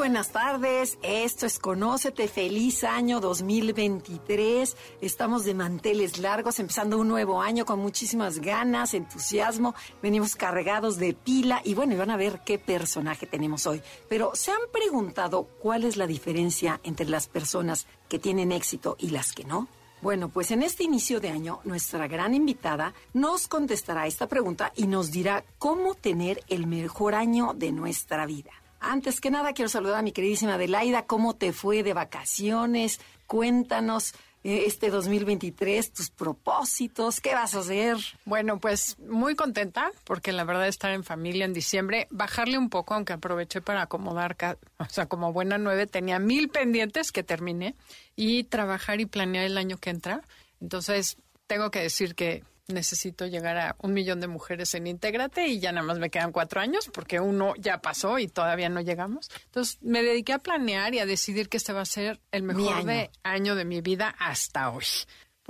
Buenas 0.00 0.32
tardes, 0.32 0.96
esto 1.02 1.44
es 1.44 1.58
Conócete, 1.58 2.26
feliz 2.26 2.84
año 2.84 3.20
2023. 3.20 4.74
Estamos 5.02 5.44
de 5.44 5.52
manteles 5.52 6.16
largos, 6.16 6.58
empezando 6.58 6.96
un 6.96 7.06
nuevo 7.06 7.42
año 7.42 7.66
con 7.66 7.80
muchísimas 7.80 8.38
ganas, 8.38 8.94
entusiasmo. 8.94 9.74
Venimos 10.02 10.36
cargados 10.36 10.96
de 10.96 11.12
pila 11.12 11.60
y 11.66 11.74
bueno, 11.74 11.92
y 11.92 11.96
van 11.98 12.10
a 12.10 12.16
ver 12.16 12.40
qué 12.46 12.58
personaje 12.58 13.26
tenemos 13.26 13.66
hoy. 13.66 13.82
Pero 14.08 14.30
¿se 14.32 14.52
han 14.52 14.60
preguntado 14.72 15.44
cuál 15.60 15.84
es 15.84 15.98
la 15.98 16.06
diferencia 16.06 16.80
entre 16.82 17.06
las 17.06 17.28
personas 17.28 17.86
que 18.08 18.18
tienen 18.18 18.52
éxito 18.52 18.96
y 18.98 19.10
las 19.10 19.32
que 19.32 19.44
no? 19.44 19.68
Bueno, 20.00 20.30
pues 20.30 20.50
en 20.50 20.62
este 20.62 20.82
inicio 20.82 21.20
de 21.20 21.28
año, 21.28 21.60
nuestra 21.64 22.08
gran 22.08 22.32
invitada 22.32 22.94
nos 23.12 23.48
contestará 23.48 24.06
esta 24.06 24.28
pregunta 24.28 24.72
y 24.74 24.86
nos 24.86 25.10
dirá 25.10 25.44
cómo 25.58 25.94
tener 25.94 26.42
el 26.48 26.66
mejor 26.66 27.14
año 27.14 27.52
de 27.54 27.70
nuestra 27.70 28.24
vida. 28.24 28.59
Antes 28.80 29.20
que 29.20 29.30
nada, 29.30 29.52
quiero 29.52 29.68
saludar 29.68 29.98
a 29.98 30.02
mi 30.02 30.12
queridísima 30.12 30.54
Adelaida. 30.54 31.06
¿Cómo 31.06 31.36
te 31.36 31.52
fue 31.52 31.82
de 31.82 31.92
vacaciones? 31.92 32.98
Cuéntanos 33.26 34.14
eh, 34.42 34.64
este 34.66 34.88
2023, 34.88 35.92
tus 35.92 36.08
propósitos, 36.08 37.20
¿qué 37.20 37.34
vas 37.34 37.54
a 37.54 37.58
hacer? 37.58 37.98
Bueno, 38.24 38.58
pues 38.58 38.98
muy 38.98 39.34
contenta 39.34 39.92
porque 40.04 40.32
la 40.32 40.44
verdad 40.44 40.66
estar 40.66 40.92
en 40.92 41.04
familia 41.04 41.44
en 41.44 41.52
diciembre, 41.52 42.08
bajarle 42.10 42.56
un 42.56 42.70
poco, 42.70 42.94
aunque 42.94 43.12
aproveché 43.12 43.60
para 43.60 43.82
acomodar, 43.82 44.36
o 44.78 44.84
sea, 44.86 45.06
como 45.06 45.34
buena 45.34 45.58
nueve, 45.58 45.86
tenía 45.86 46.18
mil 46.18 46.48
pendientes 46.48 47.12
que 47.12 47.22
terminé 47.22 47.74
y 48.16 48.44
trabajar 48.44 48.98
y 49.02 49.06
planear 49.06 49.44
el 49.44 49.58
año 49.58 49.76
que 49.76 49.90
entra. 49.90 50.22
Entonces, 50.58 51.18
tengo 51.46 51.70
que 51.70 51.80
decir 51.80 52.14
que 52.14 52.42
necesito 52.72 53.26
llegar 53.26 53.58
a 53.58 53.76
un 53.78 53.92
millón 53.92 54.20
de 54.20 54.26
mujeres 54.26 54.74
en 54.74 54.86
Intégrate 54.86 55.48
y 55.48 55.60
ya 55.60 55.72
nada 55.72 55.86
más 55.86 55.98
me 55.98 56.10
quedan 56.10 56.32
cuatro 56.32 56.60
años 56.60 56.90
porque 56.92 57.20
uno 57.20 57.54
ya 57.58 57.80
pasó 57.80 58.18
y 58.18 58.28
todavía 58.28 58.68
no 58.68 58.80
llegamos. 58.80 59.30
Entonces 59.46 59.78
me 59.82 60.02
dediqué 60.02 60.32
a 60.32 60.38
planear 60.38 60.94
y 60.94 60.98
a 60.98 61.06
decidir 61.06 61.48
que 61.48 61.56
este 61.56 61.72
va 61.72 61.82
a 61.82 61.86
ser 61.86 62.20
el 62.32 62.42
mejor 62.42 62.74
año. 62.74 62.86
De, 62.86 63.10
año 63.22 63.54
de 63.54 63.64
mi 63.64 63.80
vida 63.80 64.14
hasta 64.18 64.70
hoy 64.70 64.84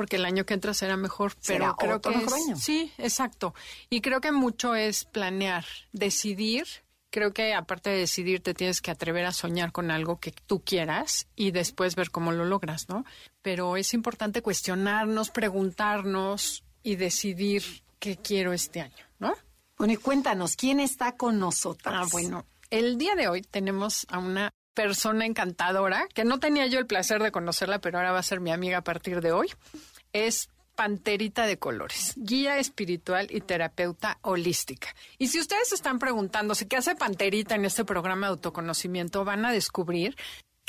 porque 0.01 0.17
el 0.17 0.25
año 0.25 0.47
que 0.47 0.55
entra 0.55 0.73
será 0.73 0.97
mejor, 0.97 1.35
pero 1.47 1.77
creo 1.77 2.01
que 2.01 2.09
mejor 2.09 2.33
año? 2.33 2.57
sí, 2.57 2.91
exacto. 2.97 3.55
Y 3.91 4.01
creo 4.01 4.23
que 4.23 4.33
mucho 4.33 4.75
es 4.75 5.05
planear, 5.05 5.67
decidir. 5.93 6.67
Creo 7.11 7.34
que 7.34 7.53
aparte 7.53 7.91
de 7.91 7.99
decidir 7.99 8.41
te 8.41 8.55
tienes 8.55 8.81
que 8.81 8.91
atrever 8.91 9.27
a 9.27 9.33
soñar 9.33 9.73
con 9.73 9.91
algo 9.91 10.19
que 10.19 10.33
tú 10.33 10.62
quieras 10.65 11.27
y 11.37 11.51
después 11.51 11.97
ver 11.97 12.11
cómo 12.11 12.33
lo 12.33 12.47
logras, 12.47 12.89
¿no? 12.89 13.05
Pero 13.43 13.77
es 13.77 13.93
importante 13.93 14.41
cuestionarnos, 14.41 15.29
preguntarnos, 15.29 16.65
y 16.83 16.97
decidir 16.97 17.62
qué 17.98 18.17
quiero 18.17 18.53
este 18.53 18.81
año, 18.81 19.05
¿no? 19.19 19.34
Bueno, 19.78 19.95
y 19.95 19.97
cuéntanos, 19.97 20.56
¿quién 20.56 20.81
está 20.81 21.17
con 21.17 21.39
nosotros? 21.39 21.95
Ah, 21.97 22.06
bueno, 22.11 22.47
el 22.70 22.98
día 22.98 23.14
de 23.14 23.28
hoy 23.28 23.42
tenemos 23.42 24.06
a 24.11 24.19
una 24.19 24.50
persona 24.75 25.27
encantadora, 25.27 26.06
que 26.14 26.25
no 26.25 26.39
tenía 26.39 26.67
yo 26.67 26.78
el 26.78 26.87
placer 26.87 27.22
de 27.22 27.33
conocerla, 27.33 27.81
pero 27.81 27.98
ahora 27.98 28.12
va 28.12 28.19
a 28.19 28.22
ser 28.22 28.41
mi 28.41 28.50
amiga 28.50 28.78
a 28.78 28.84
partir 28.84 29.20
de 29.20 29.33
hoy. 29.33 29.48
Es 30.12 30.48
Panterita 30.75 31.47
de 31.47 31.59
Colores, 31.59 32.14
guía 32.17 32.59
espiritual 32.59 33.27
y 33.31 33.42
terapeuta 33.42 34.19
holística. 34.22 34.94
Y 35.19 35.28
si 35.28 35.39
ustedes 35.39 35.72
están 35.72 35.98
preguntándose 35.98 36.69
qué 36.69 36.77
hace 36.77 36.94
Panterita 36.94 37.55
en 37.55 37.66
este 37.66 37.84
programa 37.84 38.28
de 38.28 38.32
autoconocimiento, 38.32 39.25
van 39.25 39.44
a 39.44 39.53
descubrir 39.53 40.16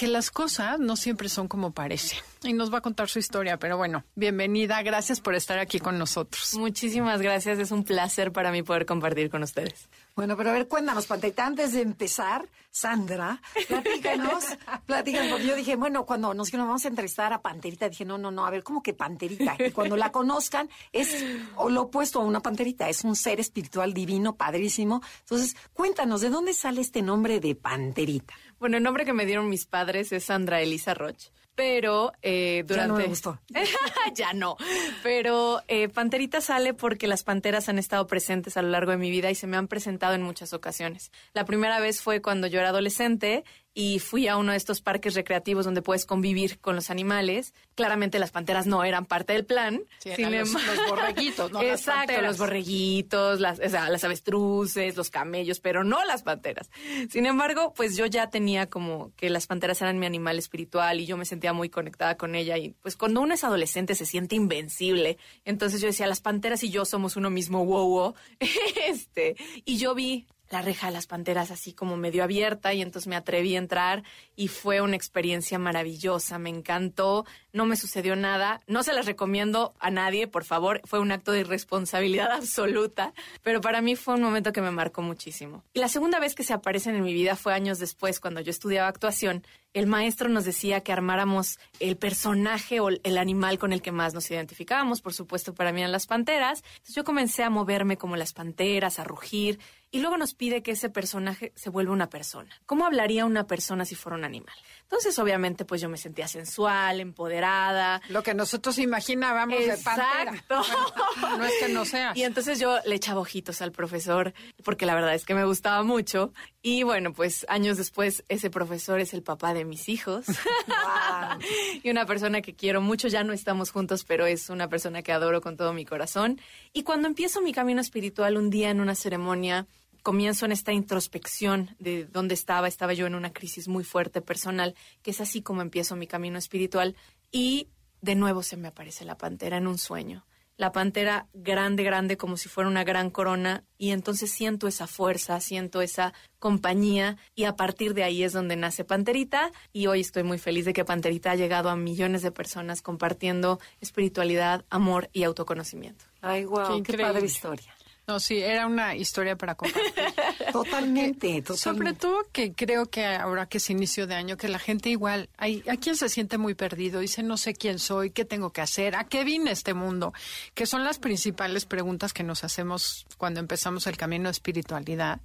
que 0.01 0.07
las 0.07 0.31
cosas 0.31 0.79
no 0.79 0.95
siempre 0.95 1.29
son 1.29 1.47
como 1.47 1.73
parecen. 1.73 2.17
Y 2.41 2.53
nos 2.53 2.73
va 2.73 2.79
a 2.79 2.81
contar 2.81 3.07
su 3.07 3.19
historia, 3.19 3.57
pero 3.57 3.77
bueno, 3.77 4.03
bienvenida, 4.15 4.81
gracias 4.81 5.21
por 5.21 5.35
estar 5.35 5.59
aquí 5.59 5.79
con 5.79 5.99
nosotros. 5.99 6.55
Muchísimas 6.55 7.21
gracias, 7.21 7.59
es 7.59 7.69
un 7.69 7.83
placer 7.83 8.31
para 8.31 8.51
mí 8.51 8.63
poder 8.63 8.87
compartir 8.87 9.29
con 9.29 9.43
ustedes. 9.43 9.87
Bueno, 10.15 10.35
pero 10.35 10.49
a 10.49 10.53
ver, 10.53 10.67
cuéntanos, 10.67 11.05
Panterita, 11.05 11.45
antes 11.45 11.73
de 11.73 11.81
empezar, 11.81 12.49
Sandra, 12.71 13.39
platícanos, 13.67 14.45
platícanos, 14.87 15.29
porque 15.33 15.45
yo 15.45 15.55
dije, 15.55 15.75
bueno, 15.75 16.03
cuando 16.07 16.33
nos 16.33 16.47
dijeron 16.47 16.65
vamos 16.65 16.83
a 16.83 16.87
entrevistar 16.87 17.31
a 17.31 17.43
Panterita, 17.43 17.87
dije, 17.87 18.03
no, 18.03 18.17
no, 18.17 18.31
no, 18.31 18.43
a 18.43 18.49
ver, 18.49 18.63
¿cómo 18.63 18.81
que 18.81 18.93
Panterita? 18.93 19.55
Y 19.59 19.69
cuando 19.69 19.95
la 19.97 20.11
conozcan, 20.11 20.67
es 20.91 21.23
lo 21.69 21.81
opuesto 21.81 22.19
a 22.19 22.23
una 22.23 22.39
Panterita, 22.39 22.89
es 22.89 23.03
un 23.03 23.15
ser 23.15 23.39
espiritual 23.39 23.93
divino, 23.93 24.35
padrísimo. 24.35 25.03
Entonces, 25.19 25.55
cuéntanos, 25.73 26.21
¿de 26.21 26.29
dónde 26.29 26.55
sale 26.55 26.81
este 26.81 27.03
nombre 27.03 27.39
de 27.39 27.53
Panterita? 27.53 28.33
Bueno, 28.61 28.77
el 28.77 28.83
nombre 28.83 29.05
que 29.05 29.13
me 29.13 29.25
dieron 29.25 29.49
mis 29.49 29.65
padres 29.65 30.11
es 30.11 30.25
Sandra 30.25 30.61
Elisa 30.61 30.93
Roch 30.93 31.31
pero 31.55 32.13
eh, 32.21 32.63
durante... 32.65 32.87
Ya 32.87 32.87
no 32.87 32.95
me 32.97 33.07
gustó. 33.07 33.39
ya 34.15 34.33
no. 34.33 34.57
Pero 35.03 35.61
eh, 35.67 35.89
Panterita 35.89 36.41
sale 36.41 36.73
porque 36.73 37.07
las 37.07 37.23
panteras 37.23 37.69
han 37.69 37.77
estado 37.77 38.07
presentes 38.07 38.57
a 38.57 38.61
lo 38.61 38.69
largo 38.69 38.91
de 38.91 38.97
mi 38.97 39.11
vida 39.11 39.29
y 39.29 39.35
se 39.35 39.47
me 39.47 39.57
han 39.57 39.67
presentado 39.67 40.15
en 40.15 40.23
muchas 40.23 40.53
ocasiones. 40.53 41.11
La 41.33 41.45
primera 41.45 41.79
vez 41.79 42.01
fue 42.01 42.21
cuando 42.21 42.47
yo 42.47 42.59
era 42.59 42.69
adolescente 42.69 43.43
y 43.73 43.99
fui 43.99 44.27
a 44.27 44.37
uno 44.37 44.51
de 44.51 44.57
estos 44.57 44.81
parques 44.81 45.13
recreativos 45.13 45.63
donde 45.63 45.81
puedes 45.81 46.05
convivir 46.05 46.59
con 46.59 46.75
los 46.75 46.89
animales. 46.89 47.53
Claramente 47.75 48.19
las 48.19 48.31
panteras 48.31 48.67
no 48.67 48.83
eran 48.83 49.05
parte 49.05 49.33
del 49.33 49.45
plan. 49.45 49.83
los, 50.05 50.53
borreguitos, 50.89 51.51
¿no? 51.51 51.61
Exacto, 51.61 52.21
los 52.21 52.37
borreguitos, 52.37 53.39
las, 53.39 53.59
o 53.59 53.69
sea, 53.69 53.89
las 53.89 54.03
avestruces, 54.03 54.97
los 54.97 55.09
camellos, 55.09 55.61
pero 55.61 55.83
no 55.85 56.03
las 56.03 56.23
panteras. 56.23 56.69
Sin 57.09 57.25
embargo, 57.25 57.73
pues 57.73 57.95
yo 57.95 58.05
ya 58.05 58.29
tenía 58.29 58.69
como 58.69 59.13
que 59.15 59.29
las 59.29 59.47
panteras 59.47 59.81
eran 59.81 59.99
mi 59.99 60.05
animal 60.05 60.37
espiritual 60.37 60.99
y 60.99 61.05
yo 61.05 61.15
me 61.15 61.25
sentía 61.25 61.53
muy 61.53 61.69
conectada 61.69 62.17
con 62.17 62.35
ella 62.35 62.57
y 62.57 62.71
pues 62.81 62.97
cuando 62.97 63.21
uno 63.21 63.33
es 63.33 63.43
adolescente 63.43 63.95
se 63.95 64.05
siente 64.05 64.35
invencible. 64.35 65.17
Entonces 65.45 65.79
yo 65.79 65.87
decía, 65.87 66.07
las 66.07 66.21
panteras 66.21 66.63
y 66.63 66.71
yo 66.71 66.83
somos 66.83 67.15
uno 67.15 67.29
mismo, 67.29 67.65
wow, 67.65 67.87
wow. 67.87 68.15
este, 68.87 69.37
y 69.63 69.77
yo 69.77 69.95
vi 69.95 70.27
la 70.51 70.61
reja 70.61 70.87
de 70.87 70.93
las 70.93 71.07
panteras 71.07 71.49
así 71.49 71.73
como 71.73 71.97
medio 71.97 72.23
abierta 72.23 72.73
y 72.73 72.81
entonces 72.81 73.07
me 73.07 73.15
atreví 73.15 73.55
a 73.55 73.59
entrar 73.59 74.03
y 74.35 74.49
fue 74.49 74.81
una 74.81 74.95
experiencia 74.95 75.57
maravillosa, 75.57 76.37
me 76.39 76.49
encantó, 76.49 77.25
no 77.53 77.65
me 77.65 77.75
sucedió 77.75 78.15
nada, 78.15 78.61
no 78.67 78.83
se 78.83 78.93
las 78.93 79.05
recomiendo 79.05 79.73
a 79.79 79.91
nadie, 79.91 80.27
por 80.27 80.43
favor, 80.43 80.81
fue 80.85 80.99
un 80.99 81.11
acto 81.11 81.31
de 81.31 81.41
irresponsabilidad 81.41 82.31
absoluta, 82.31 83.13
pero 83.43 83.61
para 83.61 83.81
mí 83.81 83.95
fue 83.95 84.15
un 84.15 84.21
momento 84.21 84.51
que 84.51 84.61
me 84.61 84.71
marcó 84.71 85.01
muchísimo. 85.01 85.63
Y 85.73 85.79
la 85.79 85.87
segunda 85.87 86.19
vez 86.19 86.35
que 86.35 86.43
se 86.43 86.53
aparecen 86.53 86.95
en 86.95 87.03
mi 87.03 87.13
vida 87.13 87.35
fue 87.35 87.53
años 87.53 87.79
después, 87.79 88.19
cuando 88.19 88.41
yo 88.41 88.51
estudiaba 88.51 88.87
actuación, 88.87 89.43
el 89.73 89.87
maestro 89.87 90.27
nos 90.27 90.43
decía 90.43 90.81
que 90.81 90.91
armáramos 90.91 91.57
el 91.79 91.95
personaje 91.95 92.81
o 92.81 92.89
el 92.89 93.17
animal 93.17 93.57
con 93.57 93.71
el 93.71 93.81
que 93.81 93.93
más 93.93 94.13
nos 94.13 94.29
identificábamos, 94.29 95.01
por 95.01 95.13
supuesto 95.13 95.53
para 95.53 95.71
mí 95.71 95.79
eran 95.79 95.93
las 95.93 96.07
panteras, 96.07 96.63
entonces 96.73 96.95
yo 96.95 97.03
comencé 97.05 97.43
a 97.43 97.49
moverme 97.49 97.97
como 97.97 98.17
las 98.17 98.33
panteras, 98.33 98.99
a 98.99 99.05
rugir, 99.05 99.59
y 99.91 99.99
luego 99.99 100.17
nos 100.17 100.33
pide 100.33 100.63
que 100.63 100.71
ese 100.71 100.89
personaje 100.89 101.51
se 101.55 101.69
vuelva 101.69 101.91
una 101.91 102.09
persona. 102.09 102.49
¿Cómo 102.65 102.85
hablaría 102.85 103.25
una 103.25 103.45
persona 103.45 103.83
si 103.83 103.95
fuera 103.95 104.17
un 104.17 104.23
animal? 104.23 104.55
Entonces, 104.83 105.19
obviamente, 105.19 105.65
pues 105.65 105.81
yo 105.81 105.89
me 105.89 105.97
sentía 105.97 106.29
sensual, 106.29 107.01
empoderada. 107.01 108.01
Lo 108.07 108.23
que 108.23 108.33
nosotros 108.33 108.77
imaginábamos 108.77 109.59
de 109.59 109.77
pantera. 109.77 110.43
no 111.37 111.43
es 111.43 111.53
que 111.59 111.69
no 111.69 111.83
sea. 111.83 112.13
Y 112.15 112.23
entonces 112.23 112.57
yo 112.57 112.77
le 112.85 112.95
echaba 112.95 113.19
ojitos 113.19 113.61
al 113.61 113.73
profesor, 113.73 114.33
porque 114.63 114.85
la 114.85 114.95
verdad 114.95 115.13
es 115.13 115.25
que 115.25 115.35
me 115.35 115.43
gustaba 115.43 115.83
mucho. 115.83 116.33
Y 116.61 116.83
bueno, 116.83 117.11
pues 117.11 117.45
años 117.49 117.77
después, 117.77 118.23
ese 118.29 118.49
profesor 118.49 119.01
es 119.01 119.13
el 119.13 119.23
papá 119.23 119.53
de 119.53 119.65
mis 119.65 119.89
hijos. 119.89 120.25
y 121.83 121.89
una 121.89 122.05
persona 122.05 122.41
que 122.41 122.55
quiero 122.55 122.79
mucho, 122.79 123.09
ya 123.09 123.25
no 123.25 123.33
estamos 123.33 123.71
juntos, 123.71 124.05
pero 124.05 124.25
es 124.25 124.49
una 124.49 124.69
persona 124.69 125.01
que 125.01 125.11
adoro 125.11 125.41
con 125.41 125.57
todo 125.57 125.73
mi 125.73 125.85
corazón. 125.85 126.39
Y 126.71 126.83
cuando 126.83 127.09
empiezo 127.09 127.41
mi 127.41 127.51
camino 127.51 127.81
espiritual 127.81 128.37
un 128.37 128.49
día 128.49 128.69
en 128.69 128.79
una 128.79 128.95
ceremonia, 128.95 129.67
comienzo 130.01 130.45
en 130.45 130.51
esta 130.51 130.73
introspección 130.73 131.75
de 131.79 132.05
dónde 132.05 132.33
estaba, 132.33 132.67
estaba 132.67 132.93
yo 132.93 133.07
en 133.07 133.15
una 133.15 133.33
crisis 133.33 133.67
muy 133.67 133.83
fuerte 133.83 134.21
personal, 134.21 134.75
que 135.01 135.11
es 135.11 135.21
así 135.21 135.41
como 135.41 135.61
empiezo 135.61 135.95
mi 135.95 136.07
camino 136.07 136.37
espiritual 136.37 136.95
y 137.31 137.69
de 138.01 138.15
nuevo 138.15 138.43
se 138.43 138.57
me 138.57 138.67
aparece 138.67 139.05
la 139.05 139.17
pantera 139.17 139.57
en 139.57 139.67
un 139.67 139.77
sueño. 139.77 140.25
La 140.57 140.71
pantera 140.71 141.27
grande, 141.33 141.83
grande, 141.83 142.17
como 142.17 142.37
si 142.37 142.47
fuera 142.47 142.69
una 142.69 142.83
gran 142.83 143.09
corona, 143.09 143.63
y 143.79 143.91
entonces 143.91 144.31
siento 144.31 144.67
esa 144.67 144.85
fuerza, 144.85 145.39
siento 145.39 145.81
esa 145.81 146.13
compañía, 146.37 147.17
y 147.33 147.45
a 147.45 147.55
partir 147.55 147.95
de 147.95 148.03
ahí 148.03 148.21
es 148.21 148.33
donde 148.33 148.55
nace 148.55 148.83
Panterita, 148.83 149.51
y 149.73 149.87
hoy 149.87 150.01
estoy 150.01 150.21
muy 150.21 150.37
feliz 150.37 150.65
de 150.65 150.73
que 150.73 150.85
Panterita 150.85 151.31
ha 151.31 151.35
llegado 151.35 151.69
a 151.69 151.75
millones 151.75 152.21
de 152.21 152.31
personas 152.31 152.83
compartiendo 152.83 153.59
espiritualidad, 153.79 154.63
amor 154.69 155.09
y 155.13 155.23
autoconocimiento. 155.23 156.05
Ay, 156.21 156.45
wow, 156.45 156.83
qué, 156.83 156.91
qué 156.91 156.97
padre 157.01 157.25
historia. 157.25 157.73
No, 158.07 158.19
sí, 158.19 158.39
era 158.39 158.65
una 158.65 158.95
historia 158.95 159.35
para 159.35 159.55
compartir. 159.55 159.93
Totalmente, 160.51 161.41
totalmente. 161.41 161.55
Sobre 161.55 161.93
todo 161.93 162.27
que 162.33 162.51
creo 162.53 162.87
que 162.87 163.05
ahora 163.05 163.45
que 163.45 163.59
es 163.59 163.69
inicio 163.69 164.05
de 164.05 164.15
año, 164.15 164.35
que 164.35 164.49
la 164.49 164.59
gente 164.59 164.89
igual, 164.89 165.29
hay, 165.37 165.63
hay 165.65 165.77
quien 165.77 165.95
se 165.95 166.09
siente 166.09 166.37
muy 166.37 166.55
perdido, 166.55 166.99
dice 166.99 167.23
no 167.23 167.37
sé 167.37 167.53
quién 167.53 167.79
soy, 167.79 168.09
qué 168.09 168.25
tengo 168.25 168.51
que 168.51 168.59
hacer, 168.59 168.95
a 168.95 169.05
qué 169.05 169.23
vine 169.23 169.51
este 169.51 169.73
mundo, 169.73 170.13
que 170.53 170.65
son 170.65 170.83
las 170.83 170.99
principales 170.99 171.65
preguntas 171.65 172.11
que 172.11 172.23
nos 172.23 172.43
hacemos 172.43 173.05
cuando 173.17 173.39
empezamos 173.39 173.87
el 173.87 173.95
camino 173.95 174.25
de 174.25 174.31
espiritualidad. 174.31 175.21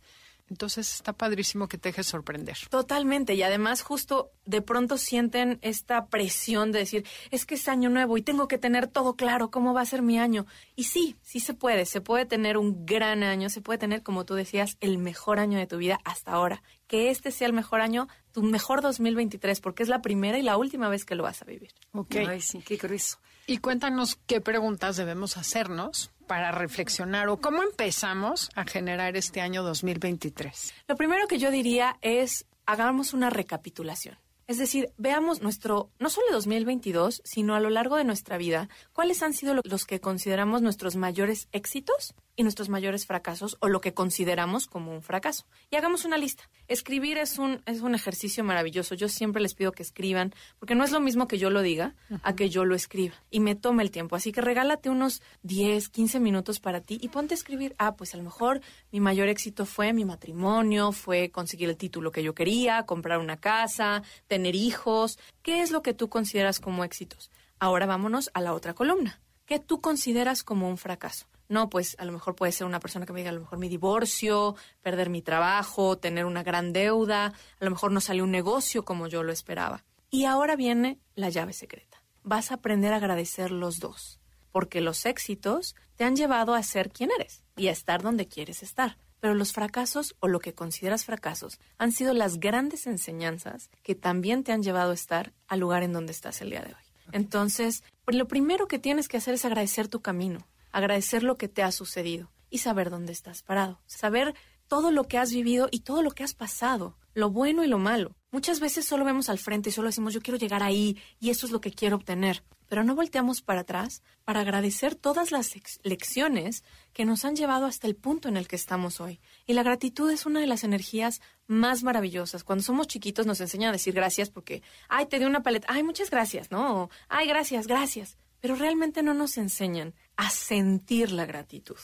Entonces 0.48 0.94
está 0.94 1.12
padrísimo 1.12 1.68
que 1.68 1.76
te 1.76 1.88
dejes 1.88 2.06
sorprender. 2.06 2.56
Totalmente. 2.70 3.34
Y 3.34 3.42
además 3.42 3.82
justo 3.82 4.30
de 4.44 4.62
pronto 4.62 4.96
sienten 4.96 5.58
esta 5.62 6.06
presión 6.06 6.70
de 6.70 6.80
decir, 6.80 7.04
es 7.30 7.46
que 7.46 7.56
es 7.56 7.68
año 7.68 7.90
nuevo 7.90 8.16
y 8.16 8.22
tengo 8.22 8.46
que 8.46 8.58
tener 8.58 8.86
todo 8.86 9.16
claro, 9.16 9.50
cómo 9.50 9.74
va 9.74 9.80
a 9.80 9.86
ser 9.86 10.02
mi 10.02 10.18
año. 10.18 10.46
Y 10.76 10.84
sí, 10.84 11.16
sí 11.22 11.40
se 11.40 11.54
puede. 11.54 11.84
Se 11.84 12.00
puede 12.00 12.26
tener 12.26 12.58
un 12.58 12.86
gran 12.86 13.22
año, 13.22 13.50
se 13.50 13.60
puede 13.60 13.78
tener, 13.78 14.02
como 14.02 14.24
tú 14.24 14.34
decías, 14.34 14.76
el 14.80 14.98
mejor 14.98 15.40
año 15.40 15.58
de 15.58 15.66
tu 15.66 15.78
vida 15.78 15.98
hasta 16.04 16.32
ahora. 16.32 16.62
Que 16.86 17.10
este 17.10 17.32
sea 17.32 17.48
el 17.48 17.52
mejor 17.52 17.80
año, 17.80 18.06
tu 18.30 18.42
mejor 18.42 18.82
2023, 18.82 19.60
porque 19.60 19.82
es 19.82 19.88
la 19.88 20.00
primera 20.00 20.38
y 20.38 20.42
la 20.42 20.56
última 20.56 20.88
vez 20.88 21.04
que 21.04 21.16
lo 21.16 21.24
vas 21.24 21.42
a 21.42 21.44
vivir. 21.44 21.72
Ok. 21.92 22.16
Ay, 22.28 22.40
sí, 22.40 22.62
qué 22.64 22.76
grueso. 22.76 23.18
Y 23.48 23.58
cuéntanos 23.58 24.18
qué 24.26 24.40
preguntas 24.40 24.96
debemos 24.96 25.36
hacernos 25.36 26.12
para 26.26 26.52
reflexionar 26.52 27.28
o 27.28 27.40
cómo 27.40 27.62
empezamos 27.62 28.50
a 28.54 28.64
generar 28.64 29.16
este 29.16 29.40
año 29.40 29.62
2023. 29.62 30.74
Lo 30.88 30.96
primero 30.96 31.26
que 31.28 31.38
yo 31.38 31.50
diría 31.50 31.96
es 32.02 32.46
hagamos 32.66 33.14
una 33.14 33.30
recapitulación. 33.30 34.18
Es 34.46 34.58
decir, 34.58 34.92
veamos 34.96 35.42
nuestro, 35.42 35.90
no 35.98 36.08
solo 36.08 36.26
2022, 36.30 37.20
sino 37.24 37.56
a 37.56 37.60
lo 37.60 37.68
largo 37.68 37.96
de 37.96 38.04
nuestra 38.04 38.38
vida, 38.38 38.68
cuáles 38.92 39.22
han 39.22 39.34
sido 39.34 39.54
los 39.64 39.86
que 39.86 40.00
consideramos 40.00 40.62
nuestros 40.62 40.94
mayores 40.94 41.48
éxitos 41.50 42.14
y 42.36 42.42
nuestros 42.42 42.68
mayores 42.68 43.06
fracasos 43.06 43.56
o 43.60 43.68
lo 43.68 43.80
que 43.80 43.94
consideramos 43.94 44.66
como 44.66 44.92
un 44.92 45.02
fracaso. 45.02 45.46
Y 45.70 45.76
hagamos 45.76 46.04
una 46.04 46.18
lista. 46.18 46.48
Escribir 46.68 47.18
es 47.18 47.38
un, 47.38 47.62
es 47.66 47.80
un 47.80 47.94
ejercicio 47.94 48.44
maravilloso. 48.44 48.94
Yo 48.94 49.08
siempre 49.08 49.42
les 49.42 49.54
pido 49.54 49.72
que 49.72 49.82
escriban, 49.82 50.34
porque 50.58 50.74
no 50.74 50.84
es 50.84 50.92
lo 50.92 51.00
mismo 51.00 51.26
que 51.26 51.38
yo 51.38 51.50
lo 51.50 51.62
diga 51.62 51.94
a 52.22 52.36
que 52.36 52.50
yo 52.50 52.64
lo 52.64 52.74
escriba 52.74 53.14
y 53.30 53.40
me 53.40 53.54
tome 53.54 53.82
el 53.82 53.90
tiempo. 53.90 54.16
Así 54.16 54.32
que 54.32 54.40
regálate 54.40 54.90
unos 54.90 55.22
10, 55.42 55.88
15 55.88 56.20
minutos 56.20 56.60
para 56.60 56.80
ti 56.80 56.98
y 57.00 57.08
ponte 57.08 57.34
a 57.34 57.36
escribir. 57.36 57.74
Ah, 57.78 57.96
pues 57.96 58.14
a 58.14 58.18
lo 58.18 58.22
mejor 58.22 58.60
mi 58.92 59.00
mayor 59.00 59.28
éxito 59.28 59.64
fue 59.64 59.92
mi 59.92 60.04
matrimonio, 60.04 60.92
fue 60.92 61.30
conseguir 61.30 61.68
el 61.68 61.76
título 61.76 62.12
que 62.12 62.22
yo 62.22 62.34
quería, 62.34 62.84
comprar 62.84 63.18
una 63.18 63.38
casa, 63.38 64.02
tener 64.26 64.54
hijos. 64.54 65.18
¿Qué 65.42 65.62
es 65.62 65.70
lo 65.70 65.82
que 65.82 65.94
tú 65.94 66.08
consideras 66.08 66.60
como 66.60 66.84
éxitos? 66.84 67.30
Ahora 67.58 67.86
vámonos 67.86 68.30
a 68.34 68.40
la 68.42 68.52
otra 68.52 68.74
columna. 68.74 69.20
¿Qué 69.46 69.58
tú 69.58 69.80
consideras 69.80 70.42
como 70.42 70.68
un 70.68 70.76
fracaso? 70.76 71.26
No, 71.48 71.68
pues 71.68 71.96
a 71.98 72.04
lo 72.04 72.12
mejor 72.12 72.34
puede 72.34 72.52
ser 72.52 72.66
una 72.66 72.80
persona 72.80 73.06
que 73.06 73.12
me 73.12 73.20
diga 73.20 73.30
a 73.30 73.34
lo 73.34 73.40
mejor 73.40 73.58
mi 73.58 73.68
divorcio, 73.68 74.56
perder 74.82 75.10
mi 75.10 75.22
trabajo, 75.22 75.98
tener 75.98 76.24
una 76.24 76.42
gran 76.42 76.72
deuda, 76.72 77.26
a 77.26 77.64
lo 77.64 77.70
mejor 77.70 77.92
no 77.92 78.00
salió 78.00 78.24
un 78.24 78.30
negocio 78.30 78.84
como 78.84 79.06
yo 79.06 79.22
lo 79.22 79.32
esperaba. 79.32 79.84
Y 80.10 80.24
ahora 80.24 80.56
viene 80.56 80.98
la 81.14 81.28
llave 81.28 81.52
secreta. 81.52 82.02
Vas 82.22 82.50
a 82.50 82.54
aprender 82.54 82.92
a 82.92 82.96
agradecer 82.96 83.50
los 83.50 83.78
dos, 83.78 84.18
porque 84.50 84.80
los 84.80 85.06
éxitos 85.06 85.76
te 85.96 86.04
han 86.04 86.16
llevado 86.16 86.54
a 86.54 86.62
ser 86.62 86.90
quien 86.90 87.10
eres 87.18 87.44
y 87.56 87.68
a 87.68 87.72
estar 87.72 88.02
donde 88.02 88.26
quieres 88.26 88.62
estar. 88.62 88.98
Pero 89.20 89.34
los 89.34 89.52
fracasos 89.52 90.14
o 90.20 90.28
lo 90.28 90.40
que 90.40 90.54
consideras 90.54 91.04
fracasos 91.04 91.58
han 91.78 91.92
sido 91.92 92.12
las 92.12 92.38
grandes 92.38 92.86
enseñanzas 92.86 93.70
que 93.82 93.94
también 93.94 94.44
te 94.44 94.52
han 94.52 94.62
llevado 94.62 94.90
a 94.90 94.94
estar 94.94 95.32
al 95.48 95.60
lugar 95.60 95.82
en 95.82 95.92
donde 95.92 96.12
estás 96.12 96.42
el 96.42 96.50
día 96.50 96.60
de 96.60 96.74
hoy. 96.74 96.86
Entonces, 97.12 97.82
lo 98.06 98.28
primero 98.28 98.68
que 98.68 98.78
tienes 98.78 99.08
que 99.08 99.16
hacer 99.16 99.34
es 99.34 99.44
agradecer 99.44 99.88
tu 99.88 100.00
camino, 100.00 100.46
agradecer 100.76 101.22
lo 101.22 101.36
que 101.36 101.48
te 101.48 101.62
ha 101.62 101.72
sucedido 101.72 102.30
y 102.50 102.58
saber 102.58 102.90
dónde 102.90 103.12
estás 103.12 103.42
parado, 103.42 103.80
saber 103.86 104.34
todo 104.68 104.90
lo 104.90 105.04
que 105.04 105.18
has 105.18 105.32
vivido 105.32 105.68
y 105.70 105.80
todo 105.80 106.02
lo 106.02 106.10
que 106.10 106.24
has 106.24 106.34
pasado, 106.34 106.98
lo 107.14 107.30
bueno 107.30 107.64
y 107.64 107.66
lo 107.66 107.78
malo. 107.78 108.16
Muchas 108.30 108.60
veces 108.60 108.84
solo 108.84 109.04
vemos 109.04 109.30
al 109.30 109.38
frente 109.38 109.70
y 109.70 109.72
solo 109.72 109.88
decimos 109.88 110.12
yo 110.12 110.20
quiero 110.20 110.38
llegar 110.38 110.62
ahí 110.62 111.00
y 111.18 111.30
eso 111.30 111.46
es 111.46 111.52
lo 111.52 111.60
que 111.60 111.70
quiero 111.70 111.96
obtener, 111.96 112.44
pero 112.68 112.84
no 112.84 112.94
volteamos 112.94 113.40
para 113.40 113.60
atrás 113.60 114.02
para 114.24 114.40
agradecer 114.40 114.94
todas 114.94 115.30
las 115.30 115.54
lecciones 115.82 116.62
que 116.92 117.06
nos 117.06 117.24
han 117.24 117.36
llevado 117.36 117.64
hasta 117.64 117.86
el 117.86 117.96
punto 117.96 118.28
en 118.28 118.36
el 118.36 118.48
que 118.48 118.56
estamos 118.56 119.00
hoy. 119.00 119.20
Y 119.46 119.54
la 119.54 119.62
gratitud 119.62 120.10
es 120.10 120.26
una 120.26 120.40
de 120.40 120.46
las 120.46 120.62
energías 120.62 121.22
más 121.46 121.84
maravillosas. 121.84 122.44
Cuando 122.44 122.64
somos 122.64 122.88
chiquitos 122.88 123.24
nos 123.24 123.40
enseñan 123.40 123.70
a 123.70 123.72
decir 123.72 123.94
gracias 123.94 124.28
porque, 124.28 124.62
ay, 124.88 125.06
te 125.06 125.18
di 125.18 125.24
una 125.24 125.42
paleta, 125.42 125.68
ay, 125.70 125.82
muchas 125.82 126.10
gracias, 126.10 126.50
¿no? 126.50 126.90
Ay, 127.08 127.26
gracias, 127.28 127.66
gracias. 127.66 128.18
Pero 128.40 128.56
realmente 128.56 129.02
no 129.02 129.14
nos 129.14 129.38
enseñan 129.38 129.94
a 130.16 130.30
sentir 130.30 131.12
la 131.12 131.26
gratitud. 131.26 131.76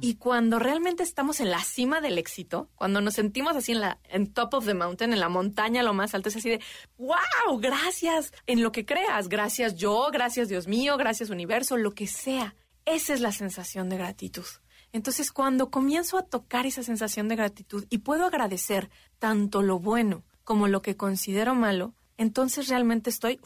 Y 0.00 0.14
cuando 0.14 0.58
realmente 0.58 1.02
estamos 1.02 1.40
en 1.40 1.50
la 1.50 1.62
cima 1.62 2.00
del 2.00 2.18
éxito, 2.18 2.70
cuando 2.76 3.00
nos 3.00 3.14
sentimos 3.14 3.56
así 3.56 3.72
en 3.72 3.80
la 3.80 3.98
en 4.04 4.32
top 4.32 4.54
of 4.54 4.66
the 4.66 4.74
mountain, 4.74 5.12
en 5.12 5.20
la 5.20 5.28
montaña 5.28 5.82
lo 5.82 5.92
más 5.92 6.14
alto, 6.14 6.28
es 6.28 6.36
así 6.36 6.48
de, 6.48 6.60
wow, 6.98 7.58
gracias 7.58 8.32
en 8.46 8.62
lo 8.62 8.72
que 8.72 8.86
creas, 8.86 9.28
gracias 9.28 9.74
yo, 9.74 10.08
gracias 10.12 10.48
Dios 10.48 10.68
mío, 10.68 10.96
gracias 10.96 11.30
universo, 11.30 11.76
lo 11.76 11.92
que 11.94 12.06
sea. 12.06 12.54
Esa 12.84 13.12
es 13.12 13.20
la 13.20 13.32
sensación 13.32 13.88
de 13.88 13.98
gratitud. 13.98 14.46
Entonces, 14.92 15.32
cuando 15.32 15.70
comienzo 15.70 16.16
a 16.16 16.22
tocar 16.22 16.64
esa 16.64 16.82
sensación 16.82 17.28
de 17.28 17.36
gratitud 17.36 17.84
y 17.90 17.98
puedo 17.98 18.24
agradecer 18.24 18.88
tanto 19.18 19.62
lo 19.62 19.80
bueno 19.80 20.24
como 20.44 20.68
lo 20.68 20.80
que 20.80 20.96
considero 20.96 21.54
malo, 21.54 21.94
entonces 22.16 22.68
realmente 22.68 23.10
estoy 23.10 23.40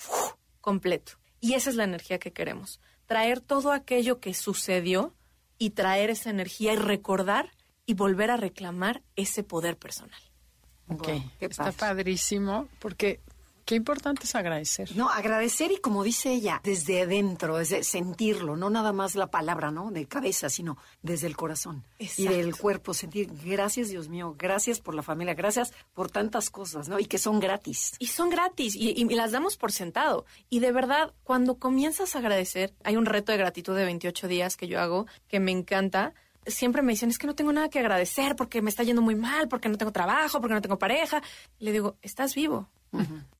completo. 0.60 1.12
Y 1.40 1.54
esa 1.54 1.70
es 1.70 1.76
la 1.76 1.84
energía 1.84 2.18
que 2.18 2.32
queremos 2.32 2.80
traer 3.10 3.40
todo 3.40 3.72
aquello 3.72 4.20
que 4.20 4.34
sucedió 4.34 5.16
y 5.58 5.70
traer 5.70 6.10
esa 6.10 6.30
energía 6.30 6.74
y 6.74 6.76
recordar 6.76 7.50
y 7.84 7.94
volver 7.94 8.30
a 8.30 8.36
reclamar 8.36 9.02
ese 9.16 9.42
poder 9.42 9.76
personal. 9.76 10.20
Ok, 10.86 11.08
está 11.40 11.72
padrísimo 11.72 12.68
porque 12.78 13.18
Qué 13.70 13.76
importante 13.76 14.24
es 14.24 14.34
agradecer. 14.34 14.96
No, 14.96 15.08
agradecer 15.10 15.70
y 15.70 15.76
como 15.76 16.02
dice 16.02 16.32
ella, 16.32 16.60
desde 16.64 17.02
adentro, 17.02 17.58
desde 17.58 17.84
sentirlo, 17.84 18.56
no 18.56 18.68
nada 18.68 18.92
más 18.92 19.14
la 19.14 19.28
palabra, 19.28 19.70
¿no? 19.70 19.92
De 19.92 20.06
cabeza, 20.06 20.50
sino 20.50 20.76
desde 21.02 21.28
el 21.28 21.36
corazón 21.36 21.84
y 21.96 22.26
del 22.26 22.56
cuerpo, 22.56 22.94
sentir, 22.94 23.30
gracias 23.44 23.90
Dios 23.90 24.08
mío, 24.08 24.34
gracias 24.36 24.80
por 24.80 24.96
la 24.96 25.04
familia, 25.04 25.34
gracias 25.34 25.72
por 25.94 26.10
tantas 26.10 26.50
cosas, 26.50 26.88
¿no? 26.88 26.98
Y 26.98 27.04
que 27.04 27.18
son 27.18 27.38
gratis. 27.38 27.92
Y 28.00 28.08
son 28.08 28.28
gratis 28.28 28.74
y, 28.74 28.90
y 28.90 29.04
las 29.10 29.30
damos 29.30 29.56
por 29.56 29.70
sentado. 29.70 30.26
Y 30.48 30.58
de 30.58 30.72
verdad, 30.72 31.14
cuando 31.22 31.54
comienzas 31.54 32.16
a 32.16 32.18
agradecer, 32.18 32.74
hay 32.82 32.96
un 32.96 33.06
reto 33.06 33.30
de 33.30 33.38
gratitud 33.38 33.76
de 33.76 33.84
28 33.84 34.26
días 34.26 34.56
que 34.56 34.66
yo 34.66 34.80
hago 34.80 35.06
que 35.28 35.38
me 35.38 35.52
encanta 35.52 36.12
siempre 36.50 36.82
me 36.82 36.92
dicen, 36.92 37.10
es 37.10 37.18
que 37.18 37.26
no 37.26 37.34
tengo 37.34 37.52
nada 37.52 37.68
que 37.68 37.78
agradecer 37.78 38.36
porque 38.36 38.62
me 38.62 38.70
está 38.70 38.82
yendo 38.82 39.02
muy 39.02 39.14
mal, 39.14 39.48
porque 39.48 39.68
no 39.68 39.78
tengo 39.78 39.92
trabajo, 39.92 40.40
porque 40.40 40.54
no 40.54 40.62
tengo 40.62 40.78
pareja. 40.78 41.22
Le 41.58 41.72
digo, 41.72 41.96
estás 42.02 42.34
vivo, 42.34 42.68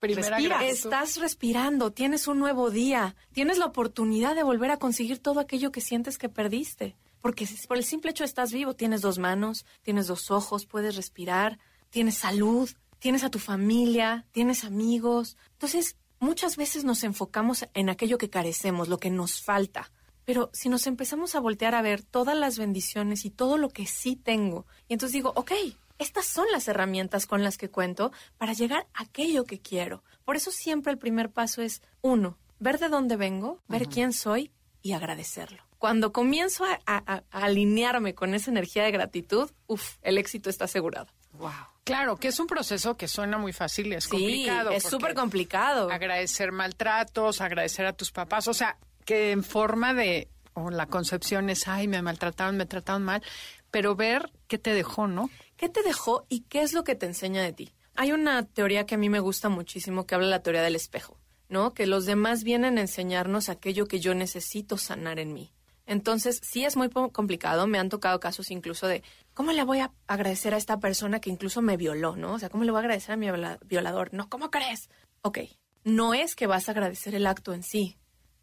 Respira. 0.01 0.65
Estás 0.65 1.17
respirando, 1.17 1.93
tienes 1.93 2.29
un 2.29 2.39
nuevo 2.39 2.71
día, 2.71 3.17
tienes 3.33 3.59
la 3.59 3.67
oportunidad 3.67 4.35
de 4.35 4.43
volver 4.43 4.71
a 4.71 4.79
conseguir 4.79 5.19
todo 5.19 5.41
aquello 5.41 5.73
que 5.73 5.81
sientes 5.81 6.19
que 6.19 6.29
perdiste. 6.29 6.97
Porque 7.21 7.47
por 7.69 7.77
el 7.77 7.85
simple 7.85 8.13
hecho 8.13 8.25
de 8.25 8.29
estás 8.29 8.53
vivo, 8.53 8.75
tienes 8.75 9.03
dos 9.03 9.19
manos, 9.19 9.67
tienes 9.83 10.07
dos 10.07 10.31
ojos, 10.31 10.67
puedes 10.67 10.97
respirar, 10.97 11.59
tienes 11.91 12.17
salud, 12.17 12.71
tienes 12.99 13.25
a 13.25 13.31
tu 13.31 13.39
familia, 13.39 14.27
tienes 14.31 14.65
amigos. 14.65 15.37
Entonces, 15.53 15.97
muchas 16.19 16.57
veces 16.57 16.85
nos 16.85 17.05
enfocamos 17.05 17.67
en 17.75 17.91
aquello 17.91 18.17
que 18.17 18.31
carecemos, 18.31 18.89
lo 18.89 18.99
que 18.99 19.11
nos 19.11 19.43
falta. 19.43 19.91
Pero 20.31 20.49
si 20.53 20.69
nos 20.69 20.87
empezamos 20.87 21.35
a 21.35 21.41
voltear 21.41 21.75
a 21.75 21.83
ver 21.83 22.05
todas 22.05 22.37
las 22.37 22.57
bendiciones 22.57 23.25
y 23.25 23.31
todo 23.31 23.59
lo 23.59 23.69
que 23.69 23.89
sí 23.89 24.15
tengo, 24.15 24.65
y 24.87 24.93
entonces 24.93 25.13
digo, 25.13 25.33
ok, 25.35 25.51
estas 25.99 26.25
son 26.25 26.47
las 26.53 26.69
herramientas 26.69 27.27
con 27.27 27.43
las 27.43 27.59
que 27.59 27.69
cuento 27.69 28.13
para 28.39 28.53
llegar 28.53 28.87
a 28.95 29.03
aquello 29.03 29.43
que 29.43 29.59
quiero. 29.59 30.05
Por 30.25 30.37
eso 30.37 30.53
siempre 30.53 30.93
el 30.93 30.99
primer 30.99 31.31
paso 31.31 31.63
es, 31.63 31.83
uno, 32.01 32.39
ver 32.61 32.79
de 32.79 32.89
dónde 32.89 33.17
vengo, 33.17 33.61
ver 33.67 33.89
quién 33.89 34.13
soy 34.13 34.53
y 34.83 34.93
agradecerlo. 34.93 35.65
Cuando 35.79 36.13
comienzo 36.13 36.65
a, 36.65 37.25
alinearme 37.33 38.15
con 38.15 38.33
esa 38.33 38.53
energía 38.53 38.85
de 38.85 38.93
gratitud, 38.93 39.51
uff, 39.67 39.97
el 40.01 40.17
éxito 40.17 40.49
está 40.49 40.67
asegurado. 40.67 41.09
Wow. 41.33 41.51
Claro, 41.83 42.19
que 42.19 42.29
es 42.29 42.39
un 42.39 42.47
proceso 42.47 42.97
que 42.97 43.09
suena 43.09 43.37
muy 43.37 43.53
fácil 43.53 43.89
y 43.89 43.95
es 43.95 44.05
sí, 44.05 44.11
complicado. 44.11 44.71
Es 44.71 44.85
súper 44.85 45.15
complicado. 45.15 45.91
Agradecer 45.91 46.53
maltratos, 46.53 47.41
agradecer 47.41 47.85
a 47.85 47.95
tus 47.95 48.13
papás, 48.13 48.47
o 48.47 48.55
sea, 48.55 48.79
que 49.11 49.33
en 49.33 49.43
forma 49.43 49.93
de, 49.93 50.29
o 50.55 50.71
la 50.71 50.87
concepción 50.87 51.51
es, 51.51 51.67
ay, 51.67 51.89
me 51.89 52.01
maltrataron, 52.01 52.57
me 52.57 52.65
trataron 52.65 53.03
mal, 53.03 53.25
pero 53.73 53.97
ver 53.97 54.31
qué 54.47 54.57
te 54.57 54.73
dejó, 54.73 55.09
¿no? 55.09 55.31
¿Qué 55.57 55.69
te 55.69 55.83
dejó 55.83 56.27
y 56.29 56.43
qué 56.43 56.63
es 56.63 56.73
lo 56.73 56.85
que 56.85 56.95
te 56.95 57.07
enseña 57.07 57.43
de 57.43 57.53
ti? 57.53 57.73
Hay 57.97 58.13
una 58.13 58.45
teoría 58.47 58.87
que 58.87 58.95
a 58.95 58.99
mí 58.99 59.09
me 59.09 59.19
gusta 59.19 59.49
muchísimo 59.49 60.07
que 60.07 60.15
habla 60.15 60.29
de 60.29 60.31
la 60.31 60.43
teoría 60.45 60.63
del 60.63 60.77
espejo, 60.77 61.19
¿no? 61.49 61.75
Que 61.75 61.89
los 61.89 62.07
demás 62.07 62.45
vienen 62.45 62.79
a 62.79 62.83
enseñarnos 62.83 63.49
aquello 63.49 63.87
que 63.87 63.99
yo 63.99 64.15
necesito 64.15 64.79
sanar 64.79 65.19
en 65.19 65.35
mí. 65.35 65.53
Entonces, 65.87 66.39
sí 66.45 66.65
es 66.65 66.77
muy 66.77 66.89
complicado. 66.89 67.67
Me 67.67 67.81
han 67.81 67.89
tocado 67.89 68.21
casos 68.21 68.53
incluso 68.53 68.87
de 68.87 69.03
cómo 69.35 69.51
le 69.51 69.65
voy 69.65 69.81
a 69.81 69.91
agradecer 70.07 70.55
a 70.55 70.57
esta 70.57 70.79
persona 70.79 71.19
que 71.19 71.31
incluso 71.31 71.63
me 71.63 71.77
violó, 71.77 72.15
¿no? 72.15 72.35
O 72.35 72.39
sea, 72.39 72.49
¿cómo 72.49 72.63
le 72.63 72.71
voy 72.71 72.79
a 72.79 72.83
agradecer 72.83 73.15
a 73.15 73.17
mi 73.17 73.27
violador? 73.65 74.15
No, 74.15 74.29
¿cómo 74.29 74.53
crees? 74.53 74.89
Ok, 75.23 75.39
no 75.83 76.15
es 76.15 76.37
que 76.37 76.47
vas 76.47 76.69
a 76.69 76.73
agradecer 76.73 77.17
el 77.17 77.27
acto 77.27 77.53
en 77.53 77.65
sí, 77.65 77.97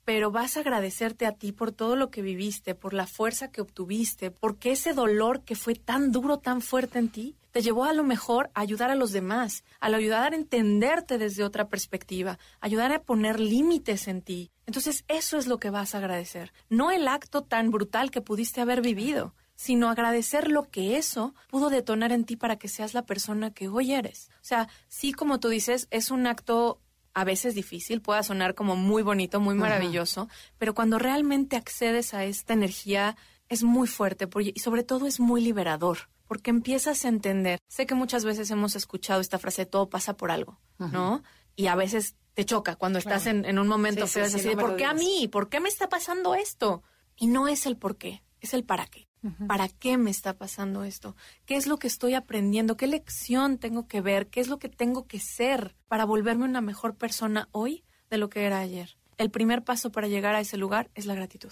pero 0.08 0.32
vas 0.32 0.56
a 0.56 0.62
agradecerte 0.62 1.26
a 1.26 1.34
ti 1.34 1.52
por 1.52 1.74
todo 1.74 1.98
lo 1.98 2.12
que 2.12 2.22
viviste, 2.22 2.76
por 2.76 2.94
la 2.94 3.08
fuerza 3.08 3.52
que 3.52 3.60
obtuviste, 3.60 4.32
porque 4.32 4.72
ese 4.72 4.94
dolor 4.94 5.42
que 5.42 5.54
fue 5.54 5.76
tan 5.76 6.14
duro, 6.14 6.40
tan 6.40 6.62
fuerte 6.62 6.98
en 6.98 7.10
ti, 7.10 7.36
te 7.52 7.62
llevó 7.62 7.84
a 7.84 7.92
lo 7.92 8.06
mejor 8.06 8.50
a 8.54 8.62
ayudar 8.62 8.90
a 8.90 8.96
los 8.96 9.12
demás, 9.12 9.66
a 9.82 9.88
ayudar 9.88 10.32
a 10.32 10.38
entenderte 10.38 11.18
desde 11.18 11.44
otra 11.44 11.68
perspectiva, 11.68 12.40
ayudar 12.62 12.94
a 12.94 13.02
poner 13.02 13.42
límites 13.42 14.08
en 14.08 14.22
ti. 14.22 14.50
Entonces 14.66 15.04
eso 15.10 15.38
es 15.38 15.46
lo 15.46 15.60
que 15.60 15.72
vas 15.72 15.94
a 15.94 15.98
agradecer, 15.98 16.54
no 16.70 16.90
el 16.92 17.10
acto 17.10 17.42
tan 17.44 17.70
brutal 17.70 18.10
que 18.10 18.22
pudiste 18.22 18.62
haber 18.62 18.80
vivido, 18.80 19.34
sino 19.58 19.90
agradecer 19.90 20.50
lo 20.50 20.70
que 20.70 20.96
eso 20.96 21.36
pudo 21.50 21.70
detonar 21.70 22.14
en 22.14 22.24
ti 22.24 22.38
para 22.38 22.56
que 22.56 22.70
seas 22.70 22.94
la 22.94 23.06
persona 23.06 23.52
que 23.52 23.68
hoy 23.68 23.92
eres. 23.92 24.30
O 24.36 24.46
sea, 24.46 24.70
sí, 24.88 25.12
como 25.12 25.42
tú 25.42 25.50
dices, 25.50 25.90
es 25.92 26.12
un 26.12 26.28
acto 26.28 26.80
a 27.18 27.24
veces 27.24 27.56
difícil, 27.56 28.00
pueda 28.00 28.22
sonar 28.22 28.54
como 28.54 28.76
muy 28.76 29.02
bonito, 29.02 29.40
muy 29.40 29.56
maravilloso, 29.56 30.30
pero 30.60 30.76
cuando 30.76 31.00
realmente 31.00 31.56
accedes 31.56 32.14
a 32.14 32.24
esta 32.26 32.54
energía 32.54 33.18
es 33.50 33.64
muy 33.64 33.88
fuerte 33.88 34.30
y 34.54 34.60
sobre 34.60 34.84
todo 34.84 35.08
es 35.08 35.20
muy 35.20 35.42
liberador, 35.42 36.12
porque 36.28 36.52
empiezas 36.52 37.06
a 37.06 37.08
entender. 37.08 37.58
Sé 37.70 37.88
que 37.88 37.96
muchas 37.96 38.24
veces 38.24 38.52
hemos 38.52 38.76
escuchado 38.76 39.20
esta 39.20 39.40
frase, 39.40 39.66
todo 39.66 39.90
pasa 39.90 40.16
por 40.16 40.30
algo, 40.30 40.60
¿no? 40.78 41.24
Y 41.56 41.66
a 41.66 41.76
veces 41.76 42.18
te 42.36 42.46
choca 42.46 42.76
cuando 42.76 43.00
estás 43.00 43.26
en, 43.26 43.58
un 43.58 43.68
momento 43.68 44.06
feo, 44.06 44.26
es 44.26 44.36
así, 44.36 44.56
¿por 44.56 44.76
qué 44.76 44.86
a 44.86 44.94
mí? 44.94 45.28
¿Por 45.28 45.50
qué 45.50 45.60
me 45.60 45.70
está 45.70 45.90
pasando 45.90 46.36
esto? 46.36 46.84
Y 47.16 47.26
no 47.26 47.48
es 47.48 47.66
el 47.66 47.78
por 47.78 47.98
qué, 47.98 48.22
es 48.42 48.54
el 48.54 48.64
para 48.64 48.86
qué. 48.86 49.07
¿Para 49.48 49.68
qué 49.68 49.98
me 49.98 50.12
está 50.12 50.34
pasando 50.34 50.84
esto? 50.84 51.16
¿Qué 51.46 51.56
es 51.56 51.68
lo 51.68 51.78
que 51.78 51.88
estoy 51.88 52.14
aprendiendo? 52.14 52.78
¿Qué 52.78 52.88
lección 52.88 53.58
tengo 53.58 53.88
que 53.88 54.00
ver? 54.00 54.28
¿Qué 54.28 54.40
es 54.40 54.48
lo 54.48 54.60
que 54.60 54.70
tengo 54.70 55.08
que 55.08 55.20
ser 55.20 55.76
para 55.88 56.06
volverme 56.06 56.46
una 56.46 56.62
mejor 56.62 56.96
persona 56.96 57.50
hoy 57.52 57.84
de 58.10 58.18
lo 58.18 58.30
que 58.30 58.46
era 58.46 58.60
ayer? 58.60 58.98
El 59.18 59.32
primer 59.32 59.64
paso 59.64 59.92
para 59.92 60.08
llegar 60.08 60.36
a 60.36 60.40
ese 60.40 60.58
lugar 60.58 60.90
es 60.96 61.06
la 61.06 61.16
gratitud. 61.16 61.52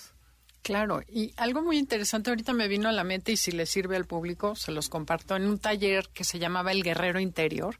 Claro, 0.61 1.01
y 1.07 1.31
algo 1.37 1.61
muy 1.61 1.77
interesante 1.77 2.31
ahorita 2.31 2.53
me 2.53 2.67
vino 2.67 2.89
a 2.89 2.91
la 2.91 3.03
mente 3.03 3.31
y 3.31 3.37
si 3.37 3.51
le 3.51 3.67
sirve 3.67 3.95
al 3.95 4.05
público, 4.05 4.55
se 4.55 4.71
los 4.71 4.89
comparto. 4.89 5.35
En 5.35 5.45
un 5.45 5.59
taller 5.59 6.09
que 6.11 6.23
se 6.23 6.39
llamaba 6.39 6.71
El 6.71 6.81
Guerrero 6.81 7.19
Interior, 7.19 7.77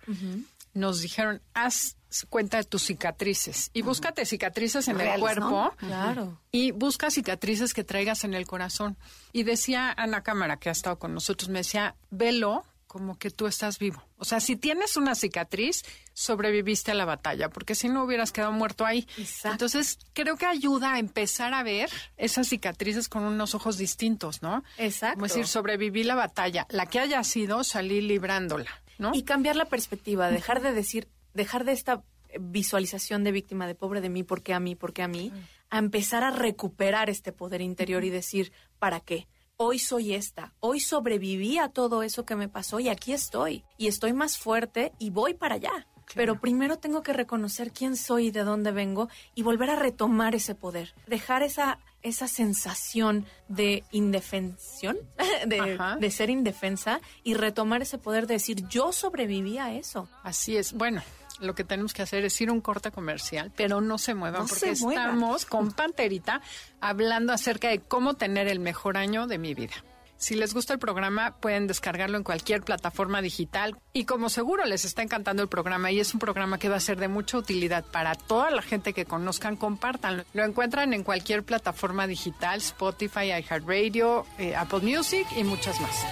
nos 0.73 1.01
dijeron, 1.01 1.41
haz 1.55 1.97
cuenta 2.29 2.57
de 2.57 2.63
tus 2.63 2.83
cicatrices 2.83 3.69
y 3.73 3.81
búscate 3.81 4.25
cicatrices 4.25 4.87
en 4.87 5.01
el 5.01 5.19
cuerpo 5.19 5.73
claro. 5.77 6.39
y 6.51 6.71
busca 6.71 7.11
cicatrices 7.11 7.73
que 7.73 7.83
traigas 7.83 8.23
en 8.23 8.33
el 8.33 8.47
corazón. 8.47 8.97
Y 9.33 9.43
decía 9.43 9.93
Ana 9.97 10.23
Cámara, 10.23 10.57
que 10.57 10.69
ha 10.69 10.71
estado 10.71 10.97
con 10.97 11.13
nosotros, 11.13 11.49
me 11.49 11.59
decía, 11.59 11.95
velo 12.09 12.63
como 12.95 13.17
que 13.17 13.29
tú 13.29 13.45
estás 13.45 13.77
vivo. 13.77 14.01
O 14.17 14.23
sea, 14.23 14.39
si 14.39 14.55
tienes 14.55 14.95
una 14.95 15.15
cicatriz, 15.15 15.83
sobreviviste 16.13 16.91
a 16.91 16.93
la 16.93 17.03
batalla, 17.03 17.49
porque 17.49 17.75
si 17.75 17.89
no 17.89 18.05
hubieras 18.05 18.31
quedado 18.31 18.53
muerto 18.53 18.85
ahí. 18.85 19.05
Entonces, 19.43 19.99
creo 20.13 20.37
que 20.37 20.45
ayuda 20.45 20.93
a 20.93 20.99
empezar 20.99 21.53
a 21.53 21.61
ver 21.61 21.89
esas 22.15 22.47
cicatrices 22.47 23.09
con 23.09 23.23
unos 23.23 23.53
ojos 23.53 23.77
distintos, 23.77 24.41
¿no? 24.41 24.63
Exacto. 24.77 25.15
Como 25.15 25.27
decir, 25.27 25.45
sobreviví 25.45 26.05
la 26.05 26.15
batalla, 26.15 26.67
la 26.69 26.85
que 26.85 27.01
haya 27.01 27.21
sido, 27.25 27.65
salí 27.65 27.99
librándola, 27.99 28.71
¿no? 28.97 29.11
Y 29.13 29.23
cambiar 29.23 29.57
la 29.57 29.65
perspectiva, 29.65 30.29
dejar 30.29 30.61
de 30.61 30.71
decir, 30.71 31.09
dejar 31.35 31.65
de 31.65 31.73
esta 31.73 32.03
visualización 32.39 33.23
de 33.23 33.31
víctima 33.31 33.67
de 33.67 33.75
pobre 33.75 34.01
de 34.01 34.09
mí, 34.09 34.23
¿por 34.23 34.41
qué 34.41 34.53
a 34.53 34.59
mí? 34.59 34.75
¿Por 34.75 34.93
qué 34.93 35.03
a 35.03 35.07
mí? 35.07 35.31
A 35.69 35.77
empezar 35.77 36.23
a 36.23 36.31
recuperar 36.31 37.09
este 37.09 37.31
poder 37.31 37.61
interior 37.61 38.03
y 38.03 38.09
decir, 38.09 38.51
¿para 38.79 38.99
qué? 38.99 39.27
Hoy 39.57 39.79
soy 39.79 40.13
esta, 40.13 40.53
hoy 40.59 40.81
sobreviví 40.81 41.59
a 41.59 41.69
todo 41.69 42.03
eso 42.03 42.25
que 42.25 42.35
me 42.35 42.49
pasó 42.49 42.79
y 42.79 42.89
aquí 42.89 43.13
estoy. 43.13 43.63
Y 43.77 43.87
estoy 43.87 44.11
más 44.11 44.37
fuerte 44.37 44.91
y 44.99 45.11
voy 45.11 45.33
para 45.33 45.55
allá. 45.55 45.87
Pero 46.13 46.39
primero 46.39 46.77
tengo 46.77 47.01
que 47.01 47.13
reconocer 47.13 47.71
quién 47.71 47.95
soy 47.95 48.27
y 48.27 48.31
de 48.31 48.43
dónde 48.43 48.71
vengo 48.71 49.09
y 49.33 49.41
volver 49.41 49.71
a 49.71 49.75
retomar 49.75 50.35
ese 50.35 50.53
poder. 50.53 50.93
Dejar 51.07 51.41
esa, 51.41 51.79
esa 52.03 52.27
sensación 52.27 53.25
de 53.47 53.83
indefensión, 53.91 54.97
de, 55.47 55.79
de, 55.99 56.11
ser 56.11 56.29
indefensa 56.29 57.01
y 57.23 57.33
retomar 57.33 57.81
ese 57.81 57.97
poder 57.97 58.27
de 58.27 58.35
decir, 58.35 58.67
yo 58.67 58.91
sobreviví 58.91 59.57
a 59.57 59.73
eso. 59.73 60.07
Así 60.21 60.57
es. 60.57 60.73
Bueno, 60.73 61.01
lo 61.39 61.55
que 61.55 61.63
tenemos 61.63 61.93
que 61.93 62.01
hacer 62.01 62.25
es 62.25 62.39
ir 62.41 62.49
a 62.49 62.53
un 62.53 62.61
corte 62.61 62.91
comercial, 62.91 63.51
pero 63.55 63.81
no 63.81 63.97
se 63.97 64.13
muevan 64.13 64.47
porque 64.47 64.71
estamos 64.71 65.45
con 65.45 65.71
Panterita 65.71 66.41
hablando 66.81 67.33
acerca 67.33 67.69
de 67.69 67.79
cómo 67.79 68.15
tener 68.15 68.47
el 68.47 68.59
mejor 68.59 68.97
año 68.97 69.27
de 69.27 69.37
mi 69.37 69.53
vida. 69.53 69.75
Si 70.17 70.35
les 70.35 70.53
gusta 70.53 70.73
el 70.73 70.79
programa, 70.79 71.35
pueden 71.39 71.67
descargarlo 71.67 72.17
en 72.17 72.23
cualquier 72.23 72.61
plataforma 72.63 73.21
digital. 73.21 73.77
Y 73.91 74.05
como 74.05 74.29
seguro 74.29 74.65
les 74.65 74.85
está 74.85 75.01
encantando 75.01 75.43
el 75.43 75.49
programa 75.49 75.91
y 75.91 75.99
es 75.99 76.13
un 76.13 76.19
programa 76.19 76.57
que 76.57 76.69
va 76.69 76.77
a 76.77 76.79
ser 76.79 76.97
de 76.97 77.07
mucha 77.07 77.37
utilidad 77.37 77.83
para 77.83 78.15
toda 78.15 78.49
la 78.49 78.61
gente 78.61 78.93
que 78.93 79.05
conozcan, 79.05 79.57
compártanlo. 79.57 80.23
Lo 80.33 80.43
encuentran 80.43 80.93
en 80.93 81.03
cualquier 81.03 81.43
plataforma 81.43 82.07
digital, 82.07 82.59
Spotify, 82.59 83.33
iHeartRadio, 83.39 84.25
eh, 84.39 84.55
Apple 84.55 84.79
Music 84.79 85.27
y 85.35 85.43
muchas 85.43 85.79
más. 85.81 86.05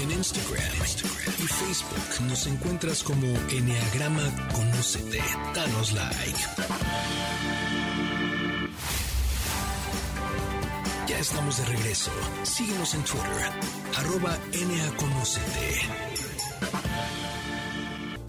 En 0.00 0.10
Instagram, 0.10 0.62
y 1.38 1.46
Facebook 1.46 2.26
nos 2.28 2.46
encuentras 2.46 3.02
como 3.02 3.26
Enneagrama 3.50 4.22
Conócete. 4.52 5.20
Danos 5.54 5.92
like. 5.92 6.38
Ya 11.08 11.18
estamos 11.18 11.58
de 11.58 11.64
regreso. 11.66 12.10
Síguenos 12.42 12.94
en 12.94 13.02
Twitter, 13.04 13.52
arroba 13.96 14.38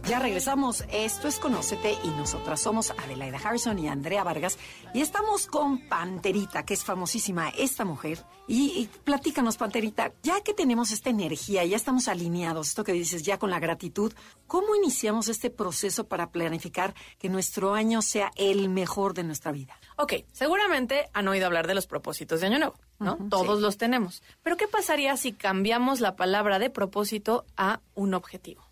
ya 0.08 0.20
regresamos. 0.20 0.86
Esto 0.92 1.28
es 1.28 1.38
Conócete 1.38 1.98
y 2.04 2.08
nosotras 2.10 2.62
somos 2.62 2.92
Adelaida 2.92 3.40
Harrison 3.44 3.78
y 3.78 3.90
Andrea 3.90 4.24
Vargas 4.24 4.58
y 4.94 5.02
estamos 5.02 5.48
con 5.48 5.80
Panterita, 5.90 6.64
que 6.64 6.74
es 6.74 6.84
famosísima 6.86 7.50
esta 7.50 7.84
mujer. 7.84 8.24
Y, 8.48 8.90
platícanos, 9.04 9.58
Panterita, 9.58 10.14
ya 10.24 10.42
que 10.42 10.54
tenemos 10.54 10.92
esta 10.92 11.10
energía, 11.10 11.66
ya 11.66 11.76
estamos 11.76 12.08
alineados, 12.08 12.70
esto 12.70 12.86
que 12.86 12.94
dices 12.94 13.24
ya 13.24 13.38
con 13.38 13.50
la 13.50 13.60
gratitud, 13.60 14.14
¿cómo 14.48 14.76
iniciamos 14.76 15.28
este 15.28 15.50
proceso 15.50 16.08
para 16.08 16.32
planificar 16.32 16.94
que 17.20 17.28
nuestro 17.28 17.74
año 17.74 18.02
sea 18.02 18.32
el 18.38 18.70
mejor 18.70 19.14
de 19.14 19.24
nuestra 19.24 19.52
vida? 19.52 19.78
Ok, 19.98 20.14
seguramente 20.32 21.10
han 21.14 21.28
oído 21.28 21.48
hablar 21.48 21.68
de 21.68 21.76
los 21.76 21.88
propósitos 21.88 22.40
de 22.40 22.48
Año 22.48 22.60
Nuevo, 22.60 22.80
¿no? 23.00 23.18
Todos 23.30 23.60
los 23.60 23.78
tenemos. 23.78 24.24
Pero 24.44 24.56
¿qué 24.56 24.70
pasaría 24.70 25.18
si 25.18 25.34
cambiamos 25.34 26.00
la 26.00 26.16
palabra 26.16 26.60
de 26.60 26.70
propósito 26.70 27.46
a 27.58 27.82
un 27.96 28.14
objetivo? 28.14 28.64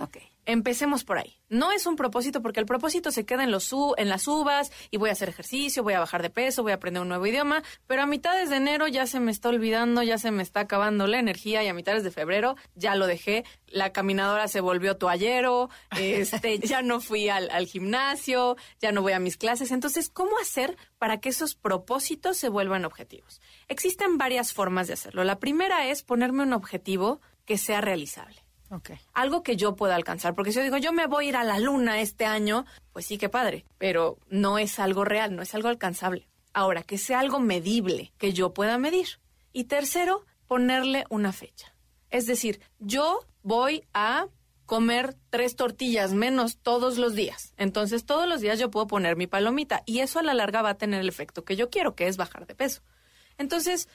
Ok. 0.00 0.18
Empecemos 0.50 1.04
por 1.04 1.18
ahí. 1.18 1.36
No 1.50 1.72
es 1.72 1.84
un 1.84 1.94
propósito 1.94 2.40
porque 2.40 2.58
el 2.58 2.64
propósito 2.64 3.10
se 3.10 3.26
queda 3.26 3.44
en, 3.44 3.50
los 3.50 3.70
en 3.98 4.08
las 4.08 4.26
uvas 4.26 4.72
y 4.90 4.96
voy 4.96 5.10
a 5.10 5.12
hacer 5.12 5.28
ejercicio, 5.28 5.82
voy 5.82 5.92
a 5.92 6.00
bajar 6.00 6.22
de 6.22 6.30
peso, 6.30 6.62
voy 6.62 6.72
a 6.72 6.76
aprender 6.76 7.02
un 7.02 7.08
nuevo 7.08 7.26
idioma, 7.26 7.62
pero 7.86 8.00
a 8.00 8.06
mitades 8.06 8.48
de 8.48 8.56
enero 8.56 8.88
ya 8.88 9.06
se 9.06 9.20
me 9.20 9.30
está 9.30 9.50
olvidando, 9.50 10.02
ya 10.02 10.16
se 10.16 10.30
me 10.30 10.42
está 10.42 10.60
acabando 10.60 11.06
la 11.06 11.18
energía 11.18 11.62
y 11.62 11.68
a 11.68 11.74
mitades 11.74 12.02
de 12.02 12.10
febrero 12.10 12.56
ya 12.74 12.94
lo 12.94 13.06
dejé, 13.06 13.44
la 13.66 13.92
caminadora 13.92 14.48
se 14.48 14.62
volvió 14.62 14.96
toallero, 14.96 15.68
este, 15.98 16.58
ya 16.60 16.80
no 16.80 17.00
fui 17.00 17.28
al, 17.28 17.50
al 17.50 17.66
gimnasio, 17.66 18.56
ya 18.80 18.90
no 18.90 19.02
voy 19.02 19.12
a 19.12 19.18
mis 19.18 19.36
clases. 19.36 19.70
Entonces, 19.70 20.08
¿cómo 20.08 20.38
hacer 20.38 20.78
para 20.96 21.20
que 21.20 21.28
esos 21.28 21.56
propósitos 21.56 22.38
se 22.38 22.48
vuelvan 22.48 22.86
objetivos? 22.86 23.42
Existen 23.68 24.16
varias 24.16 24.54
formas 24.54 24.86
de 24.86 24.94
hacerlo. 24.94 25.24
La 25.24 25.40
primera 25.40 25.88
es 25.88 26.02
ponerme 26.02 26.42
un 26.42 26.54
objetivo 26.54 27.20
que 27.44 27.58
sea 27.58 27.82
realizable. 27.82 28.47
Algo 29.14 29.42
que 29.42 29.56
yo 29.56 29.76
pueda 29.76 29.94
alcanzar. 29.94 30.34
Porque 30.34 30.52
si 30.52 30.58
yo 30.58 30.64
digo, 30.64 30.76
yo 30.76 30.92
me 30.92 31.06
voy 31.06 31.26
a 31.26 31.28
ir 31.28 31.36
a 31.36 31.44
la 31.44 31.58
luna 31.58 32.00
este 32.00 32.26
año, 32.26 32.66
pues 32.92 33.06
sí, 33.06 33.18
qué 33.18 33.28
padre. 33.28 33.64
Pero 33.78 34.18
no 34.28 34.58
es 34.58 34.78
algo 34.78 35.04
real, 35.04 35.34
no 35.34 35.42
es 35.42 35.54
algo 35.54 35.68
alcanzable. 35.68 36.28
Ahora, 36.52 36.82
que 36.82 36.98
sea 36.98 37.20
algo 37.20 37.40
medible, 37.40 38.12
que 38.18 38.32
yo 38.32 38.52
pueda 38.52 38.78
medir. 38.78 39.20
Y 39.52 39.64
tercero, 39.64 40.24
ponerle 40.46 41.04
una 41.08 41.32
fecha. 41.32 41.74
Es 42.10 42.26
decir, 42.26 42.60
yo 42.78 43.20
voy 43.42 43.84
a 43.92 44.26
comer 44.66 45.16
tres 45.30 45.56
tortillas 45.56 46.12
menos 46.12 46.58
todos 46.58 46.98
los 46.98 47.14
días. 47.14 47.54
Entonces, 47.56 48.04
todos 48.04 48.28
los 48.28 48.40
días 48.42 48.58
yo 48.58 48.70
puedo 48.70 48.86
poner 48.86 49.16
mi 49.16 49.26
palomita 49.26 49.82
y 49.86 50.00
eso 50.00 50.18
a 50.18 50.22
la 50.22 50.34
larga 50.34 50.60
va 50.60 50.70
a 50.70 50.78
tener 50.78 51.00
el 51.00 51.08
efecto 51.08 51.44
que 51.44 51.56
yo 51.56 51.70
quiero, 51.70 51.94
que 51.94 52.06
es 52.06 52.18
bajar 52.18 52.46
de 52.46 52.54
peso. 52.54 52.82
Entonces, 53.38 53.88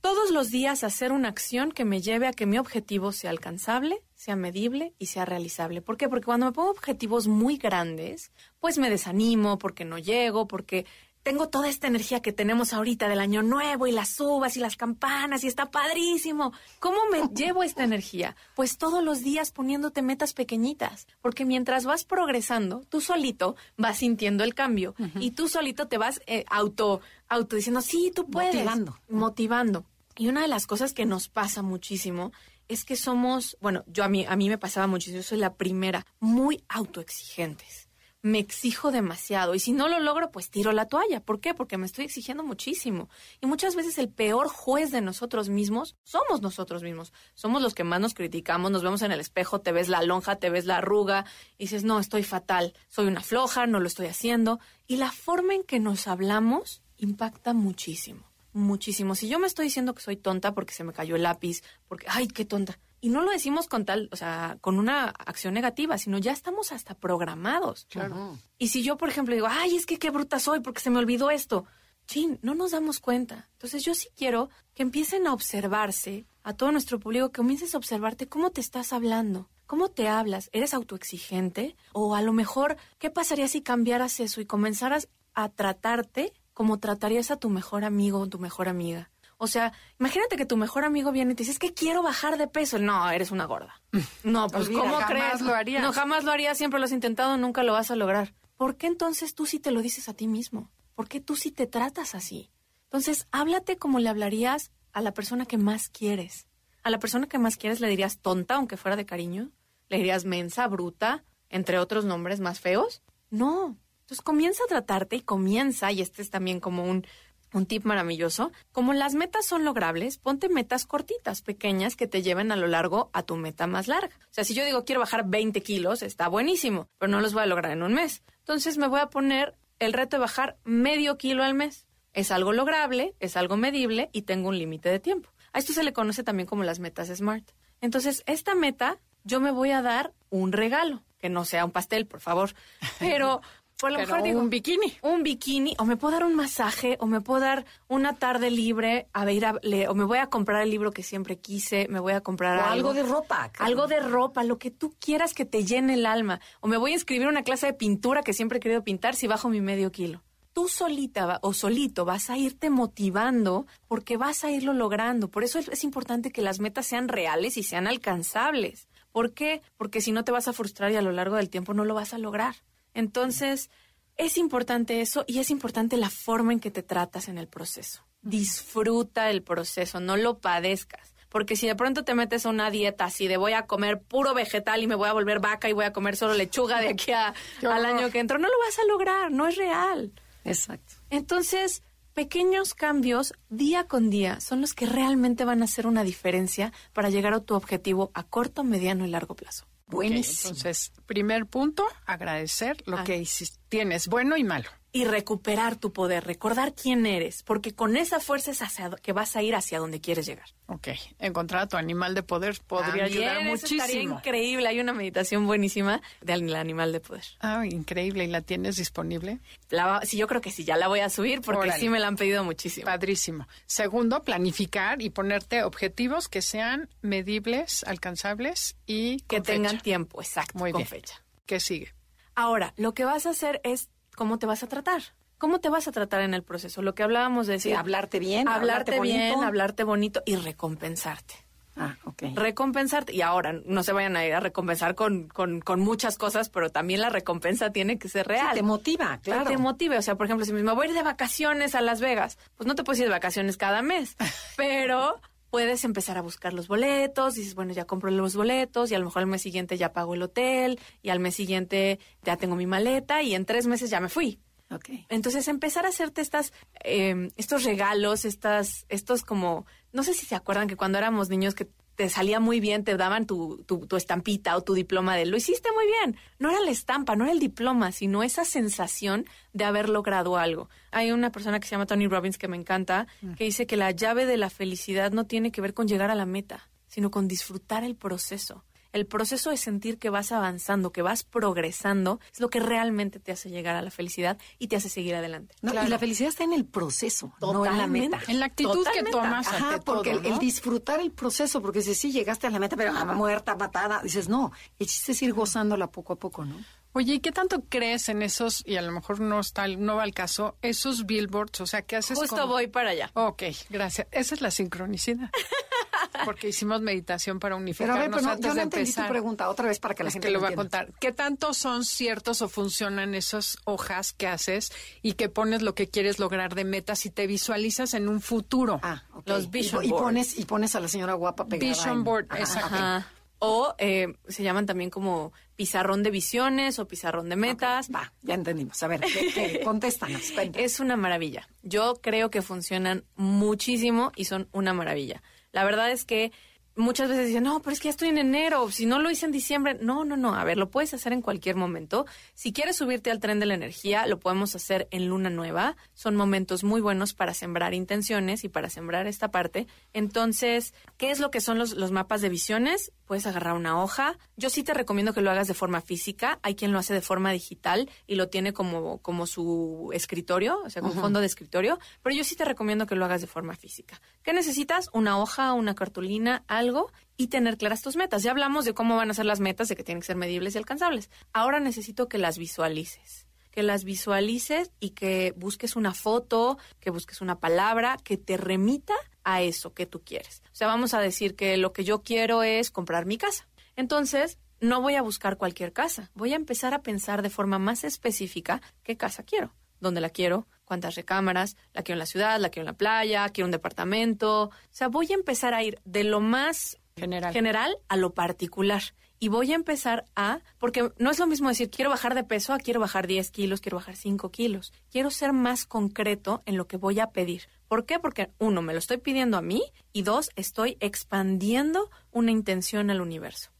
todos 0.00 0.30
los 0.30 0.50
días 0.50 0.84
hacer 0.84 1.12
una 1.12 1.28
acción 1.28 1.72
que 1.72 1.84
me 1.84 2.00
lleve 2.00 2.26
a 2.26 2.32
que 2.32 2.46
mi 2.46 2.58
objetivo 2.58 3.12
sea 3.12 3.30
alcanzable, 3.30 4.02
sea 4.14 4.36
medible 4.36 4.94
y 4.98 5.06
sea 5.06 5.24
realizable. 5.24 5.82
¿Por 5.82 5.96
qué? 5.96 6.08
Porque 6.08 6.26
cuando 6.26 6.46
me 6.46 6.52
pongo 6.52 6.70
objetivos 6.70 7.28
muy 7.28 7.56
grandes, 7.56 8.32
pues 8.60 8.78
me 8.78 8.90
desanimo 8.90 9.58
porque 9.58 9.84
no 9.84 9.98
llego, 9.98 10.46
porque 10.46 10.86
tengo 11.22 11.48
toda 11.48 11.68
esta 11.68 11.86
energía 11.86 12.20
que 12.20 12.32
tenemos 12.32 12.72
ahorita 12.72 13.08
del 13.08 13.20
año 13.20 13.42
nuevo 13.42 13.86
y 13.86 13.92
las 13.92 14.18
uvas 14.20 14.56
y 14.56 14.60
las 14.60 14.76
campanas 14.76 15.44
y 15.44 15.48
está 15.48 15.70
padrísimo. 15.70 16.52
¿Cómo 16.78 16.98
me 17.10 17.22
llevo 17.34 17.62
esta 17.62 17.84
energía? 17.84 18.36
Pues 18.56 18.78
todos 18.78 19.04
los 19.04 19.22
días 19.22 19.50
poniéndote 19.52 20.02
metas 20.02 20.32
pequeñitas, 20.32 21.06
porque 21.20 21.44
mientras 21.44 21.84
vas 21.84 22.04
progresando, 22.04 22.82
tú 22.88 23.00
solito 23.00 23.56
vas 23.76 23.98
sintiendo 23.98 24.44
el 24.44 24.54
cambio 24.54 24.94
y 25.16 25.32
tú 25.32 25.48
solito 25.48 25.88
te 25.88 25.98
vas 25.98 26.20
eh, 26.26 26.44
auto 26.48 27.00
auto 27.28 27.56
diciendo, 27.56 27.80
"Sí, 27.80 28.12
tú 28.14 28.28
puedes." 28.28 28.54
Motivando. 28.54 28.98
Motivando. 29.08 29.84
Y 30.16 30.28
una 30.28 30.42
de 30.42 30.48
las 30.48 30.66
cosas 30.66 30.92
que 30.92 31.06
nos 31.06 31.28
pasa 31.28 31.62
muchísimo 31.62 32.32
es 32.68 32.84
que 32.84 32.96
somos, 32.96 33.56
bueno, 33.60 33.84
yo 33.86 34.04
a 34.04 34.08
mí, 34.08 34.26
a 34.26 34.36
mí 34.36 34.48
me 34.48 34.58
pasaba 34.58 34.86
muchísimo, 34.86 35.18
yo 35.18 35.22
soy 35.22 35.38
la 35.38 35.54
primera, 35.54 36.06
muy 36.20 36.62
autoexigentes. 36.68 37.88
me 38.22 38.38
exijo 38.38 38.90
demasiado 38.90 39.54
y 39.54 39.60
si 39.60 39.72
no 39.72 39.88
lo 39.88 39.98
logro, 39.98 40.30
pues 40.30 40.50
tiro 40.50 40.72
la 40.72 40.86
toalla. 40.86 41.20
¿Por 41.20 41.40
qué? 41.40 41.54
Porque 41.54 41.78
me 41.78 41.86
estoy 41.86 42.04
exigiendo 42.04 42.44
muchísimo. 42.44 43.08
Y 43.40 43.46
muchas 43.46 43.74
veces 43.74 43.98
el 43.98 44.10
peor 44.10 44.48
juez 44.48 44.90
de 44.90 45.00
nosotros 45.00 45.48
mismos 45.48 45.96
somos 46.02 46.42
nosotros 46.42 46.82
mismos. 46.82 47.12
Somos 47.34 47.62
los 47.62 47.74
que 47.74 47.84
más 47.84 48.00
nos 48.00 48.14
criticamos, 48.14 48.70
nos 48.70 48.82
vemos 48.82 49.02
en 49.02 49.12
el 49.12 49.20
espejo, 49.20 49.60
te 49.60 49.72
ves 49.72 49.88
la 49.88 50.02
lonja, 50.02 50.36
te 50.36 50.50
ves 50.50 50.66
la 50.66 50.78
arruga 50.78 51.24
y 51.56 51.64
dices, 51.64 51.84
no, 51.84 51.98
estoy 51.98 52.22
fatal, 52.22 52.74
soy 52.88 53.06
una 53.06 53.22
floja, 53.22 53.66
no 53.66 53.80
lo 53.80 53.86
estoy 53.86 54.06
haciendo. 54.06 54.60
Y 54.86 54.96
la 54.96 55.10
forma 55.10 55.54
en 55.54 55.64
que 55.64 55.80
nos 55.80 56.06
hablamos 56.06 56.82
impacta 56.98 57.54
muchísimo, 57.54 58.29
muchísimo. 58.52 59.14
Si 59.14 59.28
yo 59.28 59.38
me 59.38 59.46
estoy 59.46 59.66
diciendo 59.66 59.94
que 59.94 60.02
soy 60.02 60.16
tonta 60.16 60.54
porque 60.54 60.74
se 60.74 60.84
me 60.84 60.92
cayó 60.92 61.16
el 61.16 61.22
lápiz, 61.22 61.62
porque, 61.88 62.06
ay, 62.08 62.28
qué 62.28 62.44
tonta 62.44 62.78
y 63.00 63.08
no 63.08 63.22
lo 63.22 63.30
decimos 63.30 63.66
con 63.66 63.84
tal, 63.84 64.08
o 64.12 64.16
sea, 64.16 64.58
con 64.60 64.78
una 64.78 65.06
acción 65.06 65.54
negativa, 65.54 65.96
sino 65.96 66.18
ya 66.18 66.32
estamos 66.32 66.70
hasta 66.70 66.94
programados. 66.94 67.86
Claro. 67.88 68.38
Y 68.58 68.68
si 68.68 68.82
yo, 68.82 68.96
por 68.96 69.08
ejemplo, 69.08 69.34
digo, 69.34 69.46
ay, 69.48 69.74
es 69.74 69.86
que 69.86 69.98
qué 69.98 70.10
bruta 70.10 70.38
soy 70.38 70.60
porque 70.60 70.80
se 70.80 70.90
me 70.90 70.98
olvidó 70.98 71.30
esto. 71.30 71.64
Chin, 72.06 72.38
no 72.42 72.54
nos 72.54 72.72
damos 72.72 73.00
cuenta. 73.00 73.48
Entonces 73.52 73.84
yo 73.84 73.94
sí 73.94 74.08
quiero 74.16 74.50
que 74.74 74.82
empiecen 74.82 75.26
a 75.26 75.32
observarse, 75.32 76.26
a 76.42 76.54
todo 76.54 76.72
nuestro 76.72 77.00
público, 77.00 77.30
que 77.30 77.38
comiences 77.38 77.74
a 77.74 77.78
observarte 77.78 78.28
cómo 78.28 78.50
te 78.50 78.60
estás 78.60 78.92
hablando. 78.92 79.48
¿Cómo 79.66 79.88
te 79.88 80.08
hablas? 80.08 80.50
¿Eres 80.52 80.74
autoexigente? 80.74 81.76
O 81.92 82.16
a 82.16 82.22
lo 82.22 82.32
mejor, 82.32 82.76
¿qué 82.98 83.08
pasaría 83.08 83.46
si 83.48 83.62
cambiaras 83.62 84.18
eso 84.20 84.40
y 84.40 84.46
comenzaras 84.46 85.08
a 85.32 85.48
tratarte 85.48 86.32
como 86.60 86.78
tratarías 86.78 87.30
a 87.30 87.36
tu 87.36 87.48
mejor 87.48 87.86
amigo 87.86 88.18
o 88.18 88.26
tu 88.26 88.38
mejor 88.38 88.68
amiga? 88.68 89.08
O 89.38 89.46
sea, 89.46 89.72
imagínate 89.98 90.36
que 90.36 90.44
tu 90.44 90.58
mejor 90.58 90.84
amigo 90.84 91.10
viene 91.10 91.32
y 91.32 91.34
te 91.34 91.40
dice, 91.40 91.52
es 91.52 91.58
que 91.58 91.72
quiero 91.72 92.02
bajar 92.02 92.36
de 92.36 92.48
peso. 92.48 92.78
No, 92.78 93.08
eres 93.08 93.30
una 93.30 93.46
gorda. 93.46 93.80
No, 94.24 94.46
pues 94.46 94.66
Olvida, 94.66 94.80
¿cómo 94.80 94.96
jamás 94.96 95.10
crees? 95.10 95.40
lo 95.40 95.54
harías. 95.54 95.82
No, 95.82 95.94
jamás 95.94 96.24
lo 96.24 96.32
harías, 96.32 96.58
siempre 96.58 96.78
lo 96.78 96.84
has 96.84 96.92
intentado, 96.92 97.38
nunca 97.38 97.62
lo 97.62 97.72
vas 97.72 97.90
a 97.90 97.96
lograr. 97.96 98.34
¿Por 98.58 98.76
qué 98.76 98.88
entonces 98.88 99.34
tú 99.34 99.46
sí 99.46 99.58
te 99.58 99.70
lo 99.70 99.80
dices 99.80 100.10
a 100.10 100.12
ti 100.12 100.28
mismo? 100.28 100.70
¿Por 100.94 101.08
qué 101.08 101.18
tú 101.18 101.34
sí 101.34 101.50
te 101.50 101.66
tratas 101.66 102.14
así? 102.14 102.50
Entonces, 102.84 103.26
háblate 103.30 103.78
como 103.78 103.98
le 103.98 104.10
hablarías 104.10 104.70
a 104.92 105.00
la 105.00 105.14
persona 105.14 105.46
que 105.46 105.56
más 105.56 105.88
quieres. 105.88 106.46
A 106.82 106.90
la 106.90 106.98
persona 106.98 107.26
que 107.26 107.38
más 107.38 107.56
quieres 107.56 107.80
le 107.80 107.88
dirías 107.88 108.18
tonta, 108.18 108.56
aunque 108.56 108.76
fuera 108.76 108.96
de 108.96 109.06
cariño. 109.06 109.48
Le 109.88 109.96
dirías 109.96 110.26
mensa, 110.26 110.68
bruta, 110.68 111.24
entre 111.48 111.78
otros 111.78 112.04
nombres 112.04 112.38
más 112.38 112.60
feos. 112.60 113.02
No. 113.30 113.78
Entonces 114.10 114.24
comienza 114.24 114.64
a 114.64 114.66
tratarte 114.66 115.14
y 115.14 115.20
comienza, 115.20 115.92
y 115.92 116.00
este 116.00 116.20
es 116.20 116.30
también 116.30 116.58
como 116.58 116.82
un, 116.82 117.06
un 117.52 117.64
tip 117.64 117.84
maravilloso. 117.84 118.50
Como 118.72 118.92
las 118.92 119.14
metas 119.14 119.46
son 119.46 119.64
logrables, 119.64 120.18
ponte 120.18 120.48
metas 120.48 120.84
cortitas, 120.84 121.42
pequeñas, 121.42 121.94
que 121.94 122.08
te 122.08 122.20
lleven 122.20 122.50
a 122.50 122.56
lo 122.56 122.66
largo 122.66 123.10
a 123.12 123.22
tu 123.22 123.36
meta 123.36 123.68
más 123.68 123.86
larga. 123.86 124.16
O 124.22 124.32
sea, 124.32 124.42
si 124.42 124.52
yo 124.52 124.64
digo 124.64 124.84
quiero 124.84 124.98
bajar 124.98 125.28
20 125.28 125.62
kilos, 125.62 126.02
está 126.02 126.26
buenísimo, 126.26 126.88
pero 126.98 127.08
no 127.08 127.20
los 127.20 127.34
voy 127.34 127.44
a 127.44 127.46
lograr 127.46 127.70
en 127.70 127.84
un 127.84 127.94
mes. 127.94 128.24
Entonces 128.40 128.78
me 128.78 128.88
voy 128.88 128.98
a 128.98 129.10
poner 129.10 129.54
el 129.78 129.92
reto 129.92 130.16
de 130.16 130.22
bajar 130.22 130.58
medio 130.64 131.16
kilo 131.16 131.44
al 131.44 131.54
mes. 131.54 131.86
Es 132.12 132.32
algo 132.32 132.52
lograble, 132.52 133.14
es 133.20 133.36
algo 133.36 133.56
medible 133.56 134.10
y 134.12 134.22
tengo 134.22 134.48
un 134.48 134.58
límite 134.58 134.88
de 134.88 134.98
tiempo. 134.98 135.30
A 135.52 135.60
esto 135.60 135.72
se 135.72 135.84
le 135.84 135.92
conoce 135.92 136.24
también 136.24 136.48
como 136.48 136.64
las 136.64 136.80
metas 136.80 137.16
SMART. 137.16 137.48
Entonces, 137.80 138.24
esta 138.26 138.56
meta, 138.56 138.98
yo 139.22 139.38
me 139.38 139.52
voy 139.52 139.70
a 139.70 139.82
dar 139.82 140.12
un 140.30 140.50
regalo, 140.50 141.04
que 141.20 141.28
no 141.28 141.44
sea 141.44 141.64
un 141.64 141.70
pastel, 141.70 142.06
por 142.06 142.20
favor, 142.20 142.54
pero 142.98 143.40
por 143.80 143.90
lo 143.92 143.96
Pero 143.98 144.08
mejor 144.08 144.22
digo, 144.22 144.40
un 144.40 144.50
bikini. 144.50 144.92
un 145.02 145.22
bikini 145.22 145.74
o 145.78 145.84
me 145.84 145.96
puedo 145.96 146.12
dar 146.12 146.24
un 146.24 146.34
masaje 146.34 146.96
o 147.00 147.06
me 147.06 147.20
puedo 147.20 147.40
dar 147.40 147.64
una 147.88 148.14
tarde 148.16 148.50
libre 148.50 149.06
a 149.12 149.24
ver 149.24 149.44
a 149.46 149.54
le- 149.62 149.88
o 149.88 149.94
me 149.94 150.04
voy 150.04 150.18
a 150.18 150.26
comprar 150.26 150.62
el 150.62 150.70
libro 150.70 150.90
que 150.92 151.02
siempre 151.02 151.38
quise, 151.38 151.86
me 151.88 152.00
voy 152.00 152.12
a 152.12 152.20
comprar 152.20 152.58
O 152.58 152.62
algo, 152.62 152.90
algo 152.90 152.94
de 152.94 153.02
ropa. 153.02 153.50
algo 153.58 153.86
de 153.86 154.00
ropa, 154.00 154.44
lo 154.44 154.58
que 154.58 154.70
tú 154.70 154.94
quieras 155.00 155.32
que 155.34 155.44
te 155.44 155.64
llene 155.64 155.94
el 155.94 156.06
alma 156.06 156.40
o 156.60 156.68
me 156.68 156.76
voy 156.76 156.90
a 156.90 156.94
inscribir 156.94 157.26
a 157.26 157.30
una 157.30 157.42
clase 157.42 157.66
de 157.66 157.72
pintura 157.74 158.22
que 158.22 158.32
siempre 158.32 158.58
he 158.58 158.60
querido 158.60 158.84
pintar 158.84 159.14
si 159.14 159.26
bajo 159.26 159.48
mi 159.48 159.60
medio 159.60 159.90
kilo. 159.90 160.22
Tú 160.52 160.66
solita 160.68 161.38
o 161.42 161.52
solito 161.54 162.04
vas 162.04 162.28
a 162.28 162.36
irte 162.36 162.70
motivando 162.70 163.66
porque 163.86 164.16
vas 164.16 164.42
a 164.44 164.50
irlo 164.50 164.72
logrando. 164.72 165.28
Por 165.30 165.44
eso 165.44 165.58
es, 165.60 165.68
es 165.68 165.84
importante 165.84 166.32
que 166.32 166.42
las 166.42 166.58
metas 166.58 166.86
sean 166.86 167.06
reales 167.08 167.56
y 167.56 167.62
sean 167.62 167.86
alcanzables. 167.86 168.88
¿Por 169.12 169.32
qué? 169.32 169.62
Porque 169.76 170.00
si 170.00 170.12
no 170.12 170.24
te 170.24 170.32
vas 170.32 170.48
a 170.48 170.52
frustrar 170.52 170.90
y 170.92 170.96
a 170.96 171.02
lo 171.02 171.12
largo 171.12 171.36
del 171.36 171.50
tiempo 171.50 171.72
no 171.72 171.84
lo 171.84 171.94
vas 171.94 172.14
a 172.14 172.18
lograr. 172.18 172.56
Entonces, 172.94 173.70
es 174.16 174.36
importante 174.36 175.00
eso 175.00 175.24
y 175.26 175.38
es 175.38 175.50
importante 175.50 175.96
la 175.96 176.10
forma 176.10 176.52
en 176.52 176.60
que 176.60 176.70
te 176.70 176.82
tratas 176.82 177.28
en 177.28 177.38
el 177.38 177.48
proceso. 177.48 178.02
Disfruta 178.22 179.30
el 179.30 179.42
proceso, 179.42 180.00
no 180.00 180.16
lo 180.16 180.38
padezcas. 180.38 181.14
Porque 181.28 181.54
si 181.54 181.68
de 181.68 181.76
pronto 181.76 182.02
te 182.04 182.14
metes 182.14 182.44
a 182.44 182.48
una 182.50 182.70
dieta 182.70 183.04
así 183.04 183.28
de 183.28 183.36
voy 183.36 183.52
a 183.52 183.66
comer 183.66 184.00
puro 184.02 184.34
vegetal 184.34 184.82
y 184.82 184.88
me 184.88 184.96
voy 184.96 185.08
a 185.08 185.12
volver 185.12 185.38
vaca 185.38 185.68
y 185.68 185.72
voy 185.72 185.84
a 185.84 185.92
comer 185.92 186.16
solo 186.16 186.34
lechuga 186.34 186.80
de 186.80 186.88
aquí 186.88 187.12
a- 187.12 187.32
al 187.62 187.84
año 187.86 188.10
que 188.10 188.18
entró, 188.18 188.38
no 188.38 188.48
lo 188.48 188.58
vas 188.66 188.78
a 188.80 188.84
lograr, 188.86 189.30
no 189.30 189.46
es 189.46 189.56
real. 189.56 190.12
Exacto. 190.44 190.94
Entonces, 191.08 191.84
pequeños 192.14 192.74
cambios 192.74 193.32
día 193.48 193.84
con 193.86 194.10
día 194.10 194.40
son 194.40 194.60
los 194.60 194.74
que 194.74 194.86
realmente 194.86 195.44
van 195.44 195.62
a 195.62 195.66
hacer 195.66 195.86
una 195.86 196.02
diferencia 196.02 196.72
para 196.92 197.10
llegar 197.10 197.32
a 197.32 197.40
tu 197.40 197.54
objetivo 197.54 198.10
a 198.14 198.24
corto, 198.24 198.64
mediano 198.64 199.06
y 199.06 199.10
largo 199.10 199.36
plazo. 199.36 199.66
Buenísimo. 199.90 200.50
entonces, 200.50 200.92
primer 201.06 201.46
punto, 201.46 201.86
agradecer 202.06 202.82
lo 202.86 202.98
Ah. 202.98 203.04
que 203.04 203.16
hiciste. 203.18 203.58
tienes, 203.68 204.08
bueno 204.08 204.36
y 204.36 204.44
malo. 204.44 204.68
Y 204.92 205.04
recuperar 205.04 205.76
tu 205.76 205.92
poder, 205.92 206.24
recordar 206.24 206.74
quién 206.74 207.06
eres, 207.06 207.42
porque 207.44 207.72
con 207.72 207.96
esa 207.96 208.18
fuerza 208.18 208.50
es 208.50 208.60
hacia 208.60 208.90
que 209.02 209.12
vas 209.12 209.36
a 209.36 209.42
ir 209.42 209.54
hacia 209.54 209.78
donde 209.78 210.00
quieres 210.00 210.26
llegar. 210.26 210.46
Ok, 210.66 210.88
encontrar 211.18 211.62
a 211.62 211.66
tu 211.68 211.76
animal 211.76 212.14
de 212.14 212.22
poder 212.22 212.58
podría 212.66 213.04
ayudar 213.04 213.36
eso 213.46 213.54
estaría 213.66 213.84
muchísimo. 213.84 214.16
increíble. 214.18 214.68
Hay 214.68 214.80
una 214.80 214.92
meditación 214.92 215.46
buenísima 215.46 216.00
del 216.20 216.54
animal 216.56 216.92
de 216.92 217.00
poder. 217.00 217.24
Ah, 217.40 217.64
increíble. 217.66 218.24
¿Y 218.24 218.28
la 218.28 218.40
tienes 218.40 218.76
disponible? 218.76 219.38
La 219.68 220.00
sí, 220.04 220.16
yo 220.16 220.26
creo 220.26 220.40
que 220.40 220.50
sí, 220.50 220.64
ya 220.64 220.76
la 220.76 220.88
voy 220.88 221.00
a 221.00 221.10
subir 221.10 221.40
porque 221.40 221.68
Órale. 221.68 221.80
sí 221.80 221.88
me 221.88 221.98
la 222.00 222.08
han 222.08 222.16
pedido 222.16 222.42
muchísimo. 222.44 222.84
Padrísimo. 222.86 223.46
Segundo, 223.66 224.22
planificar 224.22 225.02
y 225.02 225.10
ponerte 225.10 225.62
objetivos 225.62 226.28
que 226.28 226.42
sean 226.42 226.88
medibles, 227.02 227.84
alcanzables 227.84 228.76
y 228.86 229.18
que 229.22 229.36
con 229.36 229.42
tengan 229.44 229.70
fecha. 229.72 229.82
tiempo, 229.82 230.20
exacto, 230.22 230.58
Muy 230.58 230.72
con 230.72 230.80
bien. 230.80 230.88
fecha. 230.88 231.22
¿Qué 231.46 231.60
sigue? 231.60 231.92
Ahora, 232.34 232.74
lo 232.76 232.94
que 232.94 233.04
vas 233.04 233.26
a 233.26 233.30
hacer 233.30 233.60
es 233.64 233.88
cómo 234.20 234.38
te 234.38 234.44
vas 234.44 234.62
a 234.62 234.66
tratar. 234.66 235.00
¿Cómo 235.38 235.60
te 235.60 235.70
vas 235.70 235.88
a 235.88 235.92
tratar 235.92 236.20
en 236.20 236.34
el 236.34 236.42
proceso? 236.42 236.82
Lo 236.82 236.94
que 236.94 237.02
hablábamos 237.02 237.46
de 237.46 237.58
Sí, 237.58 237.70
decir, 237.70 237.76
hablarte 237.78 238.18
bien, 238.18 238.46
hablarte, 238.48 238.92
hablarte 238.96 239.00
bien, 239.00 239.30
bonito. 239.32 239.46
hablarte 239.48 239.84
bonito 239.84 240.22
y 240.26 240.36
recompensarte. 240.36 241.36
Ah, 241.74 241.96
ok. 242.04 242.24
Recompensarte. 242.34 243.14
Y 243.14 243.22
ahora, 243.22 243.54
no 243.64 243.82
se 243.82 243.92
vayan 243.94 244.14
a 244.16 244.26
ir 244.26 244.34
a 244.34 244.40
recompensar 244.40 244.94
con, 244.94 245.28
con, 245.28 245.62
con 245.62 245.80
muchas 245.80 246.18
cosas, 246.18 246.50
pero 246.50 246.68
también 246.68 247.00
la 247.00 247.08
recompensa 247.08 247.72
tiene 247.72 247.98
que 247.98 248.10
ser 248.10 248.26
Sí, 248.26 248.32
real. 248.32 248.54
te 248.54 248.62
motiva, 248.62 249.16
que 249.22 249.30
claro. 249.30 249.48
te 249.48 249.56
motive. 249.56 249.96
O 249.96 250.02
sea, 250.02 250.16
por 250.16 250.26
ejemplo, 250.26 250.44
si 250.44 250.52
me 250.52 250.60
voy 250.74 250.86
a 250.86 250.90
ir 250.90 250.94
de 250.94 251.02
vacaciones 251.02 251.74
a 251.74 251.80
Las 251.80 252.02
Vegas, 252.02 252.36
pues 252.58 252.66
no 252.66 252.74
te 252.74 252.84
puedes 252.84 253.00
ir 253.00 253.06
de 253.06 253.12
vacaciones 253.12 253.56
cada 253.56 253.80
mes, 253.80 254.16
pero 254.58 255.18
puedes 255.50 255.84
empezar 255.84 256.16
a 256.16 256.22
buscar 256.22 256.54
los 256.54 256.68
boletos, 256.68 257.34
dices, 257.34 257.54
bueno, 257.54 257.72
ya 257.72 257.84
compro 257.84 258.10
los 258.10 258.36
boletos 258.36 258.90
y 258.90 258.94
a 258.94 258.98
lo 258.98 259.06
mejor 259.06 259.22
al 259.22 259.28
mes 259.28 259.42
siguiente 259.42 259.76
ya 259.76 259.92
pago 259.92 260.14
el 260.14 260.22
hotel 260.22 260.78
y 261.02 261.10
al 261.10 261.20
mes 261.20 261.34
siguiente 261.34 261.98
ya 262.22 262.36
tengo 262.36 262.56
mi 262.56 262.66
maleta 262.66 263.22
y 263.22 263.34
en 263.34 263.44
tres 263.44 263.66
meses 263.66 263.90
ya 263.90 264.00
me 264.00 264.08
fui. 264.08 264.40
Ok. 264.70 264.88
Entonces 265.08 265.48
empezar 265.48 265.84
a 265.84 265.88
hacerte 265.88 266.20
estas, 266.20 266.52
eh, 266.84 267.30
estos 267.36 267.64
regalos, 267.64 268.24
estas, 268.24 268.86
estos 268.88 269.22
como, 269.22 269.66
no 269.92 270.04
sé 270.04 270.14
si 270.14 270.26
se 270.26 270.36
acuerdan 270.36 270.68
que 270.68 270.76
cuando 270.76 270.98
éramos 270.98 271.28
niños 271.28 271.56
que 271.56 271.68
te 272.00 272.08
salía 272.08 272.40
muy 272.40 272.60
bien, 272.60 272.82
te 272.82 272.96
daban 272.96 273.26
tu, 273.26 273.62
tu, 273.66 273.86
tu 273.86 273.96
estampita 273.96 274.56
o 274.56 274.62
tu 274.62 274.72
diploma 274.72 275.16
de 275.16 275.26
lo 275.26 275.36
hiciste 275.36 275.68
muy 275.72 275.84
bien. 275.84 276.16
No 276.38 276.48
era 276.48 276.58
la 276.60 276.70
estampa, 276.70 277.14
no 277.14 277.24
era 277.24 277.32
el 277.34 277.40
diploma, 277.40 277.92
sino 277.92 278.22
esa 278.22 278.46
sensación 278.46 279.26
de 279.52 279.64
haber 279.64 279.90
logrado 279.90 280.38
algo. 280.38 280.70
Hay 280.92 281.12
una 281.12 281.30
persona 281.30 281.60
que 281.60 281.68
se 281.68 281.72
llama 281.72 281.84
Tony 281.84 282.08
Robbins 282.08 282.38
que 282.38 282.48
me 282.48 282.56
encanta, 282.56 283.06
que 283.36 283.44
dice 283.44 283.66
que 283.66 283.76
la 283.76 283.90
llave 283.90 284.24
de 284.24 284.38
la 284.38 284.48
felicidad 284.48 285.12
no 285.12 285.26
tiene 285.26 285.52
que 285.52 285.60
ver 285.60 285.74
con 285.74 285.88
llegar 285.88 286.10
a 286.10 286.14
la 286.14 286.24
meta, 286.24 286.70
sino 286.86 287.10
con 287.10 287.28
disfrutar 287.28 287.84
el 287.84 287.96
proceso. 287.96 288.64
El 288.92 289.06
proceso 289.06 289.50
de 289.50 289.56
sentir 289.56 289.98
que 289.98 290.10
vas 290.10 290.32
avanzando, 290.32 290.90
que 290.92 291.02
vas 291.02 291.22
progresando, 291.24 292.20
es 292.32 292.40
lo 292.40 292.48
que 292.50 292.60
realmente 292.60 293.20
te 293.20 293.32
hace 293.32 293.48
llegar 293.50 293.76
a 293.76 293.82
la 293.82 293.90
felicidad 293.90 294.38
y 294.58 294.68
te 294.68 294.76
hace 294.76 294.88
seguir 294.88 295.14
adelante. 295.14 295.54
No, 295.62 295.72
Y 295.84 295.88
la 295.88 295.98
felicidad 295.98 296.28
está 296.30 296.44
en 296.44 296.52
el 296.52 296.64
proceso, 296.64 297.32
no 297.40 297.50
en 297.50 297.62
la 297.64 297.70
Totalmente. 297.70 298.16
meta. 298.16 298.30
En 298.32 298.40
la 298.40 298.46
actitud 298.46 298.72
que 298.72 299.02
Totalmente. 299.02 299.10
tomas 299.12 299.46
Ajá, 299.48 299.68
ante 299.74 299.84
porque 299.84 300.14
todo, 300.14 300.32
el, 300.34 300.38
disfrutar 300.38 301.00
el 301.00 301.12
proceso, 301.12 301.62
porque 301.62 301.82
si 301.82 301.94
sí 301.94 302.10
llegaste 302.12 302.46
a 302.46 302.50
la 302.50 302.58
meta, 302.58 302.76
pero 302.76 302.92
ah, 302.96 303.04
muerta, 303.04 303.54
matada, 303.56 304.00
dices, 304.02 304.28
no, 304.28 304.52
el 304.78 304.86
chiste 304.86 305.12
es 305.12 305.22
ir 305.22 305.32
gozándola 305.32 305.86
poco 305.90 306.14
a 306.14 306.16
poco, 306.16 306.44
¿no? 306.44 306.56
Oye, 306.92 307.14
¿y 307.14 307.20
qué 307.20 307.30
tanto 307.30 307.62
crees 307.68 308.08
en 308.08 308.20
esos, 308.22 308.64
y 308.66 308.74
a 308.76 308.82
lo 308.82 308.90
mejor 308.90 309.20
no 309.20 309.38
está, 309.38 309.68
no 309.68 309.96
va 309.96 310.02
al 310.02 310.12
caso, 310.12 310.56
esos 310.60 311.06
billboards? 311.06 311.60
O 311.60 311.66
sea, 311.66 311.82
¿qué 311.82 311.94
haces 311.94 312.18
Justo 312.18 312.34
con- 312.36 312.48
voy 312.48 312.66
para 312.66 312.90
allá. 312.90 313.12
Ok, 313.14 313.44
gracias. 313.68 314.08
Esa 314.10 314.34
es 314.34 314.40
la 314.40 314.50
sincronicidad. 314.50 315.30
Porque 316.24 316.48
hicimos 316.48 316.80
meditación 316.80 317.38
para 317.40 317.54
Pero 317.54 317.58
a 317.58 317.62
unificarnos 317.62 317.98
ver, 317.98 318.10
pero 318.10 318.22
no, 318.22 318.30
antes 318.30 318.44
yo 318.44 318.48
no 318.50 318.54
de 318.56 318.62
entendí 318.62 318.88
empezar. 318.90 319.06
tu 319.06 319.10
pregunta 319.12 319.48
otra 319.48 319.66
vez 319.68 319.78
para 319.78 319.94
que 319.94 320.02
la 320.02 320.08
Es 320.08 320.14
gente 320.14 320.28
que 320.28 320.32
lo 320.32 320.38
lo 320.40 320.44
voy 320.46 320.52
a 320.52 320.56
contar. 320.56 320.92
¿Qué 321.00 321.12
tanto 321.12 321.54
son 321.54 321.84
ciertos 321.84 322.42
o 322.42 322.48
funcionan 322.48 323.14
esas 323.14 323.58
hojas 323.64 324.12
que 324.12 324.26
haces 324.28 324.72
y 325.02 325.12
que 325.14 325.28
pones 325.28 325.62
lo 325.62 325.74
que 325.74 325.88
quieres 325.88 326.18
lograr 326.18 326.54
de 326.54 326.64
metas 326.64 327.04
y 327.06 327.10
te 327.10 327.26
visualizas 327.26 327.94
en 327.94 328.08
un 328.08 328.20
futuro? 328.20 328.80
Ah, 328.82 329.02
ok. 329.14 329.28
Los 329.28 329.44
Y- 329.44 329.48
vision 329.48 329.84
y, 329.84 329.88
boards. 329.90 330.02
pones 330.04 330.38
y 330.38 330.44
pones 330.44 330.74
a 330.74 330.80
la 330.80 330.88
señora 330.88 331.14
guapa 331.14 331.46
pegada. 331.46 331.68
Vision 331.70 331.96
en- 331.98 332.04
board, 332.04 332.26
Ajá, 332.30 332.40
exacto. 332.40 332.66
ok. 332.66 332.72
Ajá. 332.74 333.08
O 333.42 333.74
eh, 333.78 334.08
se 334.28 334.42
llaman 334.42 334.66
también 334.66 334.90
como 334.90 335.32
pizarrón 335.56 336.02
de 336.02 336.10
visiones 336.10 336.78
o 336.78 336.86
pizarrón 336.86 337.30
de 337.30 337.36
metas. 337.36 337.88
Va, 337.90 338.12
ya 338.20 338.34
entendimos. 338.34 338.82
A 338.82 338.86
ver, 338.86 339.00
contéstanos. 339.64 340.30
Es 340.54 340.78
una 340.78 340.96
maravilla. 340.96 341.48
Yo 341.62 342.00
creo 342.02 342.30
que 342.30 342.42
funcionan 342.42 343.04
muchísimo 343.16 344.12
y 344.14 344.26
son 344.26 344.48
una 344.52 344.74
maravilla. 344.74 345.22
La 345.52 345.64
verdad 345.64 345.90
es 345.90 346.04
que 346.04 346.32
muchas 346.76 347.08
veces 347.08 347.26
dicen, 347.28 347.44
no, 347.44 347.60
pero 347.60 347.72
es 347.72 347.80
que 347.80 347.86
ya 347.86 347.90
estoy 347.90 348.08
en 348.08 348.18
enero, 348.18 348.70
si 348.70 348.86
no 348.86 348.98
lo 348.98 349.10
hice 349.10 349.26
en 349.26 349.32
diciembre. 349.32 349.76
No, 349.80 350.04
no, 350.04 350.16
no, 350.16 350.34
a 350.34 350.44
ver, 350.44 350.56
lo 350.56 350.70
puedes 350.70 350.94
hacer 350.94 351.12
en 351.12 351.22
cualquier 351.22 351.56
momento. 351.56 352.06
Si 352.34 352.52
quieres 352.52 352.76
subirte 352.76 353.10
al 353.10 353.20
tren 353.20 353.40
de 353.40 353.46
la 353.46 353.54
energía, 353.54 354.06
lo 354.06 354.18
podemos 354.18 354.54
hacer 354.54 354.88
en 354.90 355.08
luna 355.08 355.30
nueva. 355.30 355.76
Son 355.94 356.16
momentos 356.16 356.64
muy 356.64 356.80
buenos 356.80 357.14
para 357.14 357.34
sembrar 357.34 357.74
intenciones 357.74 358.44
y 358.44 358.48
para 358.48 358.70
sembrar 358.70 359.06
esta 359.06 359.30
parte. 359.30 359.66
Entonces, 359.92 360.74
¿qué 360.96 361.10
es 361.10 361.20
lo 361.20 361.30
que 361.30 361.40
son 361.40 361.58
los, 361.58 361.74
los 361.74 361.92
mapas 361.92 362.22
de 362.22 362.28
visiones? 362.28 362.92
Puedes 363.10 363.26
agarrar 363.26 363.56
una 363.56 363.82
hoja. 363.82 364.16
Yo 364.36 364.50
sí 364.50 364.62
te 364.62 364.72
recomiendo 364.72 365.12
que 365.12 365.20
lo 365.20 365.32
hagas 365.32 365.48
de 365.48 365.54
forma 365.54 365.80
física. 365.80 366.38
Hay 366.44 366.54
quien 366.54 366.70
lo 366.70 366.78
hace 366.78 366.94
de 366.94 367.00
forma 367.00 367.32
digital 367.32 367.90
y 368.06 368.14
lo 368.14 368.28
tiene 368.28 368.52
como, 368.52 368.98
como 368.98 369.26
su 369.26 369.90
escritorio, 369.92 370.60
o 370.64 370.70
sea, 370.70 370.80
como 370.80 370.94
fondo 370.94 371.18
de 371.18 371.26
escritorio. 371.26 371.80
Pero 372.04 372.14
yo 372.14 372.22
sí 372.22 372.36
te 372.36 372.44
recomiendo 372.44 372.86
que 372.86 372.94
lo 372.94 373.04
hagas 373.04 373.20
de 373.20 373.26
forma 373.26 373.56
física. 373.56 374.00
¿Qué 374.22 374.32
necesitas? 374.32 374.90
Una 374.92 375.18
hoja, 375.18 375.54
una 375.54 375.74
cartulina, 375.74 376.44
algo 376.46 376.92
y 377.16 377.26
tener 377.26 377.56
claras 377.56 377.82
tus 377.82 377.96
metas. 377.96 378.22
Ya 378.22 378.30
hablamos 378.30 378.64
de 378.64 378.74
cómo 378.74 378.94
van 378.94 379.10
a 379.10 379.14
ser 379.14 379.26
las 379.26 379.40
metas, 379.40 379.66
de 379.66 379.74
que 379.74 379.82
tienen 379.82 380.02
que 380.02 380.06
ser 380.06 380.14
medibles 380.14 380.54
y 380.54 380.58
alcanzables. 380.58 381.10
Ahora 381.32 381.58
necesito 381.58 382.08
que 382.08 382.18
las 382.18 382.38
visualices 382.38 383.26
que 383.50 383.64
las 383.64 383.82
visualices 383.82 384.70
y 384.78 384.90
que 384.90 385.34
busques 385.36 385.74
una 385.74 385.92
foto, 385.92 386.56
que 386.78 386.90
busques 386.90 387.20
una 387.20 387.40
palabra 387.40 387.96
que 388.04 388.16
te 388.16 388.36
remita 388.36 388.94
a 389.24 389.42
eso 389.42 389.74
que 389.74 389.86
tú 389.86 390.02
quieres. 390.02 390.42
O 390.46 390.54
sea, 390.54 390.66
vamos 390.66 390.94
a 390.94 391.00
decir 391.00 391.36
que 391.36 391.56
lo 391.56 391.72
que 391.72 391.84
yo 391.84 392.02
quiero 392.02 392.42
es 392.42 392.70
comprar 392.70 393.06
mi 393.06 393.18
casa. 393.18 393.48
Entonces, 393.76 394.38
no 394.60 394.80
voy 394.80 394.94
a 394.94 395.02
buscar 395.02 395.36
cualquier 395.36 395.72
casa. 395.72 396.10
Voy 396.14 396.32
a 396.32 396.36
empezar 396.36 396.74
a 396.74 396.82
pensar 396.82 397.22
de 397.22 397.30
forma 397.30 397.58
más 397.58 397.84
específica 397.84 398.60
qué 398.82 398.96
casa 398.96 399.22
quiero, 399.22 399.54
dónde 399.80 400.00
la 400.00 400.10
quiero, 400.10 400.46
cuántas 400.64 400.94
recámaras, 400.94 401.56
la 401.72 401.82
quiero 401.82 401.96
en 401.96 402.00
la 402.00 402.06
ciudad, 402.06 402.38
la 402.38 402.50
quiero 402.50 402.62
en 402.62 402.72
la 402.72 402.78
playa, 402.78 403.28
quiero 403.30 403.46
un 403.46 403.52
departamento. 403.52 404.44
O 404.44 404.50
sea, 404.70 404.88
voy 404.88 405.10
a 405.10 405.14
empezar 405.14 405.54
a 405.54 405.62
ir 405.62 405.80
de 405.84 406.04
lo 406.04 406.20
más 406.20 406.78
General. 406.96 407.32
general 407.32 407.78
a 407.88 407.96
lo 407.96 408.12
particular. 408.14 408.82
Y 409.18 409.28
voy 409.28 409.52
a 409.52 409.54
empezar 409.54 410.06
a, 410.16 410.40
porque 410.58 410.92
no 410.98 411.10
es 411.10 411.18
lo 411.18 411.26
mismo 411.26 411.48
decir 411.48 411.70
quiero 411.70 411.90
bajar 411.90 412.14
de 412.14 412.24
peso 412.24 412.54
a 412.54 412.58
quiero 412.58 412.80
bajar 412.80 413.06
10 413.06 413.30
kilos, 413.30 413.60
quiero 413.60 413.76
bajar 413.76 413.96
5 413.96 414.30
kilos. 414.30 414.72
Quiero 414.90 415.10
ser 415.10 415.32
más 415.32 415.66
concreto 415.66 416.42
en 416.46 416.56
lo 416.56 416.66
que 416.66 416.78
voy 416.78 417.00
a 417.00 417.08
pedir. 417.10 417.48
¿Por 417.70 417.86
qué? 417.86 418.00
Porque 418.00 418.32
uno, 418.38 418.62
me 418.62 418.72
lo 418.72 418.80
estoy 418.80 418.96
pidiendo 418.96 419.36
a 419.36 419.42
mí 419.42 419.62
y 419.92 420.02
dos, 420.02 420.30
estoy 420.34 420.76
expandiendo 420.80 421.88
una 422.10 422.32
intención 422.32 422.90
al 422.90 423.00
universo. 423.00 423.52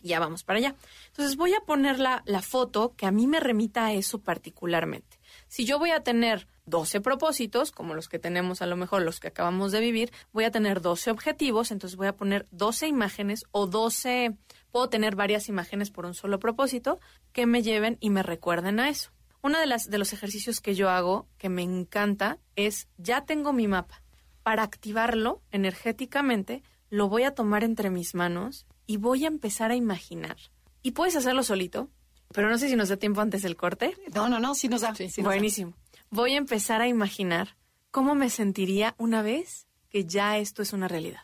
Ya 0.00 0.18
vamos 0.20 0.42
para 0.42 0.58
allá. 0.58 0.74
Entonces 1.08 1.36
voy 1.36 1.52
a 1.52 1.60
poner 1.60 1.98
la, 1.98 2.22
la 2.24 2.40
foto 2.40 2.94
que 2.96 3.04
a 3.04 3.10
mí 3.10 3.26
me 3.26 3.40
remita 3.40 3.84
a 3.84 3.92
eso 3.92 4.20
particularmente. 4.20 5.20
Si 5.48 5.66
yo 5.66 5.78
voy 5.78 5.90
a 5.90 6.02
tener 6.02 6.48
12 6.64 7.02
propósitos, 7.02 7.70
como 7.70 7.92
los 7.92 8.08
que 8.08 8.18
tenemos 8.18 8.62
a 8.62 8.66
lo 8.66 8.76
mejor 8.76 9.02
los 9.02 9.20
que 9.20 9.28
acabamos 9.28 9.70
de 9.70 9.80
vivir, 9.80 10.12
voy 10.32 10.44
a 10.44 10.50
tener 10.50 10.80
12 10.80 11.10
objetivos, 11.10 11.70
entonces 11.70 11.98
voy 11.98 12.06
a 12.06 12.16
poner 12.16 12.46
12 12.52 12.88
imágenes 12.88 13.44
o 13.50 13.66
12, 13.66 14.34
puedo 14.72 14.88
tener 14.88 15.14
varias 15.14 15.50
imágenes 15.50 15.90
por 15.90 16.06
un 16.06 16.14
solo 16.14 16.38
propósito 16.38 17.00
que 17.34 17.44
me 17.44 17.62
lleven 17.62 17.98
y 18.00 18.08
me 18.08 18.22
recuerden 18.22 18.80
a 18.80 18.88
eso. 18.88 19.10
Uno 19.42 19.58
de, 19.58 19.66
las, 19.66 19.88
de 19.88 19.98
los 19.98 20.12
ejercicios 20.12 20.60
que 20.60 20.74
yo 20.74 20.90
hago, 20.90 21.28
que 21.38 21.48
me 21.48 21.62
encanta, 21.62 22.38
es 22.56 22.88
ya 22.96 23.24
tengo 23.24 23.52
mi 23.52 23.68
mapa. 23.68 24.02
Para 24.42 24.62
activarlo 24.62 25.42
energéticamente, 25.50 26.62
lo 26.90 27.08
voy 27.08 27.24
a 27.24 27.34
tomar 27.34 27.64
entre 27.64 27.90
mis 27.90 28.14
manos 28.14 28.66
y 28.86 28.96
voy 28.96 29.24
a 29.24 29.28
empezar 29.28 29.70
a 29.70 29.76
imaginar. 29.76 30.36
Y 30.82 30.92
puedes 30.92 31.16
hacerlo 31.16 31.42
solito, 31.42 31.90
pero 32.32 32.48
no 32.48 32.58
sé 32.58 32.68
si 32.68 32.76
nos 32.76 32.88
da 32.88 32.96
tiempo 32.96 33.20
antes 33.20 33.42
del 33.42 33.56
corte. 33.56 33.94
No, 34.14 34.28
no, 34.28 34.38
no, 34.40 34.54
sí 34.54 34.68
nos 34.68 34.80
da. 34.80 34.94
sí 34.94 35.04
nos 35.04 35.16
da. 35.16 35.22
Buenísimo. 35.22 35.74
Voy 36.10 36.34
a 36.34 36.38
empezar 36.38 36.80
a 36.80 36.88
imaginar 36.88 37.56
cómo 37.90 38.14
me 38.14 38.30
sentiría 38.30 38.94
una 38.98 39.22
vez 39.22 39.66
que 39.90 40.04
ya 40.04 40.38
esto 40.38 40.62
es 40.62 40.72
una 40.72 40.88
realidad. 40.88 41.20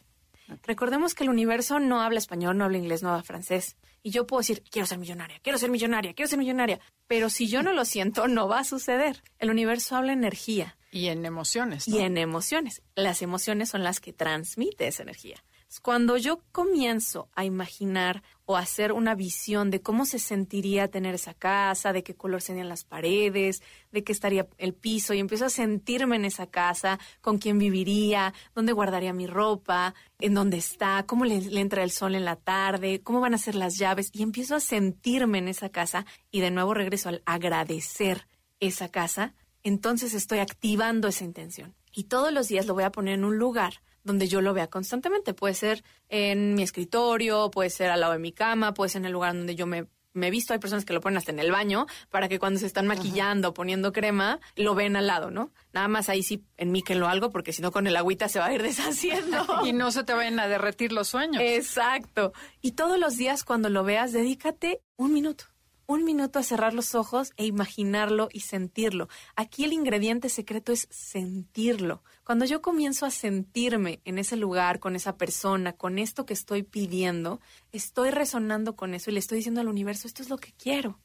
Recordemos 0.63 1.15
que 1.15 1.25
el 1.25 1.31
universo 1.31 1.81
no 1.81 2.01
habla 2.01 2.19
español, 2.19 2.57
no 2.59 2.65
habla 2.65 2.79
inglés, 2.79 3.03
no 3.03 3.11
habla 3.11 3.23
francés. 3.23 3.77
Y 4.07 4.11
yo 4.11 4.27
puedo 4.27 4.41
decir, 4.41 4.63
quiero 4.71 4.87
ser 4.87 4.99
millonaria, 4.99 5.41
quiero 5.43 5.59
ser 5.59 5.71
millonaria, 5.71 6.13
quiero 6.13 6.29
ser 6.29 6.39
millonaria. 6.39 6.79
Pero 7.07 7.31
si 7.31 7.49
yo 7.49 7.63
no 7.63 7.73
lo 7.73 7.87
siento, 7.87 8.29
no 8.29 8.47
va 8.47 8.59
a 8.59 8.65
suceder. 8.65 9.23
El 9.39 9.51
universo 9.51 9.97
habla 9.97 10.13
energía 10.13 10.77
Y 10.93 11.09
en 11.09 11.25
emociones. 11.25 11.89
¿no? 11.89 11.97
y 11.97 12.01
en 12.01 12.19
emociones. 12.19 12.83
Las 12.97 13.23
emociones 13.23 13.71
son 13.71 13.83
las 13.83 14.01
que 14.01 14.13
transmite 14.13 14.87
esa 14.87 15.05
energía. 15.05 15.43
Cuando 15.81 16.17
yo 16.17 16.41
comienzo 16.53 17.29
a 17.35 17.45
imaginar 17.45 18.23
o 18.47 18.57
hacer 18.57 18.93
una 18.93 19.15
visión 19.15 19.71
de 19.71 19.81
cómo 19.81 20.05
se 20.05 20.19
sentiría 20.19 20.89
tener 20.89 21.15
esa 21.15 21.35
casa, 21.35 21.93
de 21.93 22.03
qué 22.03 22.15
color 22.15 22.43
serían 22.43 22.69
las 22.69 22.85
paredes, 22.85 23.63
de 23.91 24.05
qué 24.05 24.13
estaría 24.13 24.47
el 24.59 24.75
piso, 24.75 25.15
y 25.15 25.19
empiezo 25.19 25.47
a 25.47 25.51
sentirme 25.51 26.17
en 26.17 26.25
esa 26.25 26.47
casa, 26.47 26.99
con 27.21 27.39
quién 27.39 27.59
viviría, 27.59 28.35
dónde 28.55 28.73
guardaría 28.73 29.13
mi 29.13 29.27
ropa, 29.27 29.95
en 30.19 30.35
dónde 30.35 30.59
está, 30.59 31.05
cómo 31.07 31.25
le, 31.25 31.41
le 31.41 31.61
entra 31.61 31.83
el 31.83 31.91
sol 31.91 32.15
en 32.15 32.25
la 32.25 32.37
tarde, 32.37 33.01
cómo 33.03 33.21
van 33.21 33.35
a 33.35 33.39
ser 33.39 33.55
las 33.55 33.79
llaves, 33.79 34.11
y 34.13 34.23
empiezo 34.23 34.57
a 34.57 34.61
sentirme 34.61 35.39
en 35.39 35.49
esa 35.49 35.71
casa, 35.71 36.05
y 36.31 36.41
de 36.41 36.51
nuevo 36.51 36.75
regreso 36.75 37.09
al 37.09 37.23
agradecer 37.25 38.29
esa 38.61 38.89
casa, 38.89 39.35
entonces 39.63 40.15
estoy 40.15 40.41
activando 40.41 41.09
esa 41.09 41.25
intención. 41.25 41.75
Y 41.93 42.05
todos 42.05 42.33
los 42.33 42.49
días 42.49 42.67
lo 42.67 42.75
voy 42.75 42.85
a 42.85 42.93
poner 42.93 43.15
en 43.15 43.25
un 43.25 43.39
lugar 43.39 43.81
donde 44.05 44.29
yo 44.29 44.41
lo 44.41 44.55
vea 44.55 44.69
constantemente. 44.69 45.35
Puede 45.35 45.55
ser 45.55 45.83
en 46.09 46.55
mi 46.55 46.63
escritorio, 46.63 47.51
puede 47.51 47.71
ser 47.71 47.91
al 47.91 48.01
lado 48.01 48.13
de 48.13 48.19
mi 48.19 48.33
cama, 48.33 48.75
puede 48.75 48.91
ser 48.91 49.01
en 49.01 49.07
el 49.07 49.13
lugar 49.13 49.35
donde 49.35 49.57
yo 49.57 49.67
me, 49.67 49.87
me 50.13 50.29
he 50.29 50.31
visto. 50.31 50.53
Hay 50.53 50.59
personas 50.61 50.85
que 50.85 50.93
lo 50.93 51.01
ponen 51.01 51.19
hasta 51.19 51.33
en 51.33 51.39
el 51.39 51.51
baño 51.51 51.87
para 52.11 52.29
que 52.29 52.39
cuando 52.39 52.61
se 52.61 52.67
están 52.67 52.87
maquillando, 52.87 53.53
poniendo 53.53 53.93
crema, 53.93 54.41
lo 54.57 54.75
ven 54.75 54.97
al 54.97 55.07
lado, 55.07 55.31
¿no? 55.31 55.51
Nada 55.73 55.89
más 55.89 56.09
ahí 56.09 56.23
sí 56.23 56.45
enmíquenlo 56.57 57.09
algo 57.09 57.31
porque 57.31 57.53
si 57.53 57.61
no 57.61 57.73
con 57.73 57.87
el 57.87 57.97
agüita 57.97 58.29
se 58.29 58.39
va 58.39 58.47
a 58.47 58.55
ir 58.55 58.63
deshaciendo. 58.63 59.45
Y 59.65 59.73
no 59.73 59.91
se 59.91 60.05
te 60.05 60.15
vayan 60.15 60.39
a 60.39 60.49
derretir 60.49 60.93
los 60.93 61.09
sueños. 61.09 61.43
Exacto. 61.43 62.33
Y 62.63 62.73
todos 62.73 62.99
los 62.99 63.17
días 63.17 63.45
cuando 63.45 63.69
lo 63.69 63.85
veas, 63.85 64.13
dedícate 64.13 64.81
un 64.97 65.13
minuto. 65.13 65.47
Un 65.87 66.05
minuto 66.05 66.39
a 66.39 66.43
cerrar 66.43 66.73
los 66.73 66.95
ojos 66.95 67.33
e 67.37 67.45
imaginarlo 67.45 68.29
y 68.33 68.41
sentirlo. 68.41 69.09
Aquí 69.37 69.65
el 69.65 69.75
ingrediente 69.75 70.31
secreto 70.31 70.73
es 70.73 70.89
sentirlo. 70.91 72.03
Cuando 72.25 72.47
yo 72.47 72.63
comienzo 72.63 73.05
a 73.05 73.11
sentirme 73.11 74.01
en 74.07 74.19
ese 74.19 74.37
lugar, 74.37 74.81
con 74.81 74.97
esa 74.97 75.17
persona, 75.19 75.75
con 75.75 75.99
esto 75.99 76.25
que 76.25 76.33
estoy 76.33 76.63
pidiendo, 76.63 77.41
estoy 77.73 78.11
resonando 78.11 78.77
con 78.77 78.95
eso 78.95 79.11
y 79.11 79.15
le 79.15 79.21
estoy 79.21 79.39
diciendo 79.39 79.61
al 79.61 79.69
universo, 79.69 80.07
esto 80.07 80.23
es 80.23 80.31
lo 80.31 80.39
que 80.39 80.53
quiero. 80.53 80.99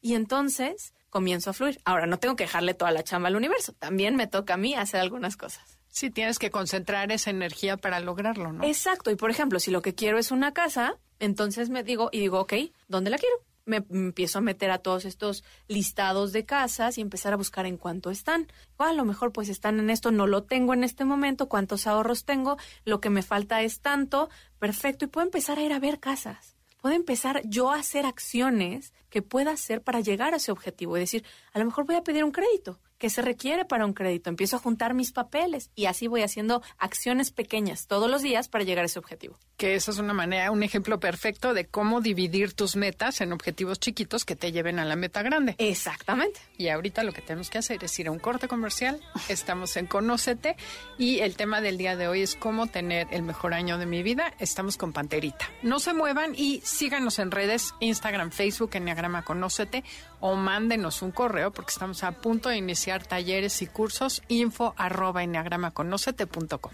Y 0.00 0.14
entonces 0.14 0.94
comienzo 1.10 1.50
a 1.50 1.52
fluir. 1.52 1.78
Ahora, 1.84 2.06
no 2.06 2.18
tengo 2.18 2.34
que 2.34 2.44
dejarle 2.44 2.72
toda 2.72 2.90
la 2.90 3.04
chamba 3.04 3.28
al 3.28 3.36
universo. 3.36 3.74
También 3.74 4.16
me 4.16 4.26
toca 4.26 4.54
a 4.54 4.56
mí 4.56 4.74
hacer 4.74 5.00
algunas 5.00 5.36
cosas. 5.36 5.78
Sí, 5.88 6.08
tienes 6.08 6.38
que 6.38 6.50
concentrar 6.50 7.12
esa 7.12 7.28
energía 7.28 7.76
para 7.76 8.00
lograrlo, 8.00 8.50
¿no? 8.50 8.64
Exacto. 8.64 9.10
Y 9.10 9.16
por 9.16 9.30
ejemplo, 9.30 9.60
si 9.60 9.70
lo 9.70 9.82
que 9.82 9.94
quiero 9.94 10.18
es 10.18 10.30
una 10.30 10.54
casa, 10.54 10.96
entonces 11.18 11.68
me 11.68 11.84
digo 11.84 12.08
y 12.12 12.20
digo, 12.20 12.40
ok, 12.40 12.54
¿dónde 12.88 13.10
la 13.10 13.18
quiero? 13.18 13.36
Me 13.64 13.84
empiezo 13.90 14.38
a 14.38 14.42
meter 14.42 14.70
a 14.70 14.78
todos 14.78 15.04
estos 15.04 15.44
listados 15.68 16.32
de 16.32 16.44
casas 16.44 16.98
y 16.98 17.00
empezar 17.00 17.32
a 17.32 17.36
buscar 17.36 17.66
en 17.66 17.76
cuánto 17.76 18.10
están. 18.10 18.48
O 18.76 18.84
a 18.84 18.92
lo 18.92 19.04
mejor 19.04 19.32
pues 19.32 19.48
están 19.48 19.78
en 19.78 19.90
esto, 19.90 20.10
no 20.10 20.26
lo 20.26 20.44
tengo 20.44 20.74
en 20.74 20.84
este 20.84 21.04
momento, 21.04 21.48
cuántos 21.48 21.86
ahorros 21.86 22.24
tengo, 22.24 22.56
lo 22.84 23.00
que 23.00 23.10
me 23.10 23.22
falta 23.22 23.62
es 23.62 23.80
tanto, 23.80 24.30
perfecto. 24.58 25.04
Y 25.04 25.08
puedo 25.08 25.26
empezar 25.26 25.58
a 25.58 25.62
ir 25.62 25.72
a 25.72 25.78
ver 25.78 26.00
casas. 26.00 26.56
Puedo 26.80 26.96
empezar 26.96 27.42
yo 27.44 27.70
a 27.70 27.78
hacer 27.78 28.06
acciones 28.06 28.92
que 29.08 29.22
pueda 29.22 29.52
hacer 29.52 29.82
para 29.82 30.00
llegar 30.00 30.34
a 30.34 30.38
ese 30.38 30.50
objetivo. 30.50 30.96
Es 30.96 31.02
decir, 31.02 31.24
a 31.52 31.60
lo 31.60 31.64
mejor 31.64 31.86
voy 31.86 31.94
a 31.94 32.02
pedir 32.02 32.24
un 32.24 32.32
crédito. 32.32 32.80
¿Qué 33.02 33.10
se 33.10 33.20
requiere 33.20 33.64
para 33.64 33.84
un 33.84 33.94
crédito? 33.94 34.30
Empiezo 34.30 34.54
a 34.54 34.58
juntar 34.60 34.94
mis 34.94 35.10
papeles 35.10 35.72
y 35.74 35.86
así 35.86 36.06
voy 36.06 36.22
haciendo 36.22 36.62
acciones 36.78 37.32
pequeñas 37.32 37.88
todos 37.88 38.08
los 38.08 38.22
días 38.22 38.46
para 38.46 38.62
llegar 38.62 38.84
a 38.84 38.86
ese 38.86 39.00
objetivo. 39.00 39.40
Que 39.56 39.74
esa 39.74 39.90
es 39.90 39.98
una 39.98 40.14
manera, 40.14 40.52
un 40.52 40.62
ejemplo 40.62 41.00
perfecto 41.00 41.52
de 41.52 41.66
cómo 41.66 42.00
dividir 42.00 42.52
tus 42.52 42.76
metas 42.76 43.20
en 43.20 43.32
objetivos 43.32 43.80
chiquitos 43.80 44.24
que 44.24 44.36
te 44.36 44.52
lleven 44.52 44.78
a 44.78 44.84
la 44.84 44.94
meta 44.94 45.22
grande. 45.22 45.56
Exactamente. 45.58 46.38
Y 46.56 46.68
ahorita 46.68 47.02
lo 47.02 47.12
que 47.12 47.22
tenemos 47.22 47.50
que 47.50 47.58
hacer 47.58 47.82
es 47.82 47.98
ir 47.98 48.06
a 48.06 48.12
un 48.12 48.20
corte 48.20 48.46
comercial. 48.46 49.00
Estamos 49.28 49.76
en 49.76 49.88
Conócete 49.88 50.54
y 50.96 51.18
el 51.18 51.34
tema 51.34 51.60
del 51.60 51.78
día 51.78 51.96
de 51.96 52.06
hoy 52.06 52.22
es 52.22 52.36
cómo 52.36 52.68
tener 52.68 53.08
el 53.10 53.24
mejor 53.24 53.52
año 53.52 53.78
de 53.78 53.86
mi 53.86 54.04
vida. 54.04 54.32
Estamos 54.38 54.76
con 54.76 54.92
Panterita. 54.92 55.50
No 55.64 55.80
se 55.80 55.92
muevan 55.92 56.36
y 56.36 56.60
síganos 56.60 57.18
en 57.18 57.32
redes, 57.32 57.74
Instagram, 57.80 58.30
Facebook, 58.30 58.70
Enneagrama 58.74 59.24
Conócete 59.24 59.82
o 60.22 60.34
mándenos 60.34 61.02
un 61.02 61.10
correo 61.10 61.52
porque 61.52 61.72
estamos 61.72 62.02
a 62.04 62.12
punto 62.12 62.48
de 62.48 62.56
iniciar 62.56 63.04
talleres 63.04 63.60
y 63.60 63.66
cursos 63.66 64.22
info 64.28 64.72
arroba 64.78 65.22
enneagramaconócete.com. 65.22 66.72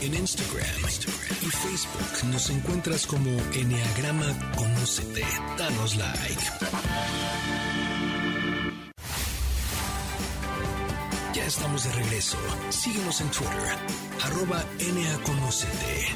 En 0.00 0.14
Instagram, 0.14 0.66
y 1.42 1.46
Facebook 1.46 2.30
nos 2.30 2.50
encuentras 2.50 3.06
como 3.06 3.30
Enneagrama 3.52 4.26
Conócete. 4.56 5.24
Danos 5.56 5.96
like. 5.96 6.42
Ya 11.34 11.46
estamos 11.46 11.84
de 11.84 11.92
regreso. 11.92 12.36
Síguenos 12.70 13.20
en 13.20 13.30
Twitter, 13.30 13.78
arroba 14.24 14.64
NAConócete. 14.78 16.06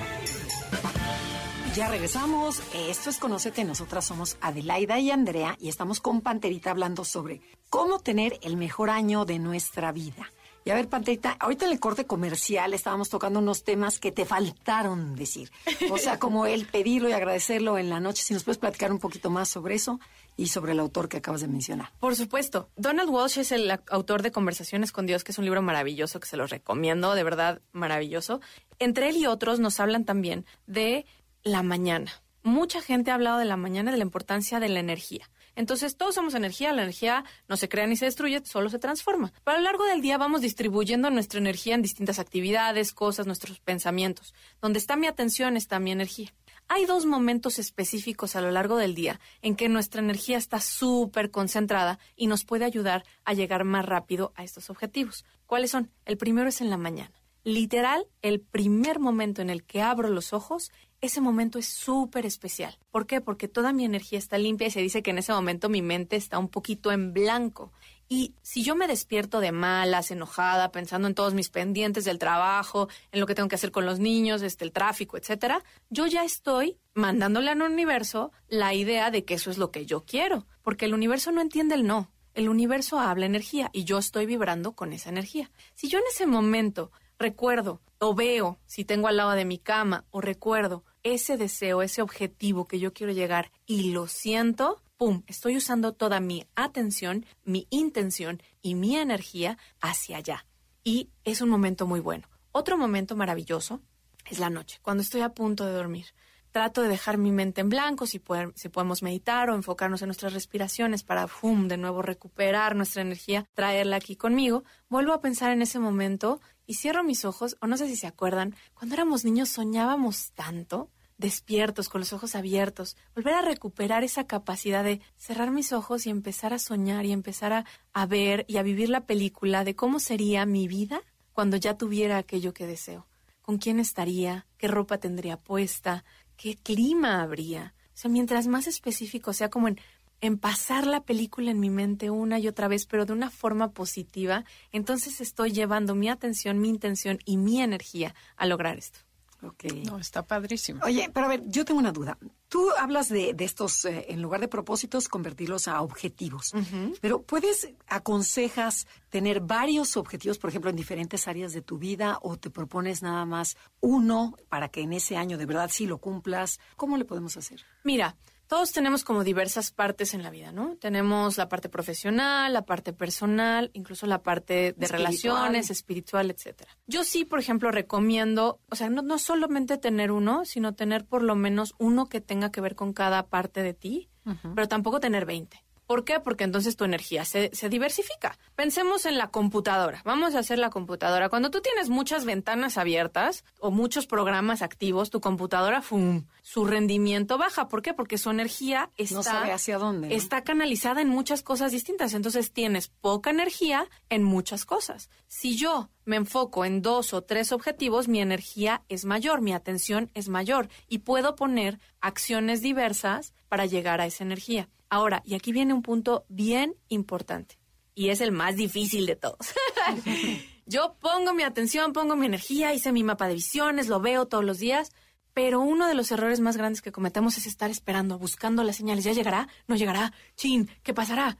Ya 1.77 1.89
regresamos. 1.89 2.63
Esto 2.73 3.11
es 3.11 3.19
Conócete. 3.19 3.63
Nosotras 3.63 4.07
somos 4.07 4.39
Adelaida 4.41 4.99
y 4.99 5.11
Andrea 5.11 5.59
y 5.61 5.69
estamos 5.69 6.01
con 6.01 6.23
Panterita 6.23 6.71
hablando 6.71 7.05
sobre 7.05 7.43
cómo 7.69 7.99
tener 7.99 8.39
el 8.41 8.57
mejor 8.57 8.89
año 8.89 9.27
de 9.27 9.39
nuestra 9.39 9.93
vida. 9.93 10.33
Y 10.65 10.71
a 10.71 10.75
ver, 10.75 10.89
Panterita, 10.89 11.37
ahorita 11.39 11.67
en 11.67 11.73
el 11.73 11.79
corte 11.79 12.07
comercial 12.07 12.73
estábamos 12.73 13.11
tocando 13.11 13.41
unos 13.41 13.63
temas 13.63 13.99
que 13.99 14.11
te 14.11 14.25
faltaron 14.25 15.15
decir. 15.17 15.51
O 15.91 15.99
sea, 15.99 16.19
como 16.19 16.47
el 16.47 16.67
pedirlo 16.67 17.11
y 17.11 17.13
agradecerlo 17.13 17.77
en 17.77 17.91
la 17.91 18.01
noche. 18.01 18.25
Si 18.25 18.33
nos 18.33 18.43
puedes 18.43 18.57
platicar 18.57 18.91
un 18.91 18.99
poquito 18.99 19.29
más 19.29 19.51
sobre 19.51 19.75
eso 19.75 20.01
y 20.35 20.49
sobre 20.49 20.73
el 20.73 20.81
autor 20.81 21.11
que 21.11 21.19
acabas 21.19 21.43
de 21.43 21.49
mencionar. 21.49 21.93
Por 22.01 22.17
supuesto. 22.17 22.71
Donald 22.77 23.11
Walsh 23.11 23.39
es 23.39 23.53
el 23.53 23.71
autor 23.91 24.23
de 24.23 24.33
Conversaciones 24.33 24.93
con 24.93 25.05
Dios, 25.05 25.25
que 25.25 25.33
es 25.33 25.39
un 25.39 25.45
libro 25.45 25.61
maravilloso 25.61 26.21
que 26.21 26.27
se 26.27 26.39
los 26.39 26.49
recomiendo, 26.49 27.15
de 27.15 27.23
verdad 27.23 27.61
maravilloso. 27.73 28.41
Entre 28.79 29.11
él 29.11 29.19
y 29.19 29.27
otros 29.27 29.61
nos 29.61 29.79
hablan 29.79 30.05
también 30.05 30.47
de 30.67 31.07
la 31.47 31.63
mañana. 31.63 32.11
Mucha 32.43 32.83
gente 32.83 33.11
ha 33.11 33.15
hablado 33.15 33.39
de 33.39 33.45
la 33.45 33.57
mañana, 33.57 33.93
de 33.93 33.99
la 33.99 34.03
importancia 34.03 34.59
de 34.59 34.69
la 34.69 34.81
energía. 34.81 35.31
Entonces, 35.55 35.97
todos 35.97 36.17
somos 36.17 36.35
energía, 36.35 36.73
la 36.73 36.83
energía 36.83 37.25
no 37.49 37.57
se 37.57 37.69
crea 37.69 37.87
ni 37.87 37.97
se 37.97 38.05
destruye, 38.05 38.45
solo 38.45 38.69
se 38.69 38.81
transforma. 38.81 39.33
Pero 39.45 39.57
a 39.57 39.61
lo 39.61 39.65
largo 39.65 39.85
del 39.85 40.03
día 40.03 40.19
vamos 40.19 40.41
distribuyendo 40.41 41.09
nuestra 41.09 41.39
energía 41.39 41.77
en 41.77 41.83
distintas 41.83 42.19
actividades, 42.19 42.93
cosas, 42.93 43.27
nuestros 43.27 43.61
pensamientos. 43.61 44.35
Donde 44.61 44.81
está 44.81 44.97
mi 44.97 45.07
atención 45.07 45.57
está 45.57 45.79
mi 45.79 45.93
energía. 45.93 46.35
Hay 46.67 46.85
dos 46.85 47.07
momentos 47.07 47.61
específicos 47.61 48.35
a 48.35 48.41
lo 48.41 48.51
largo 48.51 48.77
del 48.77 48.97
día 48.97 49.21
en 49.41 49.55
que 49.55 49.69
nuestra 49.69 50.03
energía 50.03 50.37
está 50.37 50.61
súper 50.61 51.31
concentrada 51.31 52.01
y 52.17 52.27
nos 52.27 52.45
puede 52.45 52.65
ayudar 52.65 53.05
a 53.25 53.35
llegar 53.35 53.63
más 53.63 53.87
rápido 53.87 54.33
a 54.35 54.43
estos 54.43 54.69
objetivos. 54.69 55.25
¿Cuáles 55.47 55.71
son? 55.71 55.93
El 56.07 56.17
primero 56.17 56.49
es 56.49 56.61
en 56.61 56.71
la 56.71 56.77
mañana. 56.77 57.13
Literal, 57.47 58.09
el 58.23 58.41
primer 58.41 58.99
momento 58.99 59.41
en 59.41 59.51
el 59.51 59.63
que 59.63 59.81
abro 59.81 60.09
los 60.09 60.33
ojos 60.33 60.73
ese 61.01 61.21
momento 61.21 61.59
es 61.59 61.67
súper 61.67 62.27
especial. 62.27 62.79
¿Por 62.91 63.07
qué? 63.07 63.21
Porque 63.21 63.49
toda 63.49 63.73
mi 63.73 63.85
energía 63.85 64.19
está 64.19 64.39
limpia 64.39 64.69
y 64.69 64.71
se 64.71 64.81
dice 64.81 65.03
que 65.03 65.11
en 65.11 65.19
ese 65.19 65.33
momento 65.33 65.69
mi 65.69 65.83
mente 65.83 66.17
está 66.17 66.39
un 66.39 66.49
poquito 66.49 66.93
en 66.93 67.13
blanco. 67.13 67.73
Y 68.09 68.35
si 68.43 68.63
yo 68.63 68.77
me 68.77 68.87
despierto 68.87 69.41
de 69.41 69.51
malas, 69.51 70.11
enojada, 70.11 70.71
pensando 70.71 71.09
en 71.09 71.15
todos 71.15 71.35
mis 71.35 71.51
pendientes 71.51 72.05
del 72.05 72.19
trabajo, 72.19 72.89
en 73.11 73.21
lo 73.21 73.27
que 73.27 73.35
tengo 73.35 73.49
que 73.49 73.57
hacer 73.57 73.73
con 73.73 73.85
los 73.85 73.99
niños, 73.99 74.43
este, 74.43 74.65
el 74.65 74.73
tráfico, 74.73 75.17
etcétera, 75.17 75.65
yo 75.91 76.07
ya 76.07 76.25
estoy 76.25 76.79
mandándole 76.95 77.51
al 77.51 77.63
universo 77.63 78.31
la 78.49 78.75
idea 78.75 79.11
de 79.11 79.25
que 79.25 79.35
eso 79.35 79.51
es 79.51 79.59
lo 79.59 79.73
que 79.73 79.87
yo 79.87 80.05
quiero, 80.05 80.47
porque 80.63 80.85
el 80.85 80.95
universo 80.95 81.33
no 81.33 81.41
entiende 81.41 81.75
el 81.75 81.87
no. 81.87 82.11
El 82.35 82.49
universo 82.49 83.01
habla 83.01 83.27
energía 83.27 83.71
y 83.73 83.85
yo 83.85 83.99
estoy 83.99 84.27
vibrando 84.27 84.73
con 84.73 84.93
esa 84.93 85.09
energía. 85.09 85.51
Si 85.75 85.89
yo 85.89 85.99
en 85.99 86.05
ese 86.11 86.27
momento 86.27 86.93
recuerdo 87.19 87.81
o 87.99 88.15
veo 88.15 88.59
si 88.67 88.85
tengo 88.85 89.09
al 89.09 89.17
lado 89.17 89.33
de 89.33 89.45
mi 89.45 89.59
cama 89.59 90.05
o 90.11 90.21
recuerdo 90.21 90.85
ese 91.03 91.37
deseo, 91.37 91.83
ese 91.83 92.03
objetivo 92.03 92.67
que 92.67 92.79
yo 92.79 92.93
quiero 92.93 93.13
llegar 93.13 93.53
y 93.65 93.93
lo 93.93 94.09
siento, 94.09 94.83
¡pum! 94.97 95.23
Estoy 95.27 95.57
usando 95.57 95.93
toda 95.93 96.21
mi 96.21 96.47
atención, 96.57 97.27
mi 97.45 97.67
intención 97.71 98.43
y 98.61 98.75
mi 98.75 98.97
energía 98.97 99.57
hacia 99.81 100.17
allá. 100.19 100.47
Y 100.83 101.11
es 101.25 101.41
un 101.41 101.49
momento 101.49 101.87
muy 101.87 102.01
bueno. 102.01 102.29
Otro 102.53 102.77
momento 102.77 103.17
maravilloso 103.17 103.81
es 104.29 104.39
la 104.39 104.51
noche, 104.51 104.79
cuando 104.83 105.03
estoy 105.03 105.21
a 105.21 105.31
punto 105.31 105.65
de 105.65 105.73
dormir. 105.73 106.07
Trato 106.51 106.81
de 106.81 106.89
dejar 106.89 107.19
mi 107.19 107.31
mente 107.33 107.61
en 107.61 107.69
blanco, 107.69 108.07
si, 108.07 108.23
si 108.55 108.69
podemos 108.71 109.03
meditar 109.03 109.51
o 109.51 109.55
enfocarnos 109.55 110.01
en 110.01 110.09
nuestras 110.09 110.33
respiraciones 110.33 111.03
para, 111.03 111.27
¡pum!, 111.27 111.69
de 111.69 111.77
nuevo 111.77 112.01
recuperar 112.01 112.75
nuestra 112.75 113.03
energía, 113.03 113.47
traerla 113.53 113.97
aquí 113.97 114.17
conmigo. 114.17 114.65
Vuelvo 114.89 115.13
a 115.13 115.21
pensar 115.21 115.53
en 115.53 115.61
ese 115.61 115.79
momento 115.79 116.41
y 116.67 116.75
cierro 116.75 117.05
mis 117.05 117.25
ojos, 117.25 117.57
o 117.61 117.67
no 117.67 117.77
sé 117.77 117.87
si 117.87 117.97
se 117.97 118.07
acuerdan, 118.07 118.55
cuando 118.75 118.95
éramos 118.95 119.25
niños 119.25 119.49
soñábamos 119.49 120.33
tanto, 120.33 120.91
despiertos, 121.19 121.89
con 121.89 122.01
los 122.01 122.13
ojos 122.13 122.35
abiertos, 122.35 122.97
volver 123.15 123.35
a 123.35 123.43
recuperar 123.43 124.05
esa 124.05 124.27
capacidad 124.27 124.85
de 124.85 125.01
cerrar 125.17 125.51
mis 125.51 125.73
ojos 125.73 126.07
y 126.07 126.11
empezar 126.11 126.53
a 126.53 126.59
soñar 126.59 127.07
y 127.07 127.13
empezar 127.13 127.53
a, 127.53 127.65
a 127.93 128.07
ver 128.07 128.45
y 128.49 128.59
a 128.59 128.63
vivir 128.63 128.91
la 128.91 129.07
película 129.07 129.65
de 129.65 129.75
cómo 129.75 129.99
sería 129.99 130.45
mi 130.45 130.69
vida 130.69 131.01
cuando 131.33 131.57
ya 131.57 131.77
tuviera 131.77 132.19
aquello 132.19 132.53
que 132.53 132.67
deseo. 132.67 133.07
¿Con 133.43 133.59
quién 133.59 133.79
estaría? 133.79 134.47
¿Qué 134.59 134.69
ropa 134.69 134.99
tendría 134.99 135.37
puesta? 135.37 136.05
¿Qué 136.37 136.57
clima 136.57 137.23
habría? 137.23 137.75
O 137.89 137.99
sea, 137.99 138.11
mientras 138.11 138.47
más 138.47 138.67
específico 138.67 139.33
sea 139.33 139.49
como 139.49 139.69
en 139.69 139.81
en 140.21 140.39
pasar 140.39 140.87
la 140.87 141.03
película 141.05 141.51
en 141.51 141.61
mi 141.61 141.71
mente 141.71 142.11
una 142.11 142.39
y 142.39 142.49
otra 142.49 142.69
vez, 142.69 142.87
pero 142.87 143.05
de 143.05 143.13
una 143.13 143.31
forma 143.31 143.71
positiva, 143.73 144.45
entonces 144.73 145.21
estoy 145.21 145.53
llevando 145.53 145.95
mi 145.95 146.09
atención, 146.09 146.59
mi 146.59 146.69
intención 146.69 147.19
y 147.25 147.37
mi 147.37 147.61
energía 147.61 148.15
a 148.37 148.47
lograr 148.47 148.79
esto. 148.79 149.01
Ok. 149.43 149.65
No, 149.85 149.99
está 149.99 150.27
padrísimo. 150.27 150.81
Oye, 150.85 151.11
pero 151.13 151.27
a 151.27 151.29
ver, 151.29 151.43
yo 151.47 151.65
tengo 151.65 151.79
una 151.79 151.93
duda. 151.93 152.19
Tú 152.49 152.71
hablas 152.79 153.09
de, 153.09 153.35
de 153.35 153.45
estos, 153.45 153.85
eh, 153.85 154.07
en 154.09 154.23
lugar 154.23 154.41
de 154.41 154.49
propósitos, 154.49 155.09
convertirlos 155.09 155.69
a 155.69 155.83
objetivos. 155.83 156.53
Pero 157.01 157.23
¿puedes, 157.23 157.69
aconsejas 157.87 158.87
tener 159.11 159.41
varios 159.41 159.97
objetivos, 159.97 160.39
por 160.39 160.51
ejemplo, 160.51 160.71
en 160.71 160.77
diferentes 160.77 161.29
áreas 161.29 161.53
de 161.53 161.61
tu 161.61 161.79
vida 161.79 162.19
o 162.23 162.37
te 162.37 162.51
propones 162.51 163.03
nada 163.03 163.25
más 163.25 163.57
uno 163.81 164.37
para 164.49 164.69
que 164.69 164.81
en 164.81 164.93
ese 164.93 165.17
año 165.17 165.39
de 165.39 165.47
verdad 165.47 165.71
sí 165.73 165.87
lo 165.87 165.99
cumplas? 165.99 166.59
¿Cómo 166.77 166.97
le 166.97 167.05
podemos 167.05 167.37
hacer? 167.37 167.61
Mira, 167.85 168.17
todos 168.47 168.73
tenemos 168.73 169.05
como 169.05 169.25
diversas 169.25 169.71
partes 169.71 170.15
en 170.15 170.23
la 170.23 170.31
vida, 170.31 170.53
¿no? 170.53 170.77
Tenemos 170.77 171.37
la 171.37 171.49
parte 171.49 171.69
profesional, 171.69 172.53
la 172.53 172.63
parte 172.63 172.93
personal, 172.93 173.71
incluso 173.75 174.07
la 174.07 174.23
parte 174.23 174.75
de 174.77 174.87
relaciones, 174.89 175.71
espiritual, 175.71 176.31
etcétera. 176.31 176.77
Yo 176.87 177.05
sí, 177.05 177.25
por 177.25 177.39
ejemplo, 177.39 177.71
recomiendo, 177.71 178.61
o 178.71 178.77
sea, 178.77 178.89
no, 178.89 179.03
no 179.03 179.19
solamente 179.19 179.79
tener 179.79 180.13
uno, 180.13 180.45
sino 180.45 180.75
tener 180.75 181.05
por 181.05 181.23
lo 181.23 181.35
menos 181.35 181.75
uno 181.79 182.07
que 182.09 182.21
tenga 182.21 182.51
que 182.51 182.61
ver 182.61 182.75
con 182.75 182.93
cada 182.93 183.27
parte 183.27 183.63
de 183.63 183.75
ti, 183.75 184.11
pero 184.55 184.67
tampoco 184.67 184.99
tener 184.99 185.25
20. 185.25 185.66
¿Por 185.87 186.05
qué? 186.05 186.21
Porque 186.21 186.45
entonces 186.45 186.77
tu 186.77 186.85
energía 186.85 187.25
se, 187.25 187.51
se, 187.53 187.69
diversifica. 187.69 188.39
Pensemos 188.55 189.07
en 189.07 189.19
la 189.19 189.31
computadora. 189.31 190.03
Vamos 190.05 190.35
a 190.35 190.41
hacer 190.41 190.59
la 190.59 190.71
computadora. 190.71 191.29
Cuando 191.29 191.51
tú 191.51 191.61
tienes 191.61 191.89
muchas 191.89 192.25
ventanas 192.25 192.77
abiertas 192.77 193.45
o 193.61 193.71
muchos 193.71 194.07
programas 194.07 194.63
activos, 194.63 195.11
tu 195.11 195.21
computadora, 195.21 195.83
¡fum! 195.83 196.25
su 196.47 196.65
rendimiento 196.65 197.39
baja. 197.39 197.69
¿Por 197.69 197.83
qué? 197.83 197.93
Porque 197.93 198.19
su 198.19 198.31
energía 198.31 198.91
está, 198.97 199.53
hacia 199.53 199.79
dónde, 199.79 200.15
está 200.15 200.45
canalizada 200.45 201.03
en 201.03 201.09
muchas 201.09 201.43
cosas 201.43 201.73
distintas. 201.73 202.15
Entonces 202.15 202.53
tienes 202.53 202.87
poca 202.87 203.31
energía 203.31 203.89
en 204.11 204.23
muchas 204.23 204.65
cosas. 204.65 205.11
Si 205.27 205.57
yo 205.57 205.91
me 206.05 206.15
enfoco 206.15 206.65
en 206.65 206.83
dos 206.83 207.15
o 207.15 207.23
tres 207.23 207.51
objetivos, 207.51 208.07
mi 208.07 208.21
energía 208.21 208.85
es 208.89 209.05
mayor, 209.05 209.41
mi 209.41 209.53
atención 209.55 210.09
es 210.15 210.29
mayor 210.29 210.69
y 210.89 210.99
puedo 210.99 211.35
poner 211.35 211.81
acciones 212.01 212.63
diversas 212.63 213.35
para 213.49 213.67
llegar 213.67 214.01
a 214.01 214.07
esa 214.07 214.23
energía. 214.23 214.69
Ahora, 214.89 215.23
y 215.25 215.35
aquí 215.35 215.53
viene 215.53 215.75
un 215.75 215.83
punto 215.83 216.25
bien 216.29 216.77
importante, 216.89 217.59
y 217.95 218.11
es 218.11 218.21
el 218.21 218.33
más 218.33 218.57
difícil 218.57 219.07
de 219.07 219.17
todos. 219.17 219.39
Yo 220.67 220.97
pongo 221.01 221.33
mi 221.33 221.43
atención, 221.43 221.93
pongo 221.93 222.17
mi 222.17 222.27
energía, 222.27 222.75
hice 222.75 222.93
mi 222.93 223.05
mapa 223.05 223.29
de 223.29 223.35
visiones, 223.35 223.89
lo 223.89 224.01
veo 224.01 224.27
todos 224.27 224.45
los 224.45 224.59
días, 224.59 224.91
pero 225.33 225.61
uno 225.61 225.87
de 225.87 225.95
los 225.95 226.11
errores 226.11 226.41
más 226.41 226.57
grandes 226.57 226.83
que 226.83 226.93
cometemos 226.93 227.37
es 227.37 227.47
estar 227.47 227.71
esperando, 227.71 228.19
buscando 228.19 228.65
las 228.65 228.77
señales. 228.77 229.05
¿Ya 229.05 229.13
llegará? 229.13 229.49
¿No 229.69 229.77
llegará? 229.77 230.13
Chin, 230.35 230.69
¿qué 230.83 230.95
pasará? 230.95 231.39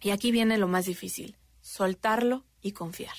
Y 0.00 0.10
aquí 0.10 0.30
viene 0.30 0.58
lo 0.58 0.68
más 0.68 0.84
difícil, 0.84 1.36
soltarlo 1.60 2.44
y 2.60 2.72
confiar. 2.72 3.16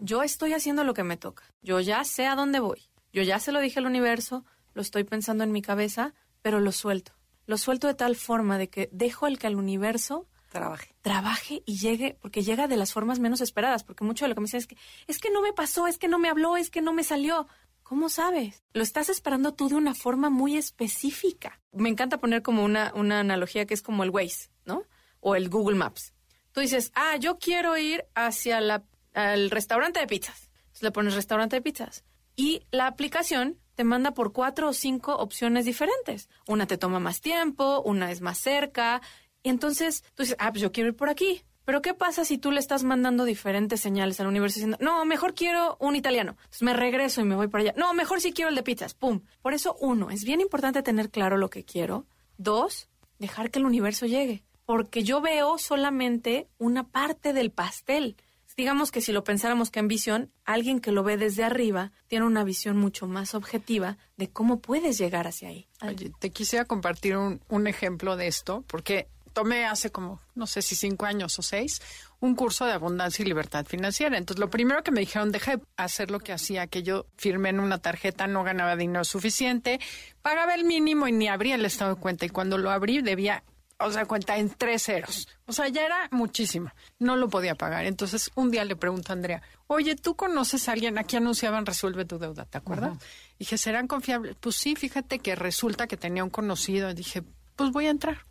Yo 0.00 0.22
estoy 0.22 0.54
haciendo 0.54 0.84
lo 0.84 0.94
que 0.94 1.02
me 1.02 1.18
toca. 1.18 1.44
Yo 1.60 1.80
ya 1.80 2.02
sé 2.04 2.26
a 2.26 2.34
dónde 2.34 2.60
voy. 2.60 2.88
Yo 3.12 3.22
ya 3.22 3.38
se 3.38 3.52
lo 3.52 3.60
dije 3.60 3.80
al 3.80 3.86
universo, 3.86 4.44
lo 4.72 4.80
estoy 4.80 5.04
pensando 5.04 5.44
en 5.44 5.52
mi 5.52 5.60
cabeza, 5.60 6.14
pero 6.40 6.60
lo 6.60 6.72
suelto 6.72 7.15
lo 7.46 7.58
suelto 7.58 7.86
de 7.86 7.94
tal 7.94 8.16
forma 8.16 8.58
de 8.58 8.68
que 8.68 8.88
dejo 8.92 9.26
el 9.26 9.38
que 9.38 9.46
el 9.46 9.56
universo 9.56 10.28
trabaje. 10.50 10.94
Trabaje 11.02 11.62
y 11.66 11.78
llegue, 11.78 12.16
porque 12.20 12.42
llega 12.42 12.68
de 12.68 12.76
las 12.76 12.92
formas 12.92 13.18
menos 13.18 13.40
esperadas, 13.40 13.84
porque 13.84 14.04
mucho 14.04 14.24
de 14.24 14.30
lo 14.30 14.34
que 14.34 14.40
me 14.40 14.46
dicen 14.46 14.58
es 14.58 14.66
que 14.66 14.76
es 15.06 15.18
que 15.18 15.30
no 15.30 15.42
me 15.42 15.52
pasó, 15.52 15.86
es 15.86 15.98
que 15.98 16.08
no 16.08 16.18
me 16.18 16.28
habló, 16.28 16.56
es 16.56 16.70
que 16.70 16.82
no 16.82 16.92
me 16.92 17.04
salió. 17.04 17.46
¿Cómo 17.82 18.08
sabes? 18.08 18.64
Lo 18.72 18.82
estás 18.82 19.08
esperando 19.08 19.54
tú 19.54 19.68
de 19.68 19.76
una 19.76 19.94
forma 19.94 20.28
muy 20.28 20.56
específica. 20.56 21.60
Me 21.72 21.88
encanta 21.88 22.18
poner 22.18 22.42
como 22.42 22.64
una, 22.64 22.92
una 22.94 23.20
analogía 23.20 23.64
que 23.64 23.74
es 23.74 23.82
como 23.82 24.02
el 24.02 24.10
Waze, 24.10 24.50
¿no? 24.64 24.82
O 25.20 25.36
el 25.36 25.48
Google 25.48 25.76
Maps. 25.76 26.12
Tú 26.50 26.60
dices, 26.60 26.90
ah, 26.94 27.16
yo 27.16 27.38
quiero 27.38 27.76
ir 27.76 28.04
hacia 28.14 28.60
la, 28.60 28.82
el 29.12 29.50
restaurante 29.50 30.00
de 30.00 30.06
pizzas. 30.06 30.50
Entonces 30.58 30.82
le 30.82 30.90
pones 30.90 31.14
restaurante 31.14 31.56
de 31.56 31.62
pizzas. 31.62 32.04
Y 32.34 32.66
la 32.72 32.86
aplicación 32.88 33.58
te 33.76 33.84
manda 33.84 34.12
por 34.12 34.32
cuatro 34.32 34.70
o 34.70 34.72
cinco 34.72 35.16
opciones 35.16 35.66
diferentes. 35.66 36.28
Una 36.48 36.66
te 36.66 36.78
toma 36.78 36.98
más 36.98 37.20
tiempo, 37.20 37.82
una 37.82 38.10
es 38.10 38.22
más 38.22 38.38
cerca. 38.38 39.02
Y 39.42 39.50
entonces 39.50 40.02
tú 40.14 40.22
dices, 40.22 40.36
ah, 40.40 40.50
pues 40.50 40.62
yo 40.62 40.72
quiero 40.72 40.88
ir 40.88 40.96
por 40.96 41.10
aquí. 41.10 41.42
Pero 41.66 41.82
¿qué 41.82 41.94
pasa 41.94 42.24
si 42.24 42.38
tú 42.38 42.52
le 42.52 42.60
estás 42.60 42.84
mandando 42.84 43.24
diferentes 43.24 43.80
señales 43.80 44.18
al 44.20 44.28
universo 44.28 44.54
diciendo, 44.54 44.78
no, 44.80 45.04
mejor 45.04 45.34
quiero 45.34 45.76
un 45.78 45.94
italiano? 45.94 46.36
Entonces 46.38 46.62
me 46.62 46.72
regreso 46.72 47.20
y 47.20 47.24
me 47.24 47.36
voy 47.36 47.48
para 47.48 47.62
allá. 47.62 47.74
No, 47.76 47.92
mejor 47.92 48.20
sí 48.20 48.32
quiero 48.32 48.48
el 48.48 48.54
de 48.54 48.62
pizzas. 48.62 48.94
¡Pum! 48.94 49.22
Por 49.42 49.52
eso, 49.52 49.76
uno, 49.80 50.10
es 50.10 50.24
bien 50.24 50.40
importante 50.40 50.82
tener 50.82 51.10
claro 51.10 51.36
lo 51.36 51.50
que 51.50 51.64
quiero. 51.64 52.06
Dos, 52.38 52.88
dejar 53.18 53.50
que 53.50 53.58
el 53.58 53.66
universo 53.66 54.06
llegue. 54.06 54.42
Porque 54.64 55.02
yo 55.02 55.20
veo 55.20 55.58
solamente 55.58 56.48
una 56.58 56.88
parte 56.88 57.32
del 57.32 57.50
pastel 57.50 58.16
digamos 58.56 58.90
que 58.90 59.00
si 59.00 59.12
lo 59.12 59.24
pensáramos 59.24 59.70
que 59.70 59.80
en 59.80 59.88
visión, 59.88 60.32
alguien 60.44 60.80
que 60.80 60.92
lo 60.92 61.02
ve 61.02 61.16
desde 61.16 61.44
arriba 61.44 61.92
tiene 62.08 62.24
una 62.24 62.44
visión 62.44 62.76
mucho 62.76 63.06
más 63.06 63.34
objetiva 63.34 63.98
de 64.16 64.30
cómo 64.30 64.60
puedes 64.60 64.98
llegar 64.98 65.26
hacia 65.26 65.48
ahí. 65.48 65.68
Oye, 65.82 66.12
te 66.18 66.30
quisiera 66.30 66.64
compartir 66.64 67.16
un, 67.16 67.40
un 67.48 67.66
ejemplo 67.66 68.16
de 68.16 68.26
esto, 68.26 68.64
porque 68.66 69.08
tomé 69.36 69.66
hace 69.66 69.90
como, 69.90 70.20
no 70.34 70.46
sé 70.46 70.62
si 70.62 70.74
cinco 70.74 71.04
años 71.04 71.38
o 71.38 71.42
seis, 71.42 71.82
un 72.20 72.34
curso 72.34 72.64
de 72.64 72.72
abundancia 72.72 73.22
y 73.22 73.28
libertad 73.28 73.66
financiera. 73.66 74.16
Entonces, 74.16 74.40
lo 74.40 74.48
primero 74.48 74.82
que 74.82 74.90
me 74.90 75.00
dijeron, 75.00 75.30
dejé 75.30 75.60
hacer 75.76 76.10
lo 76.10 76.20
que 76.20 76.32
hacía, 76.32 76.66
que 76.66 76.82
yo 76.82 77.04
firmé 77.18 77.50
en 77.50 77.60
una 77.60 77.76
tarjeta, 77.76 78.26
no 78.26 78.44
ganaba 78.44 78.76
dinero 78.76 79.04
suficiente, 79.04 79.78
pagaba 80.22 80.54
el 80.54 80.64
mínimo 80.64 81.06
y 81.06 81.12
ni 81.12 81.28
abría 81.28 81.56
el 81.56 81.66
estado 81.66 81.96
de 81.96 82.00
cuenta. 82.00 82.24
Y 82.24 82.30
cuando 82.30 82.56
lo 82.56 82.70
abrí, 82.70 83.02
debía 83.02 83.44
o 83.78 83.90
sea, 83.90 84.06
cuenta 84.06 84.36
en 84.38 84.50
tres 84.50 84.84
ceros. 84.84 85.28
O 85.46 85.52
sea, 85.52 85.68
ya 85.68 85.84
era 85.84 86.08
muchísimo. 86.10 86.70
No 86.98 87.16
lo 87.16 87.28
podía 87.28 87.54
pagar. 87.54 87.84
Entonces, 87.84 88.30
un 88.34 88.50
día 88.50 88.64
le 88.64 88.76
pregunto 88.76 89.12
a 89.12 89.14
Andrea, 89.14 89.42
oye, 89.66 89.96
¿tú 89.96 90.16
conoces 90.16 90.68
a 90.68 90.72
alguien? 90.72 90.98
Aquí 90.98 91.16
anunciaban 91.16 91.66
Resuelve 91.66 92.04
tu 92.04 92.18
deuda, 92.18 92.44
¿te 92.44 92.58
acuerdas? 92.58 92.98
Dije, 93.38 93.58
¿serán 93.58 93.86
confiables? 93.86 94.36
Pues 94.40 94.56
sí, 94.56 94.76
fíjate 94.76 95.18
que 95.18 95.34
resulta 95.34 95.86
que 95.86 95.96
tenía 95.96 96.24
un 96.24 96.30
conocido. 96.30 96.92
Dije, 96.94 97.22
pues 97.54 97.70
voy 97.70 97.86
a 97.86 97.90
entrar. 97.90 98.24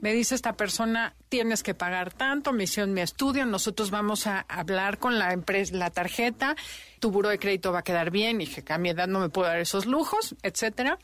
Me 0.00 0.14
dice 0.14 0.34
esta 0.34 0.54
persona, 0.54 1.14
tienes 1.28 1.62
que 1.62 1.74
pagar 1.74 2.14
tanto, 2.14 2.52
me 2.52 2.64
hicieron 2.64 2.94
mi 2.94 3.02
estudio, 3.02 3.44
nosotros 3.44 3.90
vamos 3.90 4.26
a 4.26 4.40
hablar 4.48 4.98
con 4.98 5.18
la 5.18 5.34
empresa, 5.34 5.76
la 5.76 5.90
tarjeta, 5.90 6.56
tu 6.98 7.10
buro 7.10 7.28
de 7.28 7.38
crédito 7.38 7.70
va 7.70 7.80
a 7.80 7.82
quedar 7.82 8.10
bien, 8.10 8.40
y 8.40 8.46
dije 8.46 8.64
que 8.64 8.72
a 8.72 8.78
mi 8.78 8.88
edad 8.88 9.06
no 9.06 9.20
me 9.20 9.28
puedo 9.28 9.48
dar 9.48 9.60
esos 9.60 9.84
lujos, 9.84 10.34
etcétera. 10.42 10.98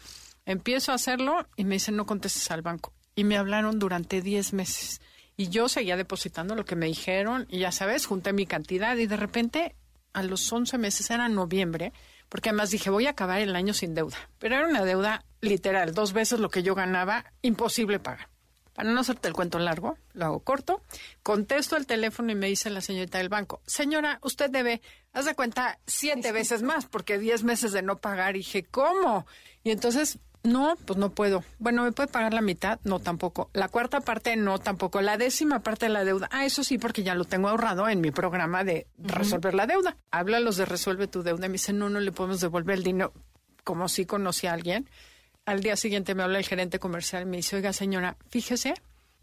Empiezo 0.46 0.92
a 0.92 0.94
hacerlo 0.94 1.46
y 1.56 1.64
me 1.64 1.74
dicen, 1.74 1.96
no 1.96 2.06
contestes 2.06 2.50
al 2.50 2.62
banco. 2.62 2.94
Y 3.16 3.24
me 3.24 3.36
hablaron 3.36 3.80
durante 3.80 4.22
10 4.22 4.52
meses. 4.52 5.00
Y 5.36 5.48
yo 5.48 5.68
seguía 5.68 5.96
depositando 5.96 6.54
lo 6.54 6.64
que 6.64 6.76
me 6.76 6.86
dijeron 6.86 7.46
y 7.50 7.58
ya 7.58 7.72
sabes, 7.72 8.06
junté 8.06 8.32
mi 8.32 8.46
cantidad 8.46 8.96
y 8.96 9.06
de 9.06 9.16
repente 9.16 9.74
a 10.16 10.22
los 10.22 10.50
11 10.50 10.78
meses, 10.78 11.10
era 11.10 11.28
noviembre, 11.28 11.92
porque 12.30 12.48
además 12.48 12.70
dije, 12.70 12.88
voy 12.88 13.06
a 13.06 13.10
acabar 13.10 13.38
el 13.40 13.54
año 13.54 13.74
sin 13.74 13.94
deuda. 13.94 14.16
Pero 14.38 14.56
era 14.56 14.66
una 14.66 14.82
deuda 14.82 15.26
literal, 15.42 15.92
dos 15.92 16.14
veces 16.14 16.40
lo 16.40 16.48
que 16.48 16.62
yo 16.62 16.74
ganaba, 16.74 17.26
imposible 17.42 17.98
pagar. 17.98 18.30
Para 18.72 18.90
no 18.90 19.00
hacerte 19.00 19.28
el 19.28 19.34
cuento 19.34 19.58
largo, 19.58 19.98
lo 20.14 20.24
hago 20.24 20.40
corto, 20.40 20.82
contesto 21.22 21.76
el 21.76 21.86
teléfono 21.86 22.32
y 22.32 22.34
me 22.34 22.46
dice 22.46 22.70
la 22.70 22.80
señorita 22.80 23.18
del 23.18 23.28
banco, 23.28 23.60
señora, 23.66 24.18
usted 24.22 24.48
debe, 24.48 24.80
haz 25.12 25.26
de 25.26 25.34
cuenta, 25.34 25.78
siete 25.86 26.32
veces 26.32 26.62
más, 26.62 26.86
porque 26.86 27.18
diez 27.18 27.42
meses 27.42 27.72
de 27.72 27.82
no 27.82 27.98
pagar. 27.98 28.36
Y 28.36 28.40
dije, 28.40 28.64
¿cómo? 28.64 29.26
Y 29.64 29.70
entonces, 29.70 30.18
no, 30.46 30.76
pues 30.84 30.98
no 30.98 31.10
puedo. 31.10 31.44
Bueno, 31.58 31.84
¿me 31.84 31.92
puede 31.92 32.08
pagar 32.08 32.34
la 32.34 32.40
mitad? 32.40 32.78
No, 32.84 33.00
tampoco. 33.00 33.50
La 33.52 33.68
cuarta 33.68 34.00
parte, 34.00 34.36
no, 34.36 34.58
tampoco. 34.58 35.00
La 35.00 35.16
décima 35.16 35.60
parte 35.60 35.86
de 35.86 35.92
la 35.92 36.04
deuda, 36.04 36.28
ah, 36.32 36.44
eso 36.44 36.64
sí, 36.64 36.78
porque 36.78 37.02
ya 37.02 37.14
lo 37.14 37.24
tengo 37.24 37.48
ahorrado 37.48 37.88
en 37.88 38.00
mi 38.00 38.10
programa 38.10 38.64
de 38.64 38.86
resolver 38.98 39.54
la 39.54 39.66
deuda. 39.66 39.96
Habla 40.10 40.40
los 40.40 40.56
de 40.56 40.64
Resuelve 40.64 41.06
tu 41.06 41.22
deuda 41.22 41.46
y 41.46 41.48
me 41.48 41.54
dice, 41.54 41.72
no, 41.72 41.88
no 41.88 42.00
le 42.00 42.12
podemos 42.12 42.40
devolver 42.40 42.78
el 42.78 42.84
dinero, 42.84 43.12
como 43.64 43.88
si 43.88 44.06
conocí 44.06 44.46
a 44.46 44.52
alguien 44.52 44.88
al 45.46 45.60
día 45.60 45.76
siguiente 45.76 46.14
me 46.14 46.24
habla 46.24 46.38
el 46.38 46.44
gerente 46.44 46.78
comercial 46.78 47.22
y 47.22 47.26
me 47.26 47.36
dice, 47.38 47.56
oiga 47.56 47.72
señora, 47.72 48.16
fíjese 48.28 48.74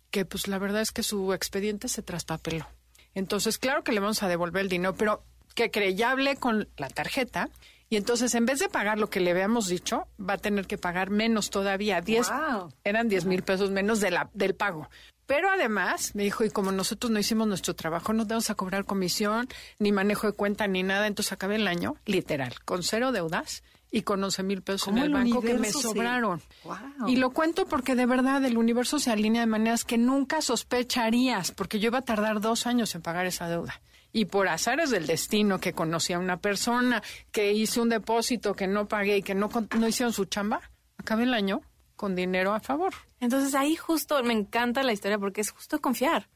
que 0.09 0.25
pues 0.25 0.47
la 0.47 0.57
verdad 0.57 0.81
es 0.81 0.91
que 0.91 1.03
su 1.03 1.33
expediente 1.33 1.89
se 1.89 2.01
traspapeló. 2.01 2.67
Entonces, 3.13 3.57
claro 3.59 3.83
que 3.83 3.91
le 3.91 3.99
vamos 3.99 4.23
a 4.23 4.27
devolver 4.27 4.63
el 4.63 4.69
dinero, 4.69 4.95
pero 4.95 5.23
que 5.53 5.69
cree, 5.69 5.95
ya 5.95 6.11
hablé 6.11 6.37
con 6.37 6.69
la 6.77 6.89
tarjeta 6.89 7.49
y 7.93 7.95
entonces 7.95 8.33
en 8.33 8.47
vez 8.47 8.57
de 8.57 8.69
pagar 8.69 8.97
lo 8.97 9.11
que 9.11 9.19
le 9.19 9.29
habíamos 9.29 9.67
dicho, 9.67 10.07
va 10.19 10.33
a 10.33 10.37
tener 10.39 10.65
que 10.65 10.79
pagar 10.79 11.11
menos 11.11 11.51
todavía, 11.51 12.01
10, 12.01 12.27
eran 12.83 13.07
10 13.07 13.25
mil 13.25 13.43
pesos 13.43 13.69
menos 13.69 13.99
de 13.99 14.09
la, 14.09 14.31
del 14.33 14.55
pago. 14.55 14.89
Pero 15.27 15.47
además 15.51 16.15
me 16.15 16.23
dijo, 16.23 16.43
y 16.43 16.49
como 16.49 16.71
nosotros 16.71 17.11
no 17.11 17.19
hicimos 17.19 17.47
nuestro 17.47 17.75
trabajo, 17.75 18.11
no 18.11 18.25
te 18.25 18.33
vamos 18.33 18.49
a 18.49 18.55
cobrar 18.55 18.85
comisión, 18.85 19.47
ni 19.77 19.91
manejo 19.91 20.25
de 20.25 20.33
cuenta, 20.33 20.65
ni 20.65 20.81
nada. 20.81 21.05
Entonces 21.05 21.33
acabé 21.33 21.57
el 21.57 21.67
año, 21.67 21.95
literal, 22.07 22.55
con 22.65 22.81
cero 22.81 23.11
deudas 23.11 23.61
y 23.91 24.01
con 24.01 24.23
11 24.23 24.41
mil 24.41 24.63
pesos 24.63 24.87
en 24.87 24.97
el, 24.97 25.13
banco 25.13 25.39
que 25.41 25.53
me 25.53 25.71
sobraron. 25.71 26.41
Y 27.05 27.17
lo 27.17 27.29
cuento 27.29 27.67
porque 27.67 27.93
de 27.93 28.07
verdad 28.07 28.43
el 28.43 28.57
universo 28.57 28.97
se 28.97 29.11
alinea 29.11 29.41
de 29.41 29.47
maneras 29.47 29.83
que 29.83 29.99
nunca 29.99 30.41
sospecharías, 30.41 31.51
porque 31.51 31.79
yo 31.79 31.89
iba 31.89 31.99
a 31.99 32.05
tardar 32.05 32.41
dos 32.41 32.65
años 32.65 32.95
en 32.95 33.03
pagar 33.03 33.27
esa 33.27 33.47
deuda. 33.47 33.79
Y 34.13 34.25
por 34.25 34.47
azares 34.47 34.91
del 34.91 35.07
destino, 35.07 35.59
que 35.59 35.73
conocí 35.73 36.13
a 36.13 36.19
una 36.19 36.37
persona, 36.37 37.03
que 37.31 37.51
hice 37.51 37.81
un 37.81 37.89
depósito 37.89 38.53
que 38.55 38.67
no 38.67 38.87
pagué 38.87 39.17
y 39.17 39.23
que 39.23 39.35
no, 39.35 39.49
no 39.77 39.87
hicieron 39.87 40.13
su 40.13 40.25
chamba, 40.25 40.61
acabé 40.97 41.23
el 41.23 41.33
año 41.33 41.61
con 41.95 42.15
dinero 42.15 42.53
a 42.53 42.59
favor. 42.59 42.93
Entonces 43.19 43.55
ahí 43.55 43.75
justo 43.75 44.21
me 44.23 44.33
encanta 44.33 44.83
la 44.83 44.93
historia 44.93 45.17
porque 45.17 45.41
es 45.41 45.51
justo 45.51 45.81
confiar. 45.81 46.29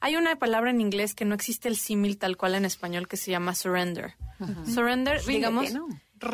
Hay 0.00 0.16
una 0.16 0.36
palabra 0.36 0.70
en 0.70 0.80
inglés 0.80 1.14
que 1.14 1.24
no 1.24 1.34
existe 1.34 1.68
el 1.68 1.76
símil 1.76 2.18
tal 2.18 2.36
cual 2.36 2.54
en 2.54 2.64
español 2.64 3.06
que 3.06 3.16
se 3.16 3.30
llama 3.30 3.54
surrender. 3.54 4.14
Surrender, 4.66 5.22
digamos, 5.24 5.72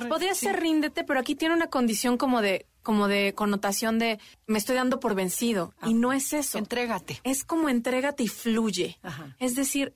Podría 0.08 0.34
ser 0.34 0.60
ríndete, 0.60 1.04
pero 1.04 1.18
aquí 1.20 1.34
tiene 1.34 1.54
una 1.54 1.68
condición 1.68 2.18
como 2.18 2.42
de 2.42 2.66
como 2.82 3.08
de 3.08 3.34
connotación 3.34 3.98
de 3.98 4.18
me 4.46 4.58
estoy 4.58 4.76
dando 4.76 5.00
por 5.00 5.14
vencido 5.14 5.74
y 5.82 5.94
no 5.94 6.12
es 6.12 6.32
eso. 6.32 6.58
Entrégate. 6.58 7.20
Es 7.24 7.44
como 7.44 7.68
entrégate 7.68 8.22
y 8.22 8.28
fluye. 8.28 8.98
Es 9.38 9.54
decir, 9.54 9.94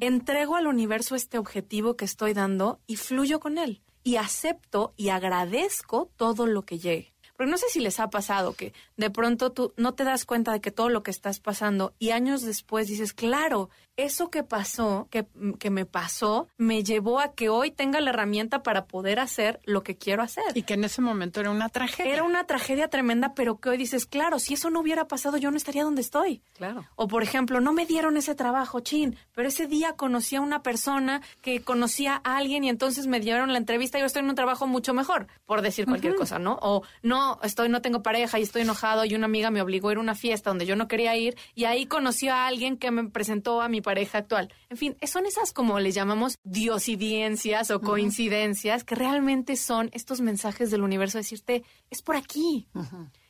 entrego 0.00 0.56
al 0.56 0.66
universo 0.66 1.14
este 1.14 1.38
objetivo 1.38 1.96
que 1.96 2.04
estoy 2.04 2.34
dando 2.34 2.80
y 2.86 2.96
fluyo 2.96 3.40
con 3.40 3.58
él 3.58 3.82
y 4.02 4.16
acepto 4.16 4.94
y 4.96 5.10
agradezco 5.10 6.10
todo 6.16 6.46
lo 6.46 6.62
que 6.62 6.78
llegue. 6.78 7.12
Porque 7.40 7.52
no 7.52 7.56
sé 7.56 7.70
si 7.70 7.80
les 7.80 7.98
ha 8.00 8.10
pasado 8.10 8.52
que 8.52 8.74
de 8.98 9.08
pronto 9.08 9.50
tú 9.50 9.72
no 9.78 9.94
te 9.94 10.04
das 10.04 10.26
cuenta 10.26 10.52
de 10.52 10.60
que 10.60 10.70
todo 10.70 10.90
lo 10.90 11.02
que 11.02 11.10
estás 11.10 11.40
pasando 11.40 11.94
y 11.98 12.10
años 12.10 12.42
después 12.42 12.86
dices, 12.86 13.14
claro, 13.14 13.70
eso 13.96 14.30
que 14.30 14.42
pasó, 14.42 15.08
que, 15.10 15.26
que, 15.58 15.70
me 15.70 15.84
pasó, 15.84 16.48
me 16.56 16.82
llevó 16.82 17.20
a 17.20 17.32
que 17.34 17.48
hoy 17.48 17.70
tenga 17.70 18.00
la 18.00 18.10
herramienta 18.10 18.62
para 18.62 18.86
poder 18.86 19.20
hacer 19.20 19.60
lo 19.64 19.82
que 19.82 19.96
quiero 19.96 20.22
hacer. 20.22 20.44
Y 20.54 20.62
que 20.62 20.74
en 20.74 20.84
ese 20.84 21.02
momento 21.02 21.40
era 21.40 21.50
una 21.50 21.68
tragedia. 21.68 22.12
Era 22.12 22.22
una 22.24 22.44
tragedia 22.44 22.88
tremenda, 22.88 23.34
pero 23.34 23.58
que 23.58 23.70
hoy 23.70 23.76
dices, 23.76 24.06
claro, 24.06 24.38
si 24.38 24.54
eso 24.54 24.70
no 24.70 24.80
hubiera 24.80 25.06
pasado, 25.06 25.36
yo 25.36 25.50
no 25.50 25.56
estaría 25.56 25.84
donde 25.84 26.00
estoy. 26.00 26.42
Claro. 26.56 26.86
O 26.96 27.08
por 27.08 27.22
ejemplo, 27.22 27.60
no 27.60 27.72
me 27.72 27.86
dieron 27.86 28.16
ese 28.16 28.34
trabajo, 28.34 28.80
chin, 28.80 29.16
pero 29.34 29.48
ese 29.48 29.66
día 29.66 29.94
conocí 29.94 30.36
a 30.36 30.40
una 30.40 30.62
persona 30.62 31.20
que 31.42 31.62
conocía 31.62 32.20
a 32.24 32.38
alguien 32.38 32.64
y 32.64 32.68
entonces 32.68 33.06
me 33.06 33.20
dieron 33.20 33.52
la 33.52 33.58
entrevista 33.58 33.98
y 33.98 34.00
yo 34.00 34.06
estoy 34.06 34.20
en 34.22 34.30
un 34.30 34.34
trabajo 34.34 34.66
mucho 34.66 34.94
mejor, 34.94 35.26
por 35.46 35.62
decir 35.62 35.86
cualquier 35.86 36.14
cosa, 36.14 36.38
¿no? 36.38 36.58
O 36.62 36.82
no, 37.02 37.29
estoy, 37.42 37.68
no 37.68 37.82
tengo 37.82 38.02
pareja 38.02 38.38
y 38.38 38.42
estoy 38.42 38.62
enojado 38.62 39.04
y 39.04 39.14
una 39.14 39.26
amiga 39.26 39.50
me 39.50 39.62
obligó 39.62 39.88
a 39.88 39.92
ir 39.92 39.98
a 39.98 40.00
una 40.00 40.14
fiesta 40.14 40.50
donde 40.50 40.66
yo 40.66 40.76
no 40.76 40.88
quería 40.88 41.16
ir 41.16 41.36
y 41.54 41.64
ahí 41.64 41.86
conocí 41.86 42.28
a 42.28 42.46
alguien 42.46 42.76
que 42.76 42.90
me 42.90 43.08
presentó 43.10 43.60
a 43.62 43.68
mi 43.68 43.80
pareja 43.80 44.18
actual. 44.18 44.52
En 44.68 44.76
fin, 44.76 44.96
son 45.06 45.26
esas 45.26 45.52
como 45.52 45.78
le 45.80 45.92
llamamos 45.92 46.38
diosidencias 46.44 47.70
o 47.70 47.80
coincidencias 47.80 48.84
que 48.84 48.94
realmente 48.94 49.56
son 49.56 49.90
estos 49.92 50.20
mensajes 50.20 50.70
del 50.70 50.82
universo 50.82 51.18
decirte, 51.18 51.64
es 51.90 52.02
por 52.02 52.16
aquí. 52.16 52.68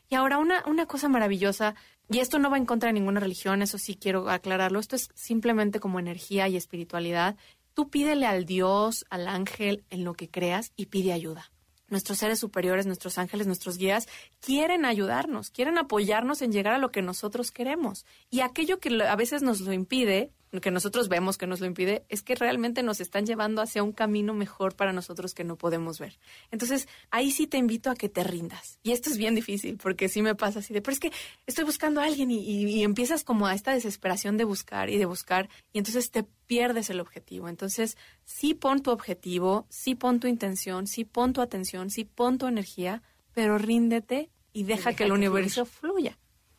Y 0.08 0.14
ahora 0.14 0.38
una, 0.38 0.64
una 0.66 0.86
cosa 0.86 1.08
maravillosa, 1.08 1.74
y 2.08 2.18
esto 2.18 2.38
no 2.38 2.50
va 2.50 2.56
en 2.56 2.66
contra 2.66 2.88
de 2.88 2.94
ninguna 2.94 3.20
religión, 3.20 3.62
eso 3.62 3.78
sí 3.78 3.94
quiero 3.94 4.28
aclararlo, 4.28 4.80
esto 4.80 4.96
es 4.96 5.08
simplemente 5.14 5.78
como 5.78 6.00
energía 6.00 6.48
y 6.48 6.56
espiritualidad. 6.56 7.36
Tú 7.74 7.88
pídele 7.90 8.26
al 8.26 8.44
Dios, 8.44 9.04
al 9.10 9.28
ángel, 9.28 9.84
en 9.90 10.02
lo 10.02 10.14
que 10.14 10.28
creas 10.28 10.72
y 10.76 10.86
pide 10.86 11.12
ayuda 11.12 11.50
nuestros 11.90 12.18
seres 12.18 12.38
superiores, 12.38 12.86
nuestros 12.86 13.18
ángeles, 13.18 13.46
nuestros 13.46 13.76
guías, 13.76 14.08
quieren 14.40 14.84
ayudarnos, 14.84 15.50
quieren 15.50 15.78
apoyarnos 15.78 16.42
en 16.42 16.52
llegar 16.52 16.74
a 16.74 16.78
lo 16.78 16.90
que 16.90 17.02
nosotros 17.02 17.50
queremos. 17.50 18.06
Y 18.30 18.40
aquello 18.40 18.80
que 18.80 19.02
a 19.02 19.16
veces 19.16 19.42
nos 19.42 19.60
lo 19.60 19.72
impide, 19.72 20.32
que 20.58 20.72
nosotros 20.72 21.08
vemos 21.08 21.38
que 21.38 21.46
nos 21.46 21.60
lo 21.60 21.66
impide, 21.66 22.04
es 22.08 22.22
que 22.22 22.34
realmente 22.34 22.82
nos 22.82 23.00
están 23.00 23.24
llevando 23.24 23.62
hacia 23.62 23.84
un 23.84 23.92
camino 23.92 24.34
mejor 24.34 24.74
para 24.74 24.92
nosotros 24.92 25.32
que 25.32 25.44
no 25.44 25.56
podemos 25.56 26.00
ver. 26.00 26.18
Entonces, 26.50 26.88
ahí 27.10 27.30
sí 27.30 27.46
te 27.46 27.56
invito 27.56 27.88
a 27.90 27.94
que 27.94 28.08
te 28.08 28.24
rindas. 28.24 28.80
Y 28.82 28.90
esto 28.90 29.10
es 29.10 29.16
bien 29.16 29.36
difícil, 29.36 29.76
porque 29.76 30.08
sí 30.08 30.22
me 30.22 30.34
pasa 30.34 30.58
así 30.58 30.74
de, 30.74 30.82
pero 30.82 30.92
es 30.92 31.00
que 31.00 31.12
estoy 31.46 31.64
buscando 31.64 32.00
a 32.00 32.04
alguien 32.04 32.32
y, 32.32 32.40
y 32.40 32.82
empiezas 32.82 33.22
como 33.22 33.46
a 33.46 33.54
esta 33.54 33.72
desesperación 33.72 34.36
de 34.36 34.44
buscar 34.44 34.90
y 34.90 34.98
de 34.98 35.04
buscar, 35.04 35.48
y 35.72 35.78
entonces 35.78 36.10
te 36.10 36.24
pierdes 36.46 36.90
el 36.90 36.98
objetivo. 36.98 37.48
Entonces, 37.48 37.96
sí 38.24 38.54
pon 38.54 38.82
tu 38.82 38.90
objetivo, 38.90 39.66
sí 39.68 39.94
pon 39.94 40.18
tu 40.18 40.26
intención, 40.26 40.88
sí 40.88 41.04
pon 41.04 41.32
tu 41.32 41.42
atención, 41.42 41.90
sí 41.90 42.04
pon 42.04 42.38
tu 42.38 42.48
energía, 42.48 43.02
pero 43.34 43.56
ríndete 43.56 44.30
y 44.52 44.64
deja, 44.64 44.94
que 44.94 45.04
el 45.04 45.12
universo 45.12 45.64
fluya. 45.64 46.18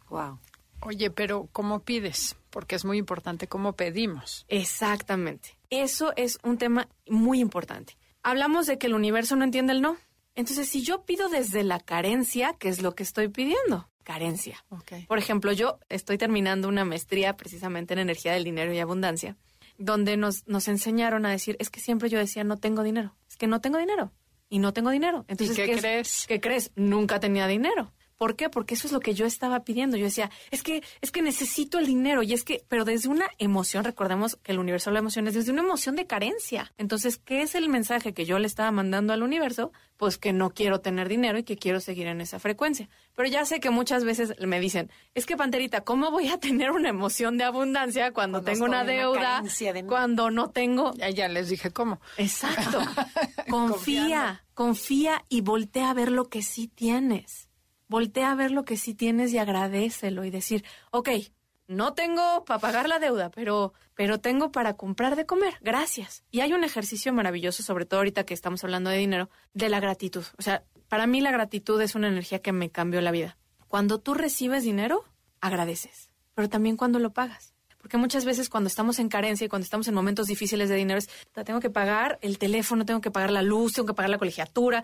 Wow. 0.10 0.40
Oye, 0.82 1.10
pero 1.12 1.48
¿cómo 1.52 1.84
pides? 1.84 2.36
Porque 2.50 2.76
es 2.76 2.86
muy 2.86 2.98
importante 2.98 3.48
cómo 3.48 3.74
pedimos. 3.74 4.46
Exactamente. 4.50 5.58
Eso 5.70 6.14
es 6.16 6.38
un 6.44 6.58
tema 6.58 6.88
muy 7.08 7.40
importante. 7.40 7.98
Hablamos 8.24 8.68
de 8.68 8.78
que 8.78 8.88
el 8.88 8.94
universo 8.94 9.36
no 9.36 9.44
entiende 9.44 9.74
el 9.74 9.82
no. 9.82 9.98
Entonces, 10.36 10.68
si 10.70 10.82
yo 10.84 11.04
pido 11.04 11.30
desde 11.30 11.64
la 11.64 11.80
carencia, 11.80 12.56
¿qué 12.60 12.70
es 12.70 12.82
lo 12.82 12.96
que 12.96 13.04
estoy 13.04 13.28
pidiendo? 13.28 13.90
Carencia. 14.04 14.64
Okay. 14.70 15.06
Por 15.06 15.18
ejemplo, 15.20 15.52
yo 15.52 15.78
estoy 15.90 16.18
terminando 16.18 16.68
una 16.68 16.86
maestría 16.86 17.38
precisamente 17.38 17.94
en 17.94 18.00
energía 18.00 18.34
del 18.34 18.44
dinero 18.44 18.74
y 18.74 18.80
abundancia, 18.80 19.38
donde 19.78 20.18
nos, 20.18 20.48
nos 20.48 20.68
enseñaron 20.68 21.26
a 21.26 21.32
decir, 21.32 21.56
es 21.60 21.70
que 21.70 21.80
siempre 21.80 22.10
yo 22.10 22.18
decía, 22.18 22.44
no 22.44 22.58
tengo 22.58 22.84
dinero. 22.84 23.16
Es 23.30 23.38
que 23.38 23.48
no 23.48 23.62
tengo 23.62 23.78
dinero. 23.78 24.12
Y 24.50 24.60
no 24.60 24.74
tengo 24.74 24.90
dinero. 24.90 25.26
Entonces, 25.28 25.58
¿Y 25.58 25.62
qué 25.64 25.72
es- 25.74 25.80
crees? 25.80 26.26
¿Qué 26.28 26.40
crees? 26.42 26.72
Nunca 26.76 27.20
tenía 27.20 27.48
dinero. 27.48 27.94
¿Por 28.22 28.36
qué? 28.36 28.50
Porque 28.50 28.76
eso 28.76 28.86
es 28.86 28.94
lo 28.94 29.00
que 29.00 29.16
yo 29.16 29.26
estaba 29.26 29.64
pidiendo. 29.64 29.98
Yo 29.98 30.06
decía, 30.06 30.30
es 30.52 30.62
que, 30.62 30.84
es 31.02 31.10
que 31.10 31.24
necesito 31.24 31.80
el 31.80 31.88
dinero. 31.88 32.22
Y 32.22 32.34
es 32.34 32.44
que, 32.44 32.64
pero 32.68 32.86
desde 32.86 33.10
una 33.10 33.26
emoción, 33.40 33.84
recordemos 33.84 34.36
que 34.44 34.52
el 34.52 34.60
universo 34.60 34.92
de 34.92 34.94
la 34.94 35.00
emoción 35.00 35.28
es 35.28 35.34
desde 35.34 35.52
una 35.52 35.64
emoción 35.64 35.96
de 35.96 36.06
carencia. 36.06 36.72
Entonces, 36.78 37.18
¿qué 37.18 37.42
es 37.42 37.56
el 37.56 37.68
mensaje 37.68 38.14
que 38.14 38.26
yo 38.26 38.38
le 38.38 38.46
estaba 38.46 38.70
mandando 38.70 39.12
al 39.12 39.24
universo? 39.24 39.72
Pues 39.98 40.20
que 40.20 40.34
no 40.34 40.52
quiero 40.52 40.82
tener 40.82 41.10
dinero 41.10 41.40
y 41.40 41.44
que 41.44 41.58
quiero 41.58 41.80
seguir 41.80 42.06
en 42.06 42.22
esa 42.22 42.38
frecuencia. 42.38 42.90
Pero 43.16 43.28
ya 43.28 43.44
sé 43.44 43.60
que 43.60 43.72
muchas 43.72 44.04
veces 44.04 44.36
me 44.40 44.60
dicen, 44.60 44.92
es 45.16 45.26
que 45.26 45.36
Panterita, 45.36 45.82
¿cómo 45.82 46.12
voy 46.12 46.28
a 46.28 46.38
tener 46.38 46.70
una 46.70 46.90
emoción 46.90 47.40
de 47.40 47.46
abundancia 47.46 48.12
cuando, 48.12 48.44
tengo 48.44 48.66
una 48.66 48.84
deuda, 48.84 49.42
cuando 49.88 50.30
no 50.30 50.52
tengo... 50.52 50.94
Ya, 50.94 51.10
ya 51.10 51.28
les 51.28 51.50
dije 51.50 51.72
cómo. 51.72 52.00
Exacto. 52.18 52.82
confía, 53.50 54.46
confía 54.54 55.26
y 55.28 55.42
voltea 55.42 55.90
a 55.90 55.96
ver 55.96 56.12
lo 56.12 56.30
que 56.30 56.44
sí 56.44 56.68
tienes. 56.68 57.48
Voltea 57.92 58.32
a 58.32 58.36
ver 58.36 58.52
lo 58.52 58.64
que 58.64 58.78
sí 58.78 58.94
tienes 58.94 59.34
y 59.34 59.38
agradecelo 59.38 60.24
y 60.24 60.30
decir, 60.30 60.64
ok, 60.92 61.10
no 61.68 61.94
tengo 61.94 62.46
para 62.46 62.58
pagar 62.58 62.88
la 62.88 63.00
deuda, 63.00 63.32
pero, 63.32 63.74
pero 63.96 64.22
tengo 64.22 64.50
para 64.50 64.78
comprar 64.78 65.18
de 65.18 65.26
comer. 65.26 65.56
Gracias. 65.60 66.24
Y 66.32 66.40
hay 66.40 66.54
un 66.54 66.64
ejercicio 66.64 67.12
maravilloso, 67.12 67.64
sobre 67.64 67.86
todo 67.86 68.00
ahorita 68.00 68.24
que 68.24 68.34
estamos 68.34 68.64
hablando 68.64 68.90
de 68.90 68.96
dinero, 68.96 69.30
de 69.54 69.68
la 69.68 69.82
gratitud. 69.82 70.24
O 70.38 70.42
sea, 70.42 70.64
para 70.88 71.06
mí 71.06 71.20
la 71.20 71.32
gratitud 71.32 71.82
es 71.82 71.94
una 71.94 72.08
energía 72.08 72.40
que 72.40 72.54
me 72.54 72.70
cambió 72.70 73.02
la 73.02 73.12
vida. 73.12 73.38
Cuando 73.68 74.00
tú 74.00 74.14
recibes 74.14 74.64
dinero, 74.64 75.04
agradeces, 75.42 76.12
pero 76.34 76.48
también 76.48 76.78
cuando 76.78 76.98
lo 76.98 77.12
pagas. 77.12 77.54
Porque 77.78 77.98
muchas 77.98 78.24
veces 78.24 78.48
cuando 78.48 78.70
estamos 78.70 79.00
en 79.00 79.10
carencia 79.10 79.44
y 79.44 79.50
cuando 79.50 79.66
estamos 79.66 79.90
en 79.90 79.96
momentos 79.96 80.28
difíciles 80.28 80.70
de 80.70 80.76
dinero 80.76 80.98
es, 80.98 81.10
tengo 81.44 81.60
que 81.60 81.70
pagar 81.70 82.20
el 82.22 82.38
teléfono, 82.38 82.86
tengo 82.86 83.02
que 83.02 83.12
pagar 83.12 83.32
la 83.32 83.42
luz, 83.42 83.74
tengo 83.74 83.88
que 83.88 83.94
pagar 83.94 84.12
la 84.12 84.18
colegiatura 84.18 84.82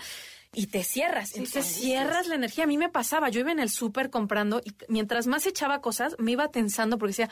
y 0.53 0.67
te 0.67 0.83
cierras. 0.83 1.35
Entonces 1.35 1.65
cierras 1.65 2.27
la 2.27 2.35
energía. 2.35 2.63
A 2.63 2.67
mí 2.67 2.77
me 2.77 2.89
pasaba, 2.89 3.29
yo 3.29 3.39
iba 3.39 3.51
en 3.51 3.59
el 3.59 3.69
súper 3.69 4.09
comprando 4.09 4.61
y 4.63 4.73
mientras 4.87 5.27
más 5.27 5.45
echaba 5.45 5.81
cosas, 5.81 6.15
me 6.19 6.31
iba 6.31 6.49
tensando 6.49 6.97
porque 6.97 7.11
decía, 7.11 7.29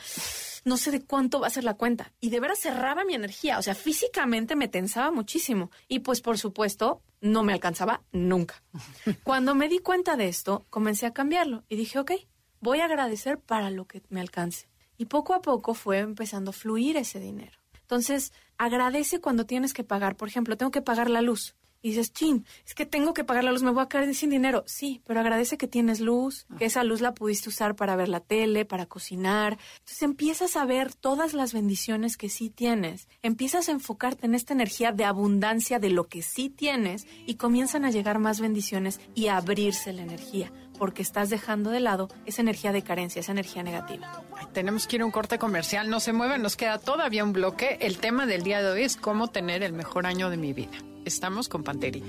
no 0.64 0.76
sé 0.76 0.90
de 0.90 1.04
cuánto 1.04 1.40
va 1.40 1.46
a 1.46 1.50
ser 1.50 1.64
la 1.64 1.74
cuenta. 1.74 2.12
Y 2.20 2.30
de 2.30 2.40
veras 2.40 2.60
cerraba 2.60 3.04
mi 3.04 3.14
energía. 3.14 3.58
O 3.58 3.62
sea, 3.62 3.74
físicamente 3.74 4.56
me 4.56 4.68
tensaba 4.68 5.10
muchísimo. 5.10 5.70
Y 5.88 6.00
pues 6.00 6.20
por 6.20 6.38
supuesto, 6.38 7.02
no 7.20 7.42
me 7.42 7.52
alcanzaba 7.52 8.02
nunca. 8.12 8.62
Cuando 9.24 9.54
me 9.54 9.68
di 9.68 9.78
cuenta 9.78 10.16
de 10.16 10.28
esto, 10.28 10.66
comencé 10.70 11.06
a 11.06 11.12
cambiarlo 11.12 11.64
y 11.68 11.76
dije, 11.76 11.98
ok, 11.98 12.12
voy 12.60 12.80
a 12.80 12.86
agradecer 12.86 13.38
para 13.38 13.70
lo 13.70 13.86
que 13.86 14.02
me 14.08 14.20
alcance. 14.20 14.68
Y 14.98 15.06
poco 15.06 15.34
a 15.34 15.42
poco 15.42 15.74
fue 15.74 15.98
empezando 15.98 16.50
a 16.50 16.54
fluir 16.54 16.96
ese 16.96 17.20
dinero. 17.20 17.58
Entonces, 17.80 18.32
agradece 18.58 19.20
cuando 19.20 19.46
tienes 19.46 19.72
que 19.72 19.84
pagar. 19.84 20.16
Por 20.16 20.28
ejemplo, 20.28 20.56
tengo 20.56 20.72
que 20.72 20.82
pagar 20.82 21.10
la 21.10 21.22
luz. 21.22 21.54
Y 21.86 21.90
dices, 21.90 22.12
chin, 22.12 22.44
es 22.66 22.74
que 22.74 22.84
tengo 22.84 23.14
que 23.14 23.22
pagar 23.22 23.44
la 23.44 23.52
luz, 23.52 23.62
me 23.62 23.70
voy 23.70 23.84
a 23.84 23.88
quedar 23.88 24.12
sin 24.12 24.30
dinero. 24.30 24.64
Sí, 24.66 25.02
pero 25.06 25.20
agradece 25.20 25.56
que 25.56 25.68
tienes 25.68 26.00
luz, 26.00 26.44
que 26.58 26.64
esa 26.64 26.82
luz 26.82 27.00
la 27.00 27.14
pudiste 27.14 27.48
usar 27.48 27.76
para 27.76 27.94
ver 27.94 28.08
la 28.08 28.18
tele, 28.18 28.64
para 28.64 28.86
cocinar. 28.86 29.56
Entonces 29.78 30.02
empiezas 30.02 30.56
a 30.56 30.64
ver 30.64 30.92
todas 30.92 31.32
las 31.32 31.52
bendiciones 31.52 32.16
que 32.16 32.28
sí 32.28 32.50
tienes. 32.50 33.06
Empiezas 33.22 33.68
a 33.68 33.70
enfocarte 33.70 34.26
en 34.26 34.34
esta 34.34 34.52
energía 34.52 34.90
de 34.90 35.04
abundancia 35.04 35.78
de 35.78 35.90
lo 35.90 36.08
que 36.08 36.22
sí 36.22 36.50
tienes 36.50 37.06
y 37.24 37.36
comienzan 37.36 37.84
a 37.84 37.92
llegar 37.92 38.18
más 38.18 38.40
bendiciones 38.40 38.98
y 39.14 39.28
a 39.28 39.36
abrirse 39.36 39.92
la 39.92 40.02
energía 40.02 40.52
porque 40.80 41.02
estás 41.02 41.30
dejando 41.30 41.70
de 41.70 41.78
lado 41.78 42.08
esa 42.26 42.42
energía 42.42 42.72
de 42.72 42.82
carencia, 42.82 43.20
esa 43.20 43.30
energía 43.30 43.62
negativa. 43.62 44.24
tenemos 44.52 44.88
que 44.88 44.96
ir 44.96 45.02
a 45.02 45.04
un 45.06 45.12
corte 45.12 45.38
comercial, 45.38 45.88
no 45.88 46.00
se 46.00 46.12
mueven, 46.12 46.42
nos 46.42 46.56
queda 46.56 46.78
todavía 46.78 47.22
un 47.22 47.32
bloque. 47.32 47.78
El 47.80 47.96
tema 47.98 48.26
del 48.26 48.42
día 48.42 48.60
de 48.60 48.72
hoy 48.72 48.82
es 48.82 48.96
cómo 48.96 49.28
tener 49.28 49.62
el 49.62 49.72
mejor 49.72 50.04
año 50.04 50.28
de 50.30 50.36
mi 50.36 50.52
vida. 50.52 50.76
Estamos 51.06 51.48
con 51.48 51.62
Panterita. 51.62 52.04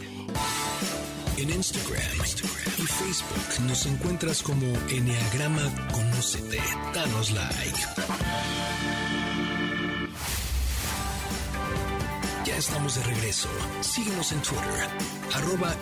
En 1.37 1.51
Instagram, 1.51 2.01
y 2.79 2.81
Facebook 2.81 3.65
nos 3.67 3.85
encuentras 3.85 4.41
como 4.41 4.65
Enneagrama 4.89 5.61
Conócete. 5.93 6.59
Danos 6.95 7.31
like. 7.31 7.79
Ya 12.43 12.57
estamos 12.57 12.95
de 12.95 13.03
regreso. 13.03 13.49
Síguenos 13.81 14.31
en 14.31 14.41
Twitter, 14.41 14.89
arroba 15.35 15.75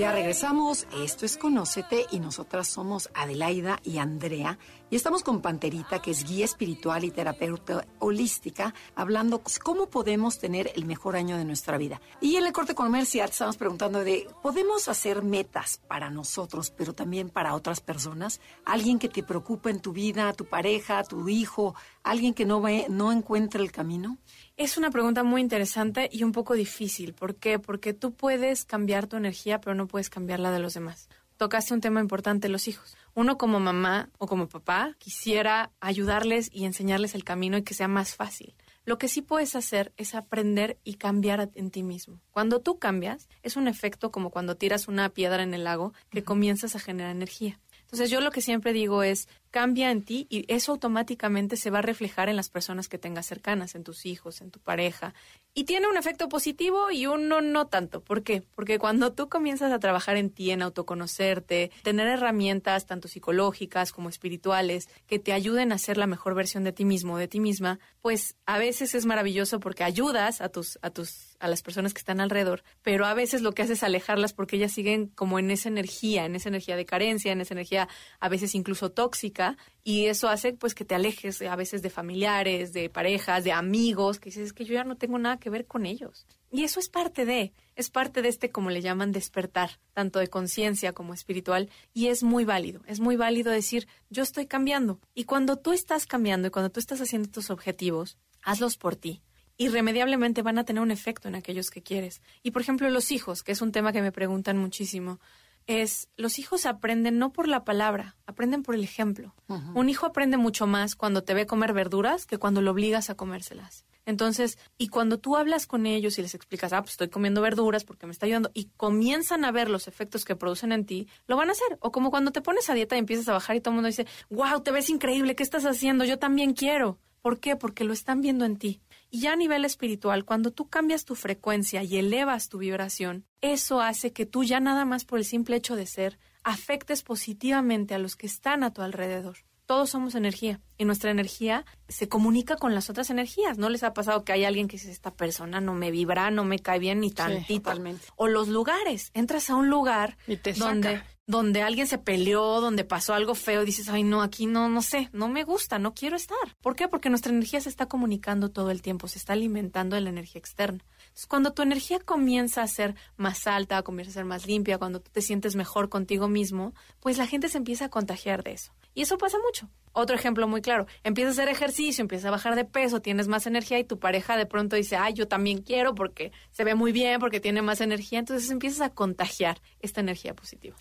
ya 0.00 0.12
regresamos, 0.12 0.86
esto 1.04 1.26
es 1.26 1.36
Conócete 1.36 2.06
y 2.10 2.20
nosotras 2.20 2.68
somos 2.68 3.10
Adelaida 3.12 3.80
y 3.84 3.98
Andrea 3.98 4.58
y 4.88 4.96
estamos 4.96 5.22
con 5.22 5.42
Panterita, 5.42 6.00
que 6.00 6.10
es 6.10 6.24
guía 6.24 6.44
espiritual 6.44 7.04
y 7.04 7.10
terapeuta 7.10 7.86
holística, 8.00 8.74
hablando 8.96 9.42
cómo 9.62 9.90
podemos 9.90 10.38
tener 10.38 10.72
el 10.74 10.84
mejor 10.84 11.16
año 11.16 11.36
de 11.36 11.44
nuestra 11.44 11.78
vida. 11.78 12.00
Y 12.20 12.36
en 12.36 12.46
el 12.46 12.52
corte 12.52 12.74
comercial 12.74 13.28
estamos 13.28 13.56
preguntando 13.56 14.02
de, 14.02 14.26
¿podemos 14.42 14.88
hacer 14.88 15.22
metas 15.22 15.80
para 15.86 16.10
nosotros, 16.10 16.72
pero 16.76 16.92
también 16.92 17.28
para 17.28 17.54
otras 17.54 17.80
personas? 17.80 18.40
Alguien 18.64 18.98
que 18.98 19.08
te 19.08 19.22
preocupa 19.22 19.70
en 19.70 19.80
tu 19.80 19.92
vida, 19.92 20.32
tu 20.32 20.46
pareja, 20.46 21.04
tu 21.04 21.28
hijo, 21.28 21.74
alguien 22.02 22.34
que 22.34 22.46
no, 22.46 22.60
ve, 22.60 22.86
no 22.88 23.12
encuentra 23.12 23.62
el 23.62 23.70
camino. 23.70 24.16
Es 24.60 24.76
una 24.76 24.90
pregunta 24.90 25.22
muy 25.22 25.40
interesante 25.40 26.10
y 26.12 26.22
un 26.22 26.32
poco 26.32 26.52
difícil. 26.52 27.14
¿Por 27.14 27.36
qué? 27.36 27.58
Porque 27.58 27.94
tú 27.94 28.12
puedes 28.12 28.66
cambiar 28.66 29.06
tu 29.06 29.16
energía, 29.16 29.58
pero 29.58 29.74
no 29.74 29.86
puedes 29.86 30.10
cambiar 30.10 30.38
la 30.38 30.50
de 30.50 30.58
los 30.58 30.74
demás. 30.74 31.08
Tocaste 31.38 31.72
un 31.72 31.80
tema 31.80 31.98
importante, 31.98 32.50
los 32.50 32.68
hijos. 32.68 32.94
Uno 33.14 33.38
como 33.38 33.58
mamá 33.58 34.10
o 34.18 34.26
como 34.26 34.50
papá 34.50 34.96
quisiera 34.98 35.70
ayudarles 35.80 36.50
y 36.52 36.66
enseñarles 36.66 37.14
el 37.14 37.24
camino 37.24 37.56
y 37.56 37.62
que 37.62 37.72
sea 37.72 37.88
más 37.88 38.14
fácil. 38.14 38.54
Lo 38.84 38.98
que 38.98 39.08
sí 39.08 39.22
puedes 39.22 39.56
hacer 39.56 39.94
es 39.96 40.14
aprender 40.14 40.76
y 40.84 40.96
cambiar 40.96 41.50
en 41.54 41.70
ti 41.70 41.82
mismo. 41.82 42.20
Cuando 42.30 42.60
tú 42.60 42.78
cambias, 42.78 43.30
es 43.42 43.56
un 43.56 43.66
efecto 43.66 44.10
como 44.10 44.28
cuando 44.28 44.58
tiras 44.58 44.88
una 44.88 45.08
piedra 45.08 45.42
en 45.42 45.54
el 45.54 45.64
lago 45.64 45.94
que 46.10 46.22
comienzas 46.22 46.76
a 46.76 46.80
generar 46.80 47.12
energía. 47.12 47.58
Entonces 47.90 48.10
yo 48.10 48.20
lo 48.20 48.30
que 48.30 48.40
siempre 48.40 48.72
digo 48.72 49.02
es, 49.02 49.26
cambia 49.50 49.90
en 49.90 50.02
ti 50.02 50.26
y 50.30 50.44
eso 50.52 50.72
automáticamente 50.72 51.56
se 51.56 51.70
va 51.70 51.80
a 51.80 51.82
reflejar 51.82 52.28
en 52.28 52.36
las 52.36 52.50
personas 52.50 52.88
que 52.88 52.98
tengas 52.98 53.26
cercanas, 53.26 53.74
en 53.74 53.84
tus 53.84 54.06
hijos, 54.06 54.40
en 54.40 54.50
tu 54.50 54.60
pareja. 54.60 55.14
Y 55.52 55.64
tiene 55.64 55.88
un 55.88 55.96
efecto 55.96 56.28
positivo 56.28 56.90
y 56.90 57.06
uno 57.06 57.40
no 57.40 57.66
tanto. 57.66 58.02
¿Por 58.02 58.22
qué? 58.22 58.42
Porque 58.54 58.78
cuando 58.78 59.12
tú 59.12 59.28
comienzas 59.28 59.72
a 59.72 59.80
trabajar 59.80 60.16
en 60.16 60.30
ti, 60.30 60.52
en 60.52 60.62
autoconocerte, 60.62 61.72
tener 61.82 62.06
herramientas 62.06 62.86
tanto 62.86 63.08
psicológicas 63.08 63.92
como 63.92 64.08
espirituales 64.08 64.88
que 65.06 65.18
te 65.18 65.32
ayuden 65.32 65.72
a 65.72 65.78
ser 65.78 65.96
la 65.96 66.06
mejor 66.06 66.34
versión 66.34 66.62
de 66.62 66.72
ti 66.72 66.84
mismo, 66.84 67.18
de 67.18 67.26
ti 67.26 67.40
misma, 67.40 67.80
pues 68.00 68.36
a 68.46 68.58
veces 68.58 68.94
es 68.94 69.06
maravilloso 69.06 69.58
porque 69.58 69.82
ayudas 69.82 70.40
a 70.40 70.48
tus 70.48 70.78
a 70.82 70.90
tus 70.90 71.36
a 71.40 71.48
las 71.48 71.62
personas 71.62 71.94
que 71.94 71.98
están 71.98 72.20
alrededor, 72.20 72.62
pero 72.82 73.06
a 73.06 73.14
veces 73.14 73.42
lo 73.42 73.52
que 73.52 73.62
hace 73.62 73.72
es 73.72 73.82
alejarlas 73.82 74.34
porque 74.34 74.56
ellas 74.56 74.72
siguen 74.72 75.08
como 75.08 75.38
en 75.38 75.50
esa 75.50 75.68
energía, 75.68 76.26
en 76.26 76.36
esa 76.36 76.50
energía 76.50 76.76
de 76.76 76.84
carencia, 76.84 77.32
en 77.32 77.40
esa 77.40 77.54
energía 77.54 77.88
a 78.20 78.28
veces 78.28 78.54
incluso 78.54 78.90
tóxica, 78.90 79.39
y 79.82 80.06
eso 80.06 80.28
hace 80.28 80.52
pues 80.52 80.74
que 80.74 80.84
te 80.84 80.94
alejes 80.94 81.40
a 81.42 81.56
veces 81.56 81.82
de 81.82 81.90
familiares, 81.90 82.72
de 82.72 82.88
parejas, 82.88 83.44
de 83.44 83.52
amigos, 83.52 84.18
que 84.18 84.30
dices 84.30 84.52
que 84.52 84.64
yo 84.64 84.74
ya 84.74 84.84
no 84.84 84.96
tengo 84.96 85.18
nada 85.18 85.38
que 85.38 85.50
ver 85.50 85.66
con 85.66 85.86
ellos. 85.86 86.26
Y 86.52 86.64
eso 86.64 86.80
es 86.80 86.88
parte 86.88 87.24
de, 87.24 87.52
es 87.76 87.90
parte 87.90 88.22
de 88.22 88.28
este, 88.28 88.50
como 88.50 88.70
le 88.70 88.82
llaman, 88.82 89.12
despertar, 89.12 89.78
tanto 89.92 90.18
de 90.18 90.28
conciencia 90.28 90.92
como 90.92 91.14
espiritual, 91.14 91.70
y 91.94 92.08
es 92.08 92.22
muy 92.22 92.44
válido, 92.44 92.80
es 92.86 93.00
muy 93.00 93.16
válido 93.16 93.52
decir, 93.52 93.86
yo 94.10 94.22
estoy 94.22 94.46
cambiando. 94.46 95.00
Y 95.14 95.24
cuando 95.24 95.56
tú 95.56 95.72
estás 95.72 96.06
cambiando 96.06 96.48
y 96.48 96.50
cuando 96.50 96.70
tú 96.70 96.80
estás 96.80 97.00
haciendo 97.00 97.30
tus 97.30 97.50
objetivos, 97.50 98.18
hazlos 98.42 98.76
por 98.76 98.96
ti 98.96 99.22
irremediablemente 99.60 100.40
van 100.40 100.56
a 100.56 100.64
tener 100.64 100.82
un 100.82 100.90
efecto 100.90 101.28
en 101.28 101.34
aquellos 101.34 101.68
que 101.68 101.82
quieres. 101.82 102.22
Y 102.42 102.52
por 102.52 102.62
ejemplo, 102.62 102.88
los 102.88 103.12
hijos, 103.12 103.42
que 103.42 103.52
es 103.52 103.60
un 103.60 103.72
tema 103.72 103.92
que 103.92 104.00
me 104.00 104.10
preguntan 104.10 104.56
muchísimo, 104.56 105.20
es 105.66 106.08
los 106.16 106.38
hijos 106.38 106.66
aprenden 106.66 107.18
no 107.18 107.32
por 107.32 107.48
la 107.48 107.64
palabra, 107.64 108.16
aprenden 108.26 108.62
por 108.62 108.74
el 108.74 108.84
ejemplo. 108.84 109.34
Un 109.74 109.88
hijo 109.88 110.06
aprende 110.06 110.36
mucho 110.36 110.66
más 110.66 110.94
cuando 110.94 111.22
te 111.22 111.34
ve 111.34 111.46
comer 111.46 111.72
verduras 111.72 112.26
que 112.26 112.38
cuando 112.38 112.62
lo 112.62 112.70
obligas 112.70 113.10
a 113.10 113.14
comérselas. 113.14 113.84
Entonces, 114.06 114.58
y 114.78 114.88
cuando 114.88 115.18
tú 115.18 115.36
hablas 115.36 115.66
con 115.66 115.86
ellos 115.86 116.18
y 116.18 116.22
les 116.22 116.34
explicas, 116.34 116.72
ah, 116.72 116.80
pues 116.80 116.92
estoy 116.92 117.08
comiendo 117.08 117.40
verduras 117.42 117.84
porque 117.84 118.06
me 118.06 118.12
está 118.12 118.26
ayudando, 118.26 118.50
y 118.54 118.70
comienzan 118.76 119.44
a 119.44 119.52
ver 119.52 119.70
los 119.70 119.88
efectos 119.88 120.24
que 120.24 120.36
producen 120.36 120.72
en 120.72 120.84
ti, 120.84 121.08
lo 121.26 121.36
van 121.36 121.48
a 121.48 121.52
hacer. 121.52 121.78
O 121.80 121.92
como 121.92 122.10
cuando 122.10 122.32
te 122.32 122.40
pones 122.40 122.68
a 122.70 122.74
dieta 122.74 122.96
y 122.96 122.98
empiezas 122.98 123.28
a 123.28 123.32
bajar 123.32 123.56
y 123.56 123.60
todo 123.60 123.72
el 123.72 123.76
mundo 123.76 123.88
dice, 123.88 124.06
wow, 124.28 124.60
te 124.62 124.72
ves 124.72 124.90
increíble, 124.90 125.36
¿qué 125.36 125.42
estás 125.42 125.64
haciendo? 125.64 126.04
Yo 126.04 126.18
también 126.18 126.54
quiero. 126.54 126.98
¿Por 127.22 127.38
qué? 127.38 127.56
Porque 127.56 127.84
lo 127.84 127.92
están 127.92 128.20
viendo 128.20 128.44
en 128.44 128.56
ti. 128.56 128.80
Y 129.10 129.20
ya 129.20 129.32
a 129.32 129.36
nivel 129.36 129.64
espiritual, 129.64 130.24
cuando 130.24 130.52
tú 130.52 130.68
cambias 130.68 131.04
tu 131.04 131.16
frecuencia 131.16 131.82
y 131.82 131.96
elevas 131.96 132.48
tu 132.48 132.58
vibración, 132.58 133.26
eso 133.40 133.80
hace 133.80 134.12
que 134.12 134.24
tú 134.24 134.44
ya 134.44 134.60
nada 134.60 134.84
más 134.84 135.04
por 135.04 135.18
el 135.18 135.24
simple 135.24 135.56
hecho 135.56 135.74
de 135.74 135.86
ser, 135.86 136.18
afectes 136.44 137.02
positivamente 137.02 137.94
a 137.94 137.98
los 137.98 138.16
que 138.16 138.26
están 138.26 138.62
a 138.62 138.72
tu 138.72 138.82
alrededor. 138.82 139.38
Todos 139.66 139.90
somos 139.90 140.16
energía 140.16 140.60
y 140.78 140.84
nuestra 140.84 141.12
energía 141.12 141.64
se 141.88 142.08
comunica 142.08 142.56
con 142.56 142.74
las 142.74 142.90
otras 142.90 143.08
energías. 143.10 143.56
¿No 143.56 143.68
les 143.68 143.84
ha 143.84 143.94
pasado 143.94 144.24
que 144.24 144.32
hay 144.32 144.44
alguien 144.44 144.66
que 144.66 144.76
dice, 144.76 144.90
esta 144.90 145.14
persona 145.14 145.60
no 145.60 145.74
me 145.74 145.92
vibra, 145.92 146.32
no 146.32 146.44
me 146.44 146.58
cae 146.58 146.80
bien 146.80 147.00
ni 147.00 147.12
tantito? 147.12 147.70
o 148.16 148.26
los 148.26 148.48
lugares. 148.48 149.10
Entras 149.14 149.48
a 149.48 149.54
un 149.54 149.70
lugar 149.70 150.18
donde 150.56 151.02
donde 151.26 151.62
alguien 151.62 151.86
se 151.86 151.98
peleó, 151.98 152.60
donde 152.60 152.84
pasó 152.84 153.14
algo 153.14 153.34
feo, 153.34 153.64
dices, 153.64 153.88
ay, 153.88 154.02
no, 154.02 154.20
aquí 154.22 154.46
no, 154.46 154.68
no 154.68 154.82
sé, 154.82 155.10
no 155.12 155.28
me 155.28 155.44
gusta, 155.44 155.78
no 155.78 155.94
quiero 155.94 156.16
estar. 156.16 156.56
¿Por 156.60 156.74
qué? 156.74 156.88
Porque 156.88 157.08
nuestra 157.08 157.32
energía 157.32 157.60
se 157.60 157.68
está 157.68 157.86
comunicando 157.86 158.50
todo 158.50 158.70
el 158.70 158.82
tiempo, 158.82 159.06
se 159.06 159.18
está 159.18 159.34
alimentando 159.34 159.94
de 159.94 160.02
la 160.02 160.10
energía 160.10 160.40
externa. 160.40 160.84
Entonces, 160.98 161.26
cuando 161.26 161.52
tu 161.52 161.62
energía 161.62 162.00
comienza 162.00 162.62
a 162.62 162.68
ser 162.68 162.94
más 163.16 163.46
alta, 163.46 163.82
comienza 163.82 164.10
a 164.10 164.14
ser 164.14 164.24
más 164.24 164.46
limpia, 164.46 164.78
cuando 164.78 165.00
tú 165.00 165.10
te 165.12 165.22
sientes 165.22 165.54
mejor 165.54 165.88
contigo 165.88 166.28
mismo, 166.28 166.74
pues 167.00 167.16
la 167.16 167.26
gente 167.26 167.48
se 167.48 167.58
empieza 167.58 167.86
a 167.86 167.90
contagiar 167.90 168.42
de 168.42 168.52
eso. 168.52 168.72
Y 168.94 169.02
eso 169.02 169.16
pasa 169.18 169.38
mucho. 169.44 169.68
Otro 169.92 170.14
ejemplo 170.14 170.46
muy 170.46 170.62
claro, 170.62 170.86
empiezas 171.02 171.38
a 171.38 171.42
hacer 171.42 171.52
ejercicio, 171.52 172.02
empiezas 172.02 172.26
a 172.26 172.30
bajar 172.30 172.54
de 172.54 172.64
peso, 172.64 173.02
tienes 173.02 173.26
más 173.26 173.46
energía 173.46 173.78
y 173.78 173.84
tu 173.84 173.98
pareja 173.98 174.36
de 174.36 174.46
pronto 174.46 174.76
dice, 174.76 174.96
ay, 174.96 175.14
yo 175.14 175.26
también 175.26 175.62
quiero 175.62 175.96
porque 175.96 176.30
se 176.52 176.62
ve 176.62 176.76
muy 176.76 176.92
bien, 176.92 177.18
porque 177.18 177.40
tiene 177.40 177.60
más 177.60 177.80
energía, 177.80 178.20
entonces 178.20 178.50
empiezas 178.50 178.82
a 178.82 178.90
contagiar 178.90 179.60
esta 179.80 180.00
energía 180.00 180.34
positiva. 180.34 180.76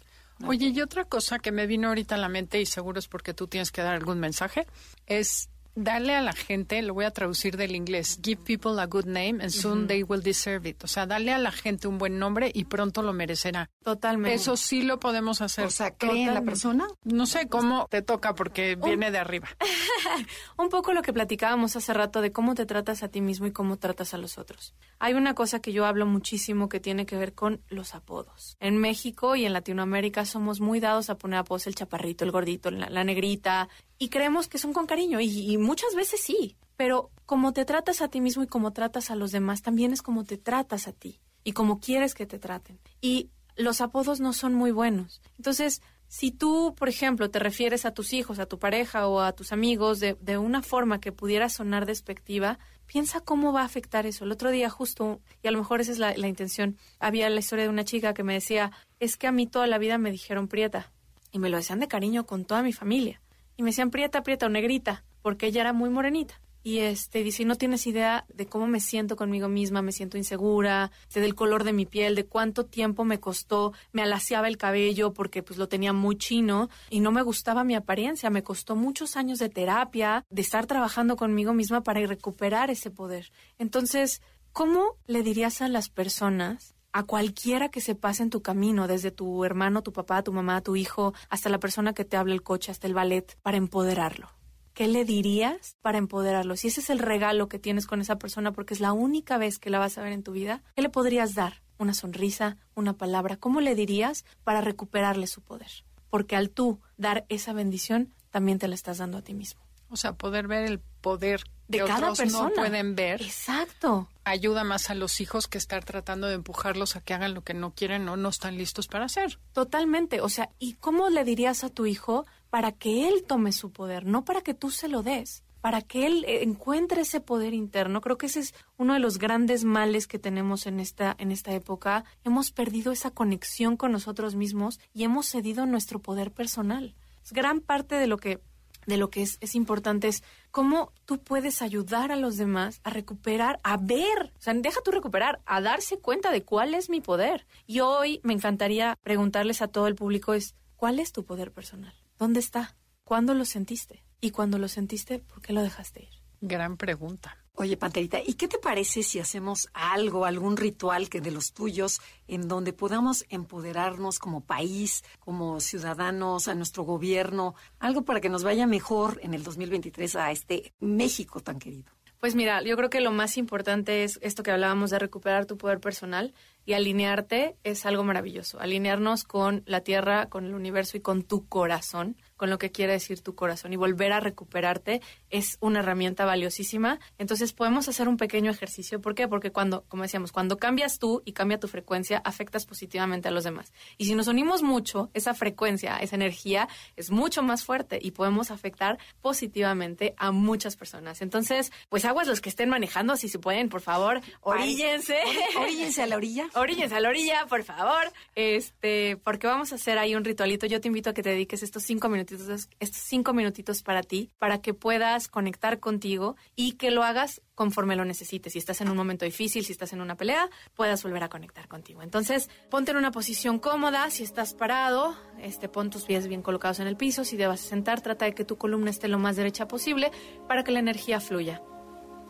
Oye, 0.46 0.68
y 0.68 0.82
otra 0.82 1.06
cosa 1.06 1.40
que 1.40 1.52
me 1.52 1.68
vino 1.68 1.90
ahorita 1.90 2.16
a 2.16 2.18
la 2.18 2.30
mente 2.30 2.62
y 2.62 2.66
seguro 2.66 3.00
es 3.00 3.08
porque 3.08 3.34
tú 3.34 3.48
tienes 3.48 3.72
que 3.72 3.82
dar 3.82 3.96
algún 3.96 4.20
mensaje, 4.20 4.68
es 5.06 5.50
darle 5.76 6.16
a 6.16 6.22
la 6.22 6.34
gente, 6.34 6.82
lo 6.82 6.94
voy 6.94 7.06
a 7.06 7.12
traducir 7.12 7.58
del 7.58 7.76
inglés, 7.76 8.20
give 8.24 8.42
people 8.44 8.80
a 8.82 8.86
good 8.86 9.06
name 9.06 9.42
and 9.42 9.50
soon 9.50 9.88
they 9.88 10.04
will 10.04 10.22
deserve 10.22 10.68
it. 10.68 10.84
O 10.84 10.88
sea, 10.88 11.06
darle 11.06 11.34
a 11.34 11.38
la 11.38 11.52
gente 11.52 11.88
un 11.88 11.98
buen 11.98 12.20
nombre 12.20 12.52
y 12.54 12.66
pronto 12.66 13.02
lo 13.02 13.14
merecerá. 13.14 13.70
Totalmente. 13.84 14.36
Eso 14.36 14.58
sí 14.58 14.82
lo 14.82 15.00
podemos 15.00 15.42
hacer. 15.42 15.66
O 15.66 15.70
sea, 15.70 15.92
¿cree 15.92 16.24
en 16.24 16.34
la 16.34 16.42
persona? 16.42 16.88
No 17.04 17.26
sé 17.26 17.48
cómo 17.48 17.88
te 17.90 18.02
toca 18.02 18.36
porque 18.36 18.76
viene 18.76 19.12
de 19.12 19.18
arriba. 19.18 19.48
un 20.58 20.70
poco 20.70 20.94
lo 20.94 21.02
que 21.02 21.14
platicábamos 21.14 21.76
hace 21.76 21.94
rato 21.94 22.22
de 22.22 22.32
cómo 22.32 22.56
te 22.56 22.66
tratas 22.66 23.04
a 23.04 23.08
ti 23.08 23.22
mismo 23.22 23.48
y 23.48 23.52
cómo 23.52 23.78
tratas 23.78 24.14
a 24.14 24.18
los 24.18 24.38
otros. 24.38 24.76
Hay 25.00 25.14
una 25.14 25.34
cosa 25.34 25.60
que 25.60 25.72
yo 25.72 25.86
hablo 25.86 26.06
muchísimo 26.06 26.70
que 26.70 26.80
tiene 26.80 27.06
que 27.06 27.16
ver 27.16 27.34
con 27.34 27.62
los 27.70 27.96
apodos. 27.96 28.58
En 28.60 28.78
México 28.78 29.36
y 29.36 29.46
en 29.46 29.54
Latinoamérica 29.54 30.26
somos 30.26 30.60
muy 30.60 30.80
dados 30.80 31.10
a 31.10 31.18
poner 31.18 31.40
apodos 31.40 31.68
el 31.68 31.76
chaparrito, 31.76 32.26
el 32.26 32.32
gordito, 32.32 32.72
la, 32.72 32.90
la 32.90 33.04
negrita, 33.04 33.70
y 34.00 34.08
creemos 34.08 34.48
que 34.48 34.58
son 34.58 34.72
con 34.72 34.88
cariño 34.88 35.20
y, 35.20 35.58
muchas 35.58 35.94
veces 35.94 36.22
sí, 36.22 36.56
pero 36.78 37.12
como 37.26 37.52
te 37.52 37.66
tratas 37.66 38.02
a 38.02 38.08
ti 38.08 38.22
mismo 38.22 38.42
y 38.42 38.48
como 38.48 38.72
tratas 38.72 39.12
a 39.12 39.16
los 39.16 39.32
demás, 39.34 39.62
también 39.62 39.92
es 39.92 40.02
como 40.02 40.24
te 40.24 40.38
tratas 40.38 40.88
a 40.88 40.94
ti 40.94 41.20
y 41.44 41.52
como 41.52 41.82
quieres 41.82 42.16
que 42.16 42.26
te 42.26 42.40
traten. 42.40 42.80
Y 43.02 43.30
los 43.58 43.82
apodos 43.82 44.22
no 44.22 44.32
son 44.32 44.56
muy 44.56 44.72
buenos. 44.72 45.22
Entonces, 45.38 45.82
si 46.08 46.32
tú, 46.32 46.74
por 46.78 46.88
ejemplo, 46.88 47.30
te 47.30 47.40
refieres 47.40 47.86
a 47.86 47.94
tus 47.94 48.14
hijos, 48.14 48.40
a 48.40 48.46
tu 48.46 48.58
pareja 48.58 49.06
o 49.08 49.20
a 49.20 49.34
tus 49.34 49.52
amigos 49.52 50.00
de, 50.00 50.16
de, 50.22 50.38
una 50.38 50.64
forma 50.64 51.02
que 51.02 51.12
pudiera 51.12 51.50
sonar 51.50 51.86
despectiva, 51.86 52.58
piensa 52.88 53.20
cómo 53.20 53.52
va 53.52 53.62
a 53.62 53.66
afectar 53.66 54.06
eso. 54.06 54.24
El 54.24 54.32
otro 54.32 54.50
día 54.50 54.70
justo, 54.70 55.20
y 55.44 55.50
a 55.50 55.52
lo 55.52 55.60
mejor 55.60 55.82
esa 55.82 55.92
es 55.92 56.00
la, 56.00 56.16
la 56.16 56.28
intención, 56.30 56.78
había 57.00 57.30
la 57.30 57.42
historia 57.42 57.66
de 57.66 57.70
una 57.70 57.84
chica 57.84 58.14
que 58.14 58.24
me 58.24 58.34
decía, 58.34 58.72
es 59.00 59.18
que 59.18 59.28
a 59.28 59.32
mí 59.34 59.46
toda 59.46 59.68
la 59.68 59.78
vida 59.78 59.98
me 59.98 60.10
dijeron 60.10 60.48
prieta 60.48 60.92
y 61.32 61.40
me 61.40 61.50
lo 61.50 61.58
decían 61.58 61.80
de 61.80 61.90
cariño 61.90 62.26
con 62.26 62.46
toda 62.46 62.64
mi 62.64 62.74
familia 62.74 63.22
y 63.60 63.62
me 63.62 63.72
decían 63.72 63.92
prieta, 63.92 64.24
prieta 64.24 64.46
o 64.46 64.50
negrita, 64.50 65.04
porque 65.22 65.48
ella 65.48 65.60
era 65.60 65.74
muy 65.74 65.90
morenita. 65.90 66.40
Y 66.64 66.80
este 66.80 67.24
dice, 67.24 67.44
no 67.44 67.56
tienes 67.56 67.88
idea 67.88 68.26
de 68.34 68.46
cómo 68.46 68.68
me 68.68 68.80
siento 68.80 69.18
conmigo 69.18 69.50
misma, 69.50 69.82
me 69.82 69.92
siento 69.92 70.18
insegura, 70.18 70.92
de 71.14 71.20
del 71.20 71.36
color 71.36 71.66
de 71.66 71.74
mi 71.74 71.86
piel, 71.86 72.16
de 72.16 72.26
cuánto 72.26 72.66
tiempo 72.66 73.04
me 73.04 73.20
costó, 73.20 73.74
me 73.92 74.02
alaciaba 74.02 74.48
el 74.48 74.56
cabello 74.56 75.12
porque 75.12 75.44
pues 75.44 75.60
lo 75.60 75.68
tenía 75.68 75.92
muy 75.92 76.18
chino 76.18 76.70
y 76.90 77.02
no 77.02 77.12
me 77.12 77.22
gustaba 77.22 77.66
mi 77.66 77.76
apariencia, 77.76 78.30
me 78.30 78.44
costó 78.44 78.78
muchos 78.78 79.18
años 79.18 79.40
de 79.40 79.50
terapia, 79.50 80.24
de 80.30 80.42
estar 80.42 80.66
trabajando 80.66 81.18
conmigo 81.18 81.52
misma 81.52 81.84
para 81.84 82.00
recuperar 82.08 82.70
ese 82.70 82.92
poder. 82.92 83.30
Entonces, 83.58 84.22
¿cómo 84.54 84.96
le 85.06 85.22
dirías 85.22 85.62
a 85.62 85.68
las 85.68 85.90
personas 85.90 86.76
a 86.92 87.04
cualquiera 87.04 87.70
que 87.70 87.82
se 87.82 87.96
pase 87.96 88.24
en 88.24 88.30
tu 88.30 88.42
camino, 88.42 88.88
desde 88.88 89.12
tu 89.12 89.44
hermano, 89.46 89.84
tu 89.84 89.94
papá, 89.94 90.24
tu 90.24 90.34
mamá, 90.34 90.62
tu 90.62 90.76
hijo, 90.76 91.14
hasta 91.30 91.50
la 91.50 91.60
persona 91.60 91.94
que 91.94 92.06
te 92.06 92.18
habla 92.18 92.34
el 92.34 92.44
coche, 92.44 92.72
hasta 92.72 92.88
el 92.88 92.94
ballet, 92.94 93.38
para 93.42 93.58
empoderarlo. 93.58 94.30
¿Qué 94.74 94.88
le 94.88 95.04
dirías 95.04 95.76
para 95.82 95.98
empoderarlo? 95.98 96.56
Si 96.56 96.68
ese 96.68 96.80
es 96.80 96.90
el 96.90 97.00
regalo 97.00 97.50
que 97.50 97.60
tienes 97.60 97.86
con 97.86 98.00
esa 98.02 98.18
persona 98.18 98.54
porque 98.54 98.74
es 98.74 98.80
la 98.80 98.94
única 98.94 99.38
vez 99.38 99.60
que 99.60 99.70
la 99.70 99.80
vas 99.80 99.98
a 99.98 100.02
ver 100.02 100.14
en 100.14 100.24
tu 100.24 100.32
vida, 100.32 100.64
¿qué 100.76 100.82
le 100.82 100.90
podrías 100.90 101.36
dar? 101.36 101.62
¿Una 101.78 101.94
sonrisa? 101.94 102.58
¿Una 102.76 102.94
palabra? 102.94 103.38
¿Cómo 103.38 103.62
le 103.62 103.76
dirías 103.76 104.26
para 104.44 104.62
recuperarle 104.62 105.28
su 105.28 105.42
poder? 105.42 105.70
Porque 106.10 106.36
al 106.36 106.50
tú 106.50 106.80
dar 106.98 107.26
esa 107.30 107.54
bendición, 107.54 108.14
también 108.30 108.58
te 108.58 108.68
la 108.68 108.76
estás 108.76 109.00
dando 109.00 109.18
a 109.18 109.22
ti 109.22 109.34
mismo. 109.34 109.62
O 109.90 109.98
sea, 109.98 110.14
poder 110.14 110.48
ver 110.48 110.64
el 110.64 110.80
poder 110.80 111.44
de 111.70 111.86
cada 111.86 112.14
persona. 112.14 112.50
no 112.50 112.54
pueden 112.54 112.96
ver. 112.96 113.22
Exacto. 113.22 114.10
Ayuda 114.24 114.64
más 114.64 114.90
a 114.90 114.96
los 114.96 115.22
hijos 115.22 115.48
que 115.48 115.58
estar 115.58 115.86
tratando 115.86 116.28
de 116.28 116.34
empujarlos 116.34 116.96
a 116.96 117.02
que 117.02 117.14
hagan 117.14 117.34
lo 117.34 117.44
que 117.44 117.54
no 117.54 117.74
quieren 117.74 118.10
o 118.10 118.18
no 118.18 118.30
están 118.30 118.58
listos 118.58 118.88
para 118.88 119.06
hacer. 119.06 119.40
Totalmente. 119.54 120.20
O 120.22 120.30
sea, 120.30 120.50
¿y 120.58 120.74
cómo 120.74 121.10
le 121.10 121.24
dirías 121.24 121.64
a 121.64 121.70
tu 121.70 121.86
hijo 121.86 122.26
para 122.50 122.72
que 122.72 123.08
él 123.08 123.24
tome 123.28 123.52
su 123.52 123.72
poder, 123.72 124.06
no 124.06 124.26
para 124.26 124.42
que 124.42 124.56
tú 124.56 124.72
se 124.72 124.88
lo 124.88 125.04
des? 125.04 125.44
Para 125.62 125.82
que 125.82 126.08
él 126.08 126.26
eh, 126.28 126.42
encuentre 126.44 127.02
ese 127.02 127.20
poder 127.20 127.54
interno. 127.54 128.02
Creo 128.02 128.18
que 128.18 128.28
ese 128.28 128.40
es 128.40 128.56
uno 128.78 128.94
de 128.94 129.00
los 129.00 129.20
grandes 129.20 129.64
males 129.64 130.08
que 130.08 130.18
tenemos 130.18 130.66
en 130.66 130.80
esta, 130.80 131.16
en 131.20 131.32
esta 131.32 131.54
época. 131.54 132.04
Hemos 132.24 132.52
perdido 132.52 132.92
esa 132.92 133.12
conexión 133.12 133.78
con 133.78 133.92
nosotros 133.92 134.36
mismos 134.36 134.80
y 134.94 135.04
hemos 135.04 135.28
cedido 135.28 135.66
nuestro 135.66 136.00
poder 136.00 136.32
personal. 136.32 136.96
Es 137.24 137.34
gran 137.34 137.60
parte 137.60 137.96
de 137.96 138.08
lo 138.08 138.18
que 138.18 138.42
de 138.90 138.98
lo 138.98 139.10
que 139.10 139.22
es, 139.22 139.38
es, 139.40 139.56
importante 139.56 140.10
es 140.10 140.24
cómo 140.52 140.92
tú 141.06 141.20
puedes 141.20 141.62
ayudar 141.62 142.12
a 142.12 142.18
los 142.18 142.36
demás 142.36 142.82
a 142.84 142.90
recuperar, 142.90 143.60
a 143.64 143.78
ver, 143.78 144.34
o 144.38 144.42
sea, 144.42 144.54
deja 144.54 144.82
tú 144.84 144.92
recuperar, 144.92 145.42
a 145.46 145.62
darse 145.62 146.00
cuenta 146.00 146.32
de 146.32 146.44
cuál 146.44 146.74
es 146.74 146.90
mi 146.90 147.00
poder. 147.00 147.48
Y 147.66 147.80
hoy 147.80 148.20
me 148.24 148.34
encantaría 148.34 148.98
preguntarles 149.02 149.62
a 149.62 149.70
todo 149.70 149.88
el 149.88 149.96
público 149.96 150.34
es, 150.34 150.56
¿cuál 150.76 151.00
es 151.00 151.14
tu 151.14 151.24
poder 151.24 151.54
personal? 151.54 151.94
¿Dónde 152.18 152.42
está? 152.42 152.76
¿Cuándo 153.06 153.34
lo 153.34 153.46
sentiste? 153.46 154.04
Y 154.20 154.32
cuando 154.32 154.58
lo 154.58 154.68
sentiste, 154.68 155.20
¿por 155.20 155.42
qué 155.42 155.54
lo 155.54 155.62
dejaste 155.62 156.04
ir? 156.04 156.10
Gran 156.42 156.78
pregunta. 156.78 157.38
Oye, 157.62 157.76
Panterita, 157.76 158.22
¿y 158.26 158.36
qué 158.36 158.48
te 158.48 158.58
parece 158.58 159.04
si 159.04 159.20
hacemos 159.20 159.68
algo, 159.74 160.24
algún 160.24 160.56
ritual 160.56 161.10
que 161.10 161.20
de 161.20 161.30
los 161.30 161.52
tuyos, 161.52 162.00
en 162.30 162.48
donde 162.48 162.72
podamos 162.72 163.26
empoderarnos 163.28 164.18
como 164.18 164.40
país, 164.40 165.04
como 165.20 165.60
ciudadanos, 165.60 166.48
a 166.48 166.56
nuestro 166.56 166.84
gobierno, 166.84 167.56
algo 167.78 168.04
para 168.06 168.22
que 168.22 168.30
nos 168.30 168.46
vaya 168.46 168.66
mejor 168.66 169.20
en 169.24 169.34
el 169.34 169.44
2023 169.44 170.16
a 170.16 170.32
este 170.32 170.74
México 170.80 171.42
tan 171.42 171.60
querido? 171.60 171.92
Pues 172.22 172.34
mira, 172.34 172.62
yo 172.64 172.78
creo 172.78 172.90
que 172.90 173.02
lo 173.02 173.12
más 173.12 173.38
importante 173.38 174.06
es 174.06 174.20
esto 174.22 174.42
que 174.42 174.52
hablábamos 174.52 174.90
de 174.90 175.00
recuperar 175.00 175.46
tu 175.46 175.58
poder 175.58 175.82
personal 175.82 176.34
y 176.66 176.74
alinearte 176.74 177.58
es 177.66 177.86
algo 177.86 178.06
maravilloso. 178.06 178.62
Alinearnos 178.62 179.26
con 179.26 179.64
la 179.66 179.82
tierra, 179.82 180.28
con 180.28 180.46
el 180.46 180.54
universo 180.54 180.96
y 180.96 181.02
con 181.02 181.24
tu 181.24 181.46
corazón 181.50 182.16
con 182.40 182.50
lo 182.50 182.58
que 182.58 182.72
quiere 182.72 182.94
decir 182.94 183.20
tu 183.20 183.36
corazón 183.36 183.74
y 183.74 183.76
volver 183.76 184.14
a 184.14 184.22
recuperarte 184.22 185.02
es 185.30 185.58
una 185.60 185.80
herramienta 185.80 186.24
valiosísima. 186.24 186.98
Entonces 187.18 187.52
podemos 187.52 187.90
hacer 187.90 188.08
un 188.08 188.16
pequeño 188.16 188.50
ejercicio. 188.50 189.02
¿Por 189.02 189.14
qué? 189.14 189.28
Porque 189.28 189.52
cuando, 189.52 189.84
como 189.90 190.04
decíamos, 190.04 190.32
cuando 190.32 190.58
cambias 190.58 191.00
tú 191.00 191.22
y 191.26 191.34
cambia 191.34 191.60
tu 191.60 191.68
frecuencia, 191.68 192.22
afectas 192.24 192.66
positivamente 192.66 193.28
a 193.28 193.32
los 193.32 193.44
demás. 193.44 193.74
Y 193.98 194.06
si 194.06 194.16
nos 194.16 194.28
unimos 194.28 194.64
mucho, 194.64 195.10
esa 195.14 195.34
frecuencia, 195.34 195.98
esa 195.98 196.16
energía 196.16 196.70
es 196.96 197.12
mucho 197.12 197.44
más 197.44 197.66
fuerte 197.66 198.00
y 198.02 198.12
podemos 198.12 198.52
afectar 198.52 199.00
positivamente 199.22 200.14
a 200.16 200.32
muchas 200.32 200.78
personas. 200.78 201.22
Entonces, 201.22 201.74
pues 201.90 202.06
aguas 202.06 202.26
los 202.26 202.40
que 202.40 202.48
estén 202.48 202.70
manejando, 202.70 203.18
si 203.18 203.28
se 203.28 203.38
pueden, 203.38 203.68
por 203.68 203.82
favor, 203.82 204.22
oríllense. 204.40 205.18
Oríllense 205.60 206.04
a 206.04 206.08
la 206.08 206.16
orilla. 206.16 206.48
Oríllense 206.56 206.96
a 206.96 207.02
la 207.02 207.10
orilla, 207.10 207.46
por 207.50 207.64
favor. 207.64 208.14
Este, 208.36 209.18
porque 209.18 209.46
vamos 209.46 209.74
a 209.74 209.76
hacer 209.76 209.98
ahí 209.98 210.16
un 210.16 210.24
ritualito. 210.24 210.68
Yo 210.68 210.80
te 210.80 210.88
invito 210.88 211.10
a 211.10 211.14
que 211.14 211.22
te 211.22 211.32
dediques 211.32 211.64
estos 211.64 211.84
cinco 211.84 212.08
minutos 212.08 212.29
estos 212.32 213.02
cinco 213.02 213.34
minutitos 213.34 213.84
para 213.84 214.04
ti, 214.04 214.32
para 214.38 214.62
que 214.62 214.74
puedas 214.74 215.28
conectar 215.28 215.80
contigo 215.80 216.36
y 216.56 216.74
que 216.74 216.92
lo 216.92 217.04
hagas 217.04 217.42
conforme 217.56 217.96
lo 217.96 218.06
necesites. 218.06 218.54
Si 218.54 218.60
estás 218.60 218.82
en 218.82 218.90
un 218.90 218.96
momento 218.96 219.26
difícil, 219.26 219.66
si 219.66 219.72
estás 219.72 219.92
en 219.94 220.02
una 220.02 220.16
pelea, 220.16 220.50
puedas 220.76 221.04
volver 221.04 221.24
a 221.24 221.30
conectar 221.30 221.68
contigo. 221.68 222.02
Entonces, 222.02 222.50
ponte 222.70 222.92
en 222.92 222.98
una 222.98 223.12
posición 223.12 223.60
cómoda. 223.60 224.10
Si 224.10 224.24
estás 224.24 224.54
parado, 224.54 225.16
este, 225.40 225.68
pon 225.68 225.90
tus 225.90 226.06
pies 226.06 226.28
bien 226.28 226.42
colocados 226.42 226.80
en 226.80 226.88
el 226.88 226.96
piso. 226.96 227.26
Si 227.26 227.36
debas 227.36 227.60
sentar, 227.60 228.02
trata 228.02 228.26
de 228.26 228.34
que 228.34 228.46
tu 228.46 228.58
columna 228.58 228.90
esté 228.90 229.08
lo 229.08 229.20
más 229.20 229.36
derecha 229.36 229.68
posible 229.68 230.12
para 230.48 230.64
que 230.64 230.72
la 230.72 230.80
energía 230.80 231.20
fluya. 231.20 231.62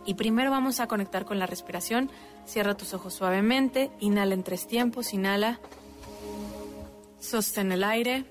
Y 0.05 0.15
primero 0.15 0.49
vamos 0.49 0.79
a 0.79 0.87
conectar 0.87 1.25
con 1.25 1.39
la 1.39 1.45
respiración. 1.45 2.09
Cierra 2.45 2.75
tus 2.75 2.93
ojos 2.93 3.13
suavemente. 3.13 3.91
Inhala 3.99 4.33
en 4.33 4.43
tres 4.43 4.65
tiempos. 4.65 5.13
Inhala. 5.13 5.59
Sostén 7.19 7.71
el 7.71 7.83
aire. 7.83 8.25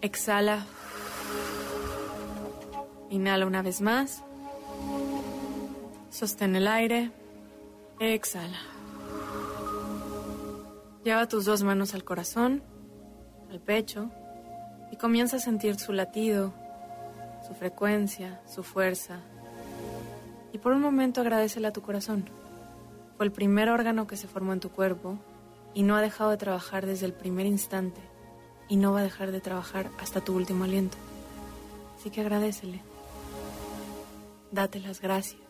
Exhala. 0.00 0.66
Inhala 3.12 3.44
una 3.44 3.60
vez 3.60 3.82
más. 3.82 4.24
Sostén 6.08 6.56
el 6.56 6.66
aire. 6.66 7.10
Exhala. 8.00 8.56
Lleva 11.04 11.28
tus 11.28 11.44
dos 11.44 11.62
manos 11.62 11.92
al 11.92 12.04
corazón, 12.04 12.62
al 13.50 13.60
pecho, 13.60 14.10
y 14.90 14.96
comienza 14.96 15.36
a 15.36 15.40
sentir 15.40 15.78
su 15.78 15.92
latido, 15.92 16.54
su 17.46 17.52
frecuencia, 17.52 18.40
su 18.46 18.62
fuerza. 18.62 19.20
Y 20.54 20.58
por 20.58 20.72
un 20.72 20.80
momento 20.80 21.20
agradecele 21.20 21.68
a 21.68 21.72
tu 21.74 21.82
corazón. 21.82 22.30
Fue 23.18 23.26
el 23.26 23.32
primer 23.32 23.68
órgano 23.68 24.06
que 24.06 24.16
se 24.16 24.26
formó 24.26 24.54
en 24.54 24.60
tu 24.60 24.70
cuerpo 24.70 25.18
y 25.74 25.82
no 25.82 25.96
ha 25.96 26.00
dejado 26.00 26.30
de 26.30 26.38
trabajar 26.38 26.86
desde 26.86 27.04
el 27.04 27.12
primer 27.12 27.44
instante 27.44 28.00
y 28.70 28.76
no 28.76 28.92
va 28.92 29.00
a 29.00 29.04
dejar 29.04 29.32
de 29.32 29.42
trabajar 29.42 29.90
hasta 30.00 30.22
tu 30.22 30.34
último 30.34 30.64
aliento. 30.64 30.96
Así 31.98 32.08
que 32.08 32.22
agradecele. 32.22 32.91
Date 34.52 34.80
las 34.80 35.00
gracias 35.00 35.40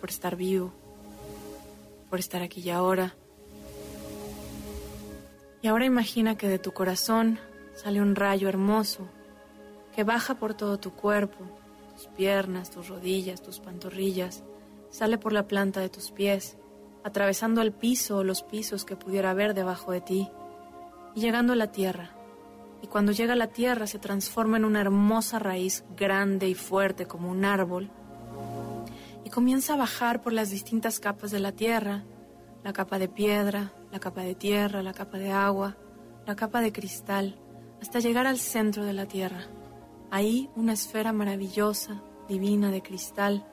por 0.00 0.10
estar 0.10 0.34
vivo, 0.34 0.72
por 2.10 2.18
estar 2.18 2.42
aquí 2.42 2.60
y 2.60 2.70
ahora. 2.70 3.14
Y 5.62 5.68
ahora 5.68 5.84
imagina 5.84 6.36
que 6.36 6.48
de 6.48 6.58
tu 6.58 6.72
corazón 6.72 7.38
sale 7.76 8.02
un 8.02 8.16
rayo 8.16 8.48
hermoso 8.48 9.08
que 9.94 10.02
baja 10.02 10.34
por 10.34 10.54
todo 10.54 10.78
tu 10.80 10.90
cuerpo, 10.92 11.44
tus 11.94 12.08
piernas, 12.08 12.70
tus 12.70 12.88
rodillas, 12.88 13.42
tus 13.42 13.60
pantorrillas, 13.60 14.42
sale 14.90 15.16
por 15.16 15.32
la 15.32 15.46
planta 15.46 15.80
de 15.80 15.88
tus 15.88 16.10
pies, 16.10 16.56
atravesando 17.04 17.62
el 17.62 17.70
piso 17.70 18.18
o 18.18 18.24
los 18.24 18.42
pisos 18.42 18.84
que 18.84 18.96
pudiera 18.96 19.30
haber 19.30 19.54
debajo 19.54 19.92
de 19.92 20.00
ti, 20.00 20.28
y 21.14 21.20
llegando 21.20 21.52
a 21.52 21.56
la 21.56 21.70
tierra. 21.70 22.17
Y 22.82 22.86
cuando 22.86 23.12
llega 23.12 23.32
a 23.32 23.36
la 23.36 23.48
tierra 23.48 23.86
se 23.86 23.98
transforma 23.98 24.56
en 24.56 24.64
una 24.64 24.80
hermosa 24.80 25.38
raíz 25.38 25.84
grande 25.96 26.48
y 26.48 26.54
fuerte 26.54 27.06
como 27.06 27.30
un 27.30 27.44
árbol, 27.44 27.90
y 29.24 29.30
comienza 29.30 29.74
a 29.74 29.76
bajar 29.76 30.22
por 30.22 30.32
las 30.32 30.50
distintas 30.50 31.00
capas 31.00 31.30
de 31.30 31.40
la 31.40 31.52
tierra, 31.52 32.04
la 32.64 32.72
capa 32.72 32.98
de 32.98 33.08
piedra, 33.08 33.72
la 33.92 33.98
capa 33.98 34.22
de 34.22 34.34
tierra, 34.34 34.82
la 34.82 34.94
capa 34.94 35.18
de 35.18 35.32
agua, 35.32 35.76
la 36.26 36.34
capa 36.34 36.60
de 36.60 36.72
cristal, 36.72 37.38
hasta 37.80 38.00
llegar 38.00 38.26
al 38.26 38.38
centro 38.38 38.84
de 38.84 38.92
la 38.92 39.06
tierra. 39.06 39.42
Ahí 40.10 40.50
una 40.56 40.72
esfera 40.72 41.12
maravillosa, 41.12 42.02
divina, 42.28 42.70
de 42.70 42.82
cristal, 42.82 43.46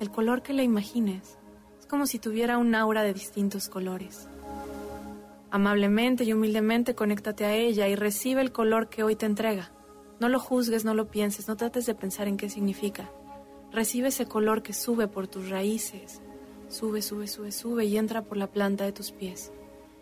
el 0.00 0.10
color 0.10 0.42
que 0.42 0.52
la 0.52 0.62
imagines. 0.62 1.38
Es 1.78 1.86
como 1.86 2.06
si 2.06 2.18
tuviera 2.18 2.58
un 2.58 2.74
aura 2.74 3.02
de 3.02 3.14
distintos 3.14 3.68
colores. 3.68 4.28
Amablemente 5.52 6.24
y 6.24 6.32
humildemente 6.32 6.94
conéctate 6.94 7.44
a 7.44 7.54
ella 7.54 7.86
y 7.86 7.94
recibe 7.94 8.40
el 8.40 8.52
color 8.52 8.88
que 8.88 9.02
hoy 9.02 9.16
te 9.16 9.26
entrega. 9.26 9.70
No 10.18 10.30
lo 10.30 10.40
juzgues, 10.40 10.86
no 10.86 10.94
lo 10.94 11.10
pienses, 11.10 11.46
no 11.46 11.58
trates 11.58 11.84
de 11.84 11.94
pensar 11.94 12.26
en 12.26 12.38
qué 12.38 12.48
significa. 12.48 13.12
Recibe 13.70 14.08
ese 14.08 14.24
color 14.24 14.62
que 14.62 14.72
sube 14.72 15.08
por 15.08 15.28
tus 15.28 15.50
raíces. 15.50 16.22
Sube, 16.70 17.02
sube, 17.02 17.28
sube, 17.28 17.52
sube 17.52 17.84
y 17.84 17.98
entra 17.98 18.22
por 18.22 18.38
la 18.38 18.46
planta 18.46 18.84
de 18.84 18.92
tus 18.92 19.12
pies. 19.12 19.52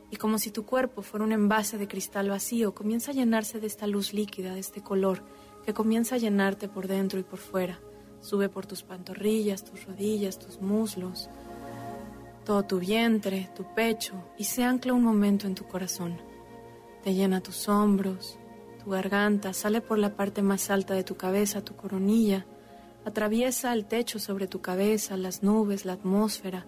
Y 0.09 0.19
como 0.19 0.39
si 0.39 0.53
tu 0.53 0.65
cuerpo 0.65 1.03
fuera 1.03 1.25
un 1.25 1.33
envase 1.33 1.79
de 1.79 1.89
cristal 1.89 2.29
vacío, 2.29 2.73
comienza 2.73 3.11
a 3.11 3.15
llenarse 3.15 3.59
de 3.59 3.67
esta 3.67 3.89
luz 3.89 4.15
líquida, 4.15 4.55
de 4.55 4.61
este 4.61 4.83
color 4.83 5.25
que 5.67 5.75
comienza 5.75 6.15
a 6.15 6.19
llenarte 6.19 6.69
por 6.69 6.87
dentro 6.87 7.19
y 7.19 7.25
por 7.25 7.41
fuera. 7.41 7.81
Sube 8.21 8.49
por 8.49 8.67
tus 8.67 8.85
pantorrillas, 8.85 9.65
tus 9.65 9.85
rodillas, 9.85 10.39
tus 10.39 10.61
muslos, 10.61 11.29
todo 12.45 12.65
tu 12.65 12.79
vientre, 12.79 13.51
tu 13.55 13.65
pecho 13.75 14.15
y 14.37 14.45
se 14.45 14.65
ancla 14.65 14.93
un 14.93 15.03
momento 15.03 15.47
en 15.47 15.55
tu 15.55 15.67
corazón. 15.67 16.21
Te 17.03 17.15
llena 17.15 17.41
tus 17.41 17.69
hombros, 17.69 18.39
tu 18.83 18.91
garganta, 18.91 19.53
sale 19.53 19.81
por 19.81 19.99
la 19.99 20.17
parte 20.17 20.43
más 20.43 20.71
alta 20.71 20.95
de 20.95 21.05
tu 21.05 21.17
cabeza, 21.17 21.65
tu 21.65 21.77
coronilla, 21.77 22.47
atraviesa 23.05 23.73
el 23.73 23.87
techo 23.87 24.19
sobre 24.19 24.47
tu 24.47 24.61
cabeza, 24.61 25.17
las 25.17 25.43
nubes, 25.43 25.85
la 25.85 25.95
atmósfera, 25.95 26.67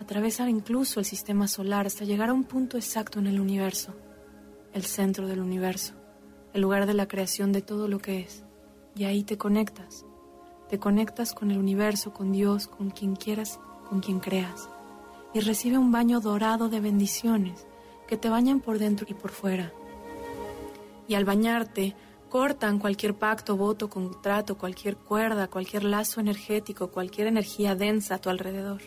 atraviesa 0.00 0.48
incluso 0.48 1.00
el 1.00 1.06
sistema 1.06 1.48
solar 1.48 1.86
hasta 1.86 2.04
llegar 2.04 2.30
a 2.30 2.34
un 2.34 2.44
punto 2.44 2.76
exacto 2.76 3.18
en 3.18 3.26
el 3.26 3.40
universo, 3.40 3.94
el 4.72 4.84
centro 4.84 5.26
del 5.26 5.40
universo 5.40 6.00
el 6.52 6.62
lugar 6.62 6.86
de 6.86 6.94
la 6.94 7.08
creación 7.08 7.52
de 7.52 7.62
todo 7.62 7.88
lo 7.88 7.98
que 7.98 8.20
es. 8.20 8.44
Y 8.96 9.04
ahí 9.04 9.22
te 9.22 9.38
conectas. 9.38 10.04
Te 10.68 10.78
conectas 10.78 11.32
con 11.32 11.50
el 11.50 11.58
universo, 11.58 12.12
con 12.12 12.32
Dios, 12.32 12.66
con 12.66 12.90
quien 12.90 13.16
quieras, 13.16 13.60
con 13.88 14.00
quien 14.00 14.20
creas. 14.20 14.69
Y 15.32 15.40
recibe 15.40 15.78
un 15.78 15.92
baño 15.92 16.20
dorado 16.20 16.68
de 16.68 16.80
bendiciones 16.80 17.66
que 18.06 18.16
te 18.16 18.28
bañan 18.28 18.60
por 18.60 18.78
dentro 18.78 19.06
y 19.08 19.14
por 19.14 19.30
fuera. 19.30 19.72
Y 21.06 21.14
al 21.14 21.24
bañarte, 21.24 21.94
cortan 22.28 22.78
cualquier 22.78 23.14
pacto, 23.14 23.56
voto, 23.56 23.90
contrato, 23.90 24.56
cualquier 24.56 24.96
cuerda, 24.96 25.48
cualquier 25.48 25.84
lazo 25.84 26.20
energético, 26.20 26.90
cualquier 26.90 27.26
energía 27.26 27.74
densa 27.74 28.16
a 28.16 28.18
tu 28.18 28.30
alrededor. 28.30 28.82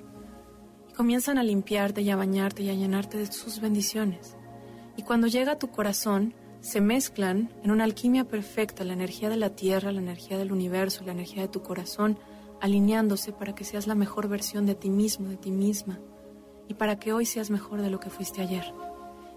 Y 0.89 0.93
comienzan 0.93 1.37
a 1.37 1.43
limpiarte 1.43 2.01
y 2.01 2.09
a 2.09 2.15
bañarte 2.15 2.63
y 2.63 2.69
a 2.69 2.73
llenarte 2.73 3.17
de 3.17 3.31
sus 3.31 3.59
bendiciones. 3.59 4.35
Y 4.97 5.03
cuando 5.03 5.27
llega 5.27 5.53
a 5.53 5.59
tu 5.59 5.69
corazón, 5.69 6.33
se 6.61 6.79
mezclan 6.79 7.53
en 7.61 7.71
una 7.71 7.83
alquimia 7.83 8.23
perfecta 8.23 8.85
la 8.85 8.93
energía 8.93 9.29
de 9.29 9.35
la 9.35 9.49
tierra, 9.49 9.91
la 9.91 9.99
energía 9.99 10.37
del 10.37 10.53
universo, 10.53 11.03
la 11.05 11.11
energía 11.11 11.41
de 11.41 11.49
tu 11.49 11.61
corazón, 11.61 12.17
alineándose 12.61 13.33
para 13.33 13.53
que 13.53 13.65
seas 13.65 13.87
la 13.87 13.95
mejor 13.95 14.29
versión 14.29 14.65
de 14.65 14.75
ti 14.75 14.89
mismo, 14.89 15.27
de 15.27 15.35
ti 15.35 15.51
misma, 15.51 15.99
y 16.67 16.75
para 16.75 16.99
que 16.99 17.13
hoy 17.13 17.25
seas 17.25 17.49
mejor 17.49 17.81
de 17.81 17.89
lo 17.89 17.99
que 17.99 18.09
fuiste 18.09 18.41
ayer. 18.41 18.73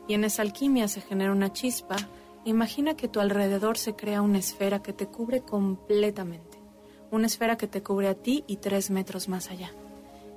Y 0.08 0.14
en 0.14 0.24
esa 0.24 0.42
alquimia 0.42 0.88
se 0.88 1.00
genera 1.00 1.32
una 1.32 1.52
chispa. 1.52 1.96
Imagina 2.44 2.94
que 2.94 3.08
tu 3.08 3.20
alrededor 3.20 3.76
se 3.78 3.94
crea 3.94 4.22
una 4.22 4.38
esfera 4.38 4.82
que 4.82 4.92
te 4.92 5.06
cubre 5.06 5.40
completamente, 5.40 6.58
una 7.10 7.26
esfera 7.26 7.56
que 7.56 7.66
te 7.66 7.82
cubre 7.82 8.08
a 8.08 8.14
ti 8.14 8.44
y 8.46 8.56
tres 8.56 8.90
metros 8.90 9.28
más 9.28 9.50
allá. 9.50 9.72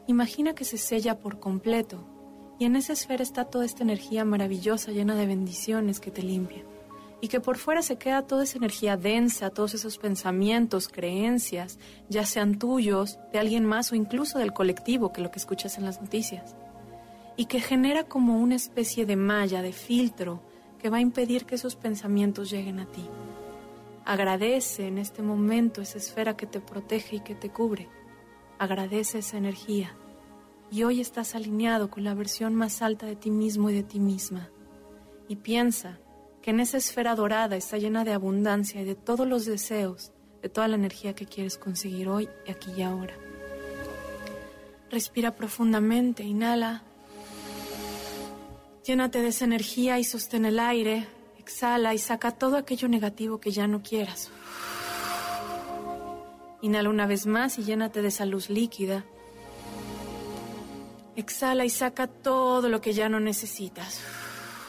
Imagina 0.07 0.55
que 0.55 0.65
se 0.65 0.77
sella 0.77 1.19
por 1.19 1.39
completo, 1.39 2.03
y 2.57 2.65
en 2.65 2.75
esa 2.75 2.93
esfera 2.93 3.23
está 3.23 3.45
toda 3.45 3.65
esta 3.65 3.83
energía 3.83 4.25
maravillosa 4.25 4.91
llena 4.91 5.15
de 5.15 5.27
bendiciones 5.27 5.99
que 5.99 6.11
te 6.11 6.23
limpia 6.23 6.63
y 7.21 7.27
que 7.27 7.39
por 7.39 7.57
fuera 7.57 7.81
se 7.81 7.97
queda 7.97 8.25
toda 8.25 8.43
esa 8.43 8.57
energía 8.57 8.97
densa, 8.97 9.49
todos 9.49 9.73
esos 9.73 9.97
pensamientos, 9.97 10.87
creencias, 10.87 11.77
ya 12.07 12.25
sean 12.25 12.57
tuyos, 12.59 13.19
de 13.33 13.39
alguien 13.39 13.65
más 13.65 13.91
o 13.91 13.95
incluso 13.95 14.39
del 14.39 14.53
colectivo, 14.53 15.11
que 15.11 15.21
lo 15.21 15.31
que 15.31 15.39
escuchas 15.39 15.77
en 15.77 15.85
las 15.85 16.01
noticias, 16.01 16.55
y 17.39 17.45
que 17.45 17.61
genera 17.61 18.03
como 18.03 18.37
una 18.37 18.57
especie 18.57 19.05
de 19.05 19.15
malla, 19.15 19.61
de 19.61 19.71
filtro, 19.71 20.41
que 20.77 20.89
va 20.89 20.97
a 20.97 20.99
impedir 20.99 21.45
que 21.45 21.55
esos 21.55 21.77
pensamientos 21.77 22.49
lleguen 22.49 22.81
a 22.81 22.85
ti. 22.85 23.05
Agradece 24.03 24.87
en 24.87 24.97
este 24.97 25.21
momento 25.21 25.81
esa 25.81 25.99
esfera 25.99 26.35
que 26.35 26.47
te 26.47 26.59
protege 26.59 27.15
y 27.15 27.19
que 27.21 27.35
te 27.35 27.49
cubre. 27.49 27.87
Agradece 28.57 29.19
esa 29.19 29.37
energía. 29.37 29.95
Y 30.69 30.83
hoy 30.83 30.99
estás 30.99 31.33
alineado 31.33 31.89
con 31.89 32.03
la 32.03 32.13
versión 32.13 32.55
más 32.55 32.81
alta 32.81 33.05
de 33.05 33.15
ti 33.15 33.31
mismo 33.31 33.69
y 33.69 33.73
de 33.73 33.83
ti 33.83 34.01
misma. 34.01 34.49
Y 35.29 35.37
piensa 35.37 35.97
que 36.41 36.49
en 36.49 36.59
esa 36.59 36.75
esfera 36.75 37.15
dorada 37.15 37.55
está 37.55 37.77
llena 37.77 38.03
de 38.03 38.11
abundancia 38.11 38.81
y 38.81 38.83
de 38.83 38.95
todos 38.95 39.25
los 39.25 39.45
deseos, 39.45 40.11
de 40.41 40.49
toda 40.49 40.67
la 40.67 40.75
energía 40.75 41.15
que 41.15 41.25
quieres 41.25 41.57
conseguir 41.57 42.09
hoy, 42.09 42.27
aquí 42.49 42.71
y 42.75 42.81
ahora. 42.81 43.15
Respira 44.91 45.37
profundamente, 45.37 46.23
inhala. 46.23 46.83
Llénate 48.89 49.21
de 49.21 49.27
esa 49.27 49.45
energía 49.45 49.99
y 49.99 50.03
sostén 50.03 50.45
el 50.45 50.57
aire. 50.57 51.05
Exhala 51.37 51.93
y 51.93 51.99
saca 51.99 52.31
todo 52.31 52.57
aquello 52.57 52.87
negativo 52.87 53.39
que 53.39 53.51
ya 53.51 53.67
no 53.67 53.83
quieras. 53.83 54.31
Inhala 56.63 56.89
una 56.89 57.05
vez 57.05 57.27
más 57.27 57.59
y 57.59 57.63
llénate 57.65 58.01
de 58.01 58.07
esa 58.07 58.25
luz 58.25 58.49
líquida. 58.49 59.05
Exhala 61.15 61.65
y 61.65 61.69
saca 61.69 62.07
todo 62.07 62.67
lo 62.67 62.81
que 62.81 62.93
ya 62.93 63.09
no 63.09 63.19
necesitas 63.19 64.01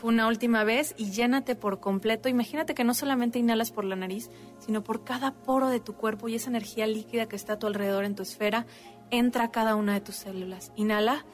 una 0.03 0.29
última 0.29 0.65
vez 0.65 0.95
y 0.99 1.13
llénate 1.13 1.55
por 1.55 1.81
completo. 1.81 2.29
Imagínate 2.29 2.75
que 2.75 2.85
no 2.85 2.93
solamente 2.93 3.39
inhalas 3.39 3.71
por 3.71 3.85
la 3.85 3.97
nariz, 3.97 4.29
sino 4.59 4.85
por 4.85 5.03
cada 5.03 5.33
poro 5.33 5.69
de 5.69 5.81
tu 5.81 5.95
cuerpo 5.95 6.29
y 6.29 6.35
esa 6.35 6.51
energía 6.51 6.87
líquida 6.87 7.27
que 7.27 7.37
está 7.37 7.55
a 7.55 7.59
tu 7.59 7.67
alrededor 7.67 8.05
en 8.05 8.17
tu 8.17 8.23
esfera 8.23 8.67
entra 9.11 9.45
a 9.45 9.51
cada 9.51 9.77
una 9.77 9.95
de 9.95 10.03
tus 10.03 10.17
células. 10.17 10.73
Inhala. 10.77 11.25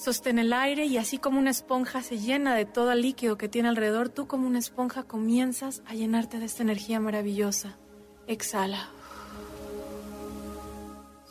Sostén 0.00 0.38
el 0.38 0.54
aire 0.54 0.86
y 0.86 0.96
así 0.96 1.18
como 1.18 1.38
una 1.38 1.50
esponja 1.50 2.02
se 2.02 2.18
llena 2.18 2.54
de 2.54 2.64
todo 2.64 2.90
el 2.92 3.02
líquido 3.02 3.36
que 3.36 3.50
tiene 3.50 3.68
alrededor, 3.68 4.08
tú 4.08 4.26
como 4.26 4.46
una 4.46 4.58
esponja 4.58 5.02
comienzas 5.02 5.82
a 5.84 5.92
llenarte 5.92 6.38
de 6.38 6.46
esta 6.46 6.62
energía 6.62 7.00
maravillosa. 7.00 7.76
Exhala. 8.26 8.88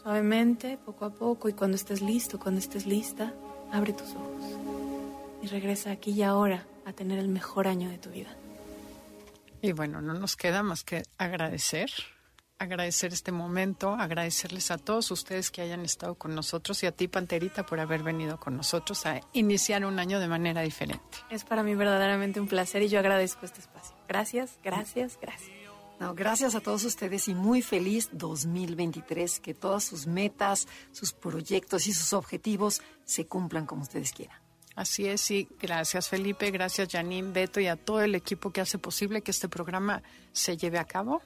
Suavemente, 0.03 0.77
poco 0.77 1.05
a 1.05 1.09
poco 1.09 1.49
y 1.49 1.53
cuando 1.53 1.77
estés 1.77 2.03
listo, 2.03 2.37
cuando 2.37 2.59
estés 2.59 2.85
lista, 2.85 3.33
abre 3.71 3.91
tus 3.91 4.09
ojos 4.09 4.59
y 5.41 5.47
regresa 5.47 5.89
aquí 5.89 6.11
y 6.11 6.21
ahora 6.21 6.67
a 6.85 6.93
tener 6.93 7.17
el 7.17 7.27
mejor 7.27 7.67
año 7.67 7.89
de 7.89 7.97
tu 7.97 8.11
vida. 8.11 8.29
Y 9.63 9.71
bueno, 9.71 9.99
no 9.99 10.13
nos 10.13 10.35
queda 10.35 10.61
más 10.61 10.83
que 10.83 11.01
agradecer, 11.17 11.89
agradecer 12.59 13.13
este 13.13 13.31
momento, 13.31 13.93
agradecerles 13.93 14.69
a 14.69 14.77
todos 14.77 15.09
ustedes 15.11 15.49
que 15.49 15.61
hayan 15.61 15.85
estado 15.85 16.15
con 16.15 16.35
nosotros 16.35 16.83
y 16.83 16.85
a 16.85 16.91
ti, 16.91 17.07
Panterita, 17.07 17.65
por 17.65 17.79
haber 17.79 18.03
venido 18.03 18.39
con 18.39 18.57
nosotros 18.57 19.05
a 19.05 19.21
iniciar 19.33 19.85
un 19.85 19.97
año 19.97 20.19
de 20.19 20.27
manera 20.27 20.61
diferente. 20.61 21.17
Es 21.29 21.45
para 21.45 21.63
mí 21.63 21.73
verdaderamente 21.73 22.39
un 22.39 22.47
placer 22.47 22.81
y 22.83 22.89
yo 22.89 22.99
agradezco 22.99 23.45
este 23.45 23.61
espacio. 23.61 23.95
Gracias, 24.07 24.59
gracias, 24.63 25.17
gracias. 25.21 25.49
No, 25.99 26.13
gracias 26.15 26.55
a 26.55 26.61
todos 26.61 26.83
ustedes 26.85 27.27
y 27.27 27.33
muy 27.33 27.61
feliz 27.61 28.09
2023, 28.13 29.39
que 29.39 29.53
todas 29.53 29.83
sus 29.83 30.07
metas, 30.07 30.67
sus 30.91 31.11
proyectos 31.11 31.87
y 31.87 31.93
sus 31.93 32.13
objetivos 32.13 32.81
se 33.03 33.25
cumplan 33.25 33.65
como 33.65 33.81
ustedes 33.81 34.13
quieran. 34.13 34.37
Así 34.75 35.07
es, 35.07 35.29
y 35.29 35.49
gracias 35.59 36.07
Felipe, 36.07 36.51
gracias 36.51 36.87
Janine, 36.89 37.33
Beto 37.33 37.59
y 37.59 37.67
a 37.67 37.75
todo 37.75 38.01
el 38.01 38.15
equipo 38.15 38.51
que 38.51 38.61
hace 38.61 38.77
posible 38.77 39.21
que 39.21 39.31
este 39.31 39.49
programa 39.49 40.03
se 40.31 40.55
lleve 40.55 40.79
a 40.79 40.85
cabo. 40.85 41.21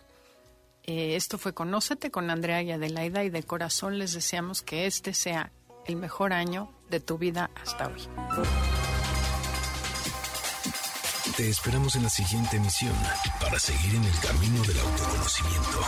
Eh, 0.85 1.15
esto 1.15 1.37
fue 1.37 1.53
Conócete 1.53 2.11
con 2.11 2.29
Andrea 2.29 2.61
y 2.61 2.71
Adelaida 2.71 3.23
y 3.23 3.29
de 3.29 3.43
corazón 3.43 3.97
les 3.97 4.13
deseamos 4.13 4.61
que 4.61 4.85
este 4.85 5.13
sea 5.13 5.51
el 5.85 5.95
mejor 5.95 6.33
año 6.33 6.71
de 6.89 6.99
tu 6.99 7.17
vida 7.17 7.49
hasta 7.61 7.87
hoy. 7.87 8.07
Te 11.37 11.49
esperamos 11.49 11.95
en 11.95 12.03
la 12.03 12.09
siguiente 12.09 12.57
emisión 12.57 12.93
para 13.41 13.57
seguir 13.57 13.95
en 13.95 14.03
el 14.03 14.19
camino 14.19 14.61
del 14.63 14.79
autoconocimiento. 14.79 15.79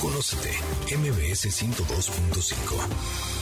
Conócete, 0.00 0.50
MBS 0.96 1.62
102.5. 1.62 3.41